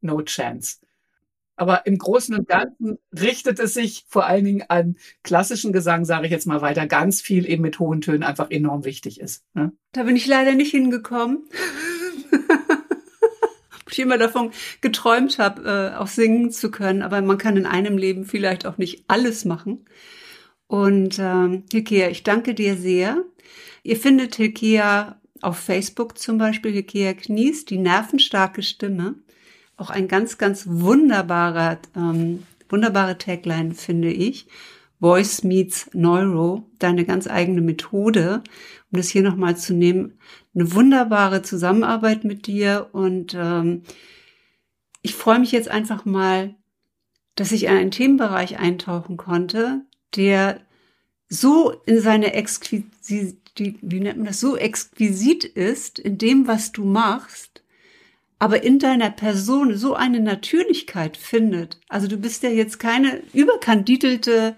no 0.00 0.22
chance. 0.22 0.76
Aber 1.56 1.84
im 1.84 1.98
Großen 1.98 2.36
und 2.36 2.46
Ganzen 2.46 2.98
richtet 3.12 3.58
es 3.58 3.74
sich 3.74 4.06
vor 4.08 4.24
allen 4.24 4.44
Dingen 4.44 4.64
an 4.68 4.96
klassischen 5.24 5.72
Gesang, 5.72 6.04
sage 6.04 6.26
ich 6.26 6.32
jetzt 6.32 6.46
mal 6.46 6.62
weiter, 6.62 6.86
ganz 6.86 7.20
viel 7.20 7.48
eben 7.48 7.62
mit 7.62 7.80
hohen 7.80 8.00
Tönen 8.00 8.22
einfach 8.22 8.52
enorm 8.52 8.84
wichtig 8.84 9.20
ist. 9.20 9.44
Ne? 9.52 9.72
Da 9.90 10.04
bin 10.04 10.14
ich 10.14 10.28
leider 10.28 10.54
nicht 10.54 10.70
hingekommen. 10.70 11.48
Ich 13.92 14.00
immer 14.00 14.18
davon 14.18 14.50
geträumt 14.80 15.38
habe, 15.38 15.92
äh, 15.94 15.98
auch 15.98 16.06
singen 16.06 16.50
zu 16.50 16.70
können. 16.70 17.02
Aber 17.02 17.20
man 17.22 17.38
kann 17.38 17.56
in 17.56 17.66
einem 17.66 17.98
Leben 17.98 18.24
vielleicht 18.24 18.66
auch 18.66 18.78
nicht 18.78 19.04
alles 19.08 19.44
machen. 19.44 19.84
Und 20.66 21.18
ähm, 21.18 21.64
Hilkea, 21.70 22.08
ich 22.08 22.22
danke 22.22 22.54
dir 22.54 22.76
sehr. 22.76 23.22
Ihr 23.82 23.96
findet 23.96 24.36
Hilkea 24.36 25.20
auf 25.42 25.58
Facebook 25.58 26.18
zum 26.18 26.38
Beispiel, 26.38 26.72
Hilkea 26.72 27.14
Knies, 27.14 27.64
die 27.64 27.78
nervenstarke 27.78 28.62
Stimme. 28.62 29.16
Auch 29.76 29.90
ein 29.90 30.08
ganz, 30.08 30.38
ganz 30.38 30.64
wunderbarer, 30.66 31.78
ähm, 31.96 32.44
wunderbare 32.68 33.18
Tagline, 33.18 33.74
finde 33.74 34.12
ich. 34.12 34.46
Voice 35.02 35.42
meets 35.42 35.90
Neuro, 35.94 36.70
deine 36.78 37.04
ganz 37.04 37.26
eigene 37.26 37.60
Methode, 37.60 38.44
um 38.92 38.98
das 38.98 39.08
hier 39.08 39.22
nochmal 39.22 39.56
zu 39.56 39.74
nehmen. 39.74 40.16
Eine 40.54 40.72
wunderbare 40.74 41.42
Zusammenarbeit 41.42 42.22
mit 42.22 42.46
dir 42.46 42.88
und 42.92 43.34
ähm, 43.34 43.82
ich 45.02 45.16
freue 45.16 45.40
mich 45.40 45.50
jetzt 45.50 45.68
einfach 45.68 46.04
mal, 46.04 46.54
dass 47.34 47.50
ich 47.50 47.64
in 47.64 47.70
einen 47.70 47.90
Themenbereich 47.90 48.60
eintauchen 48.60 49.16
konnte, 49.16 49.80
der 50.14 50.60
so 51.28 51.72
in 51.84 52.00
seine 52.00 52.34
exquisit, 52.34 53.38
wie 53.56 54.00
nennt 54.00 54.18
man 54.18 54.26
das, 54.26 54.38
so 54.38 54.56
exquisit 54.56 55.44
ist 55.44 55.98
in 55.98 56.16
dem, 56.16 56.46
was 56.46 56.70
du 56.70 56.84
machst, 56.84 57.64
aber 58.38 58.62
in 58.62 58.78
deiner 58.78 59.10
Person 59.10 59.76
so 59.76 59.94
eine 59.94 60.20
Natürlichkeit 60.20 61.16
findet. 61.16 61.80
Also 61.88 62.06
du 62.06 62.18
bist 62.18 62.44
ja 62.44 62.50
jetzt 62.50 62.78
keine 62.78 63.20
überkandidelte 63.32 64.54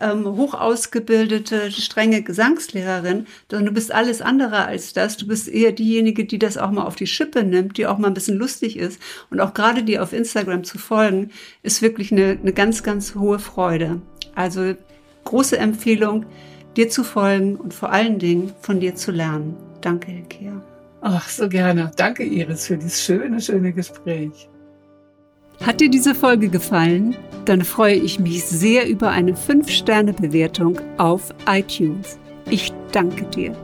ähm, 0.00 0.26
hoch 0.26 0.54
ausgebildete, 0.54 1.70
strenge 1.70 2.22
Gesangslehrerin, 2.22 3.26
sondern 3.50 3.66
du 3.66 3.72
bist 3.72 3.92
alles 3.92 4.22
andere 4.22 4.64
als 4.66 4.92
das. 4.92 5.16
Du 5.16 5.26
bist 5.26 5.48
eher 5.48 5.72
diejenige, 5.72 6.24
die 6.24 6.38
das 6.38 6.58
auch 6.58 6.70
mal 6.70 6.84
auf 6.84 6.96
die 6.96 7.06
Schippe 7.06 7.44
nimmt, 7.44 7.78
die 7.78 7.86
auch 7.86 7.98
mal 7.98 8.08
ein 8.08 8.14
bisschen 8.14 8.36
lustig 8.36 8.76
ist. 8.76 9.00
Und 9.30 9.40
auch 9.40 9.54
gerade 9.54 9.82
dir 9.82 10.02
auf 10.02 10.12
Instagram 10.12 10.64
zu 10.64 10.78
folgen, 10.78 11.30
ist 11.62 11.82
wirklich 11.82 12.12
eine, 12.12 12.38
eine 12.40 12.52
ganz, 12.52 12.82
ganz 12.82 13.14
hohe 13.14 13.38
Freude. 13.38 14.00
Also 14.34 14.74
große 15.24 15.58
Empfehlung, 15.58 16.26
dir 16.76 16.88
zu 16.88 17.04
folgen 17.04 17.56
und 17.56 17.74
vor 17.74 17.90
allen 17.90 18.18
Dingen 18.18 18.52
von 18.60 18.80
dir 18.80 18.94
zu 18.94 19.10
lernen. 19.10 19.56
Danke, 19.80 20.12
Hilkea. 20.12 20.62
Ach, 21.00 21.28
so 21.28 21.48
gerne. 21.48 21.90
Danke, 21.96 22.24
Iris, 22.24 22.66
für 22.66 22.76
dieses 22.76 23.02
schöne, 23.02 23.40
schöne 23.40 23.72
Gespräch. 23.72 24.48
Hat 25.64 25.80
dir 25.80 25.88
diese 25.90 26.14
Folge 26.14 26.48
gefallen? 26.48 27.16
Dann 27.44 27.62
freue 27.62 27.94
ich 27.94 28.18
mich 28.18 28.44
sehr 28.44 28.88
über 28.88 29.10
eine 29.10 29.32
5-Sterne-Bewertung 29.32 30.80
auf 30.98 31.32
iTunes. 31.48 32.18
Ich 32.50 32.72
danke 32.92 33.24
dir. 33.24 33.56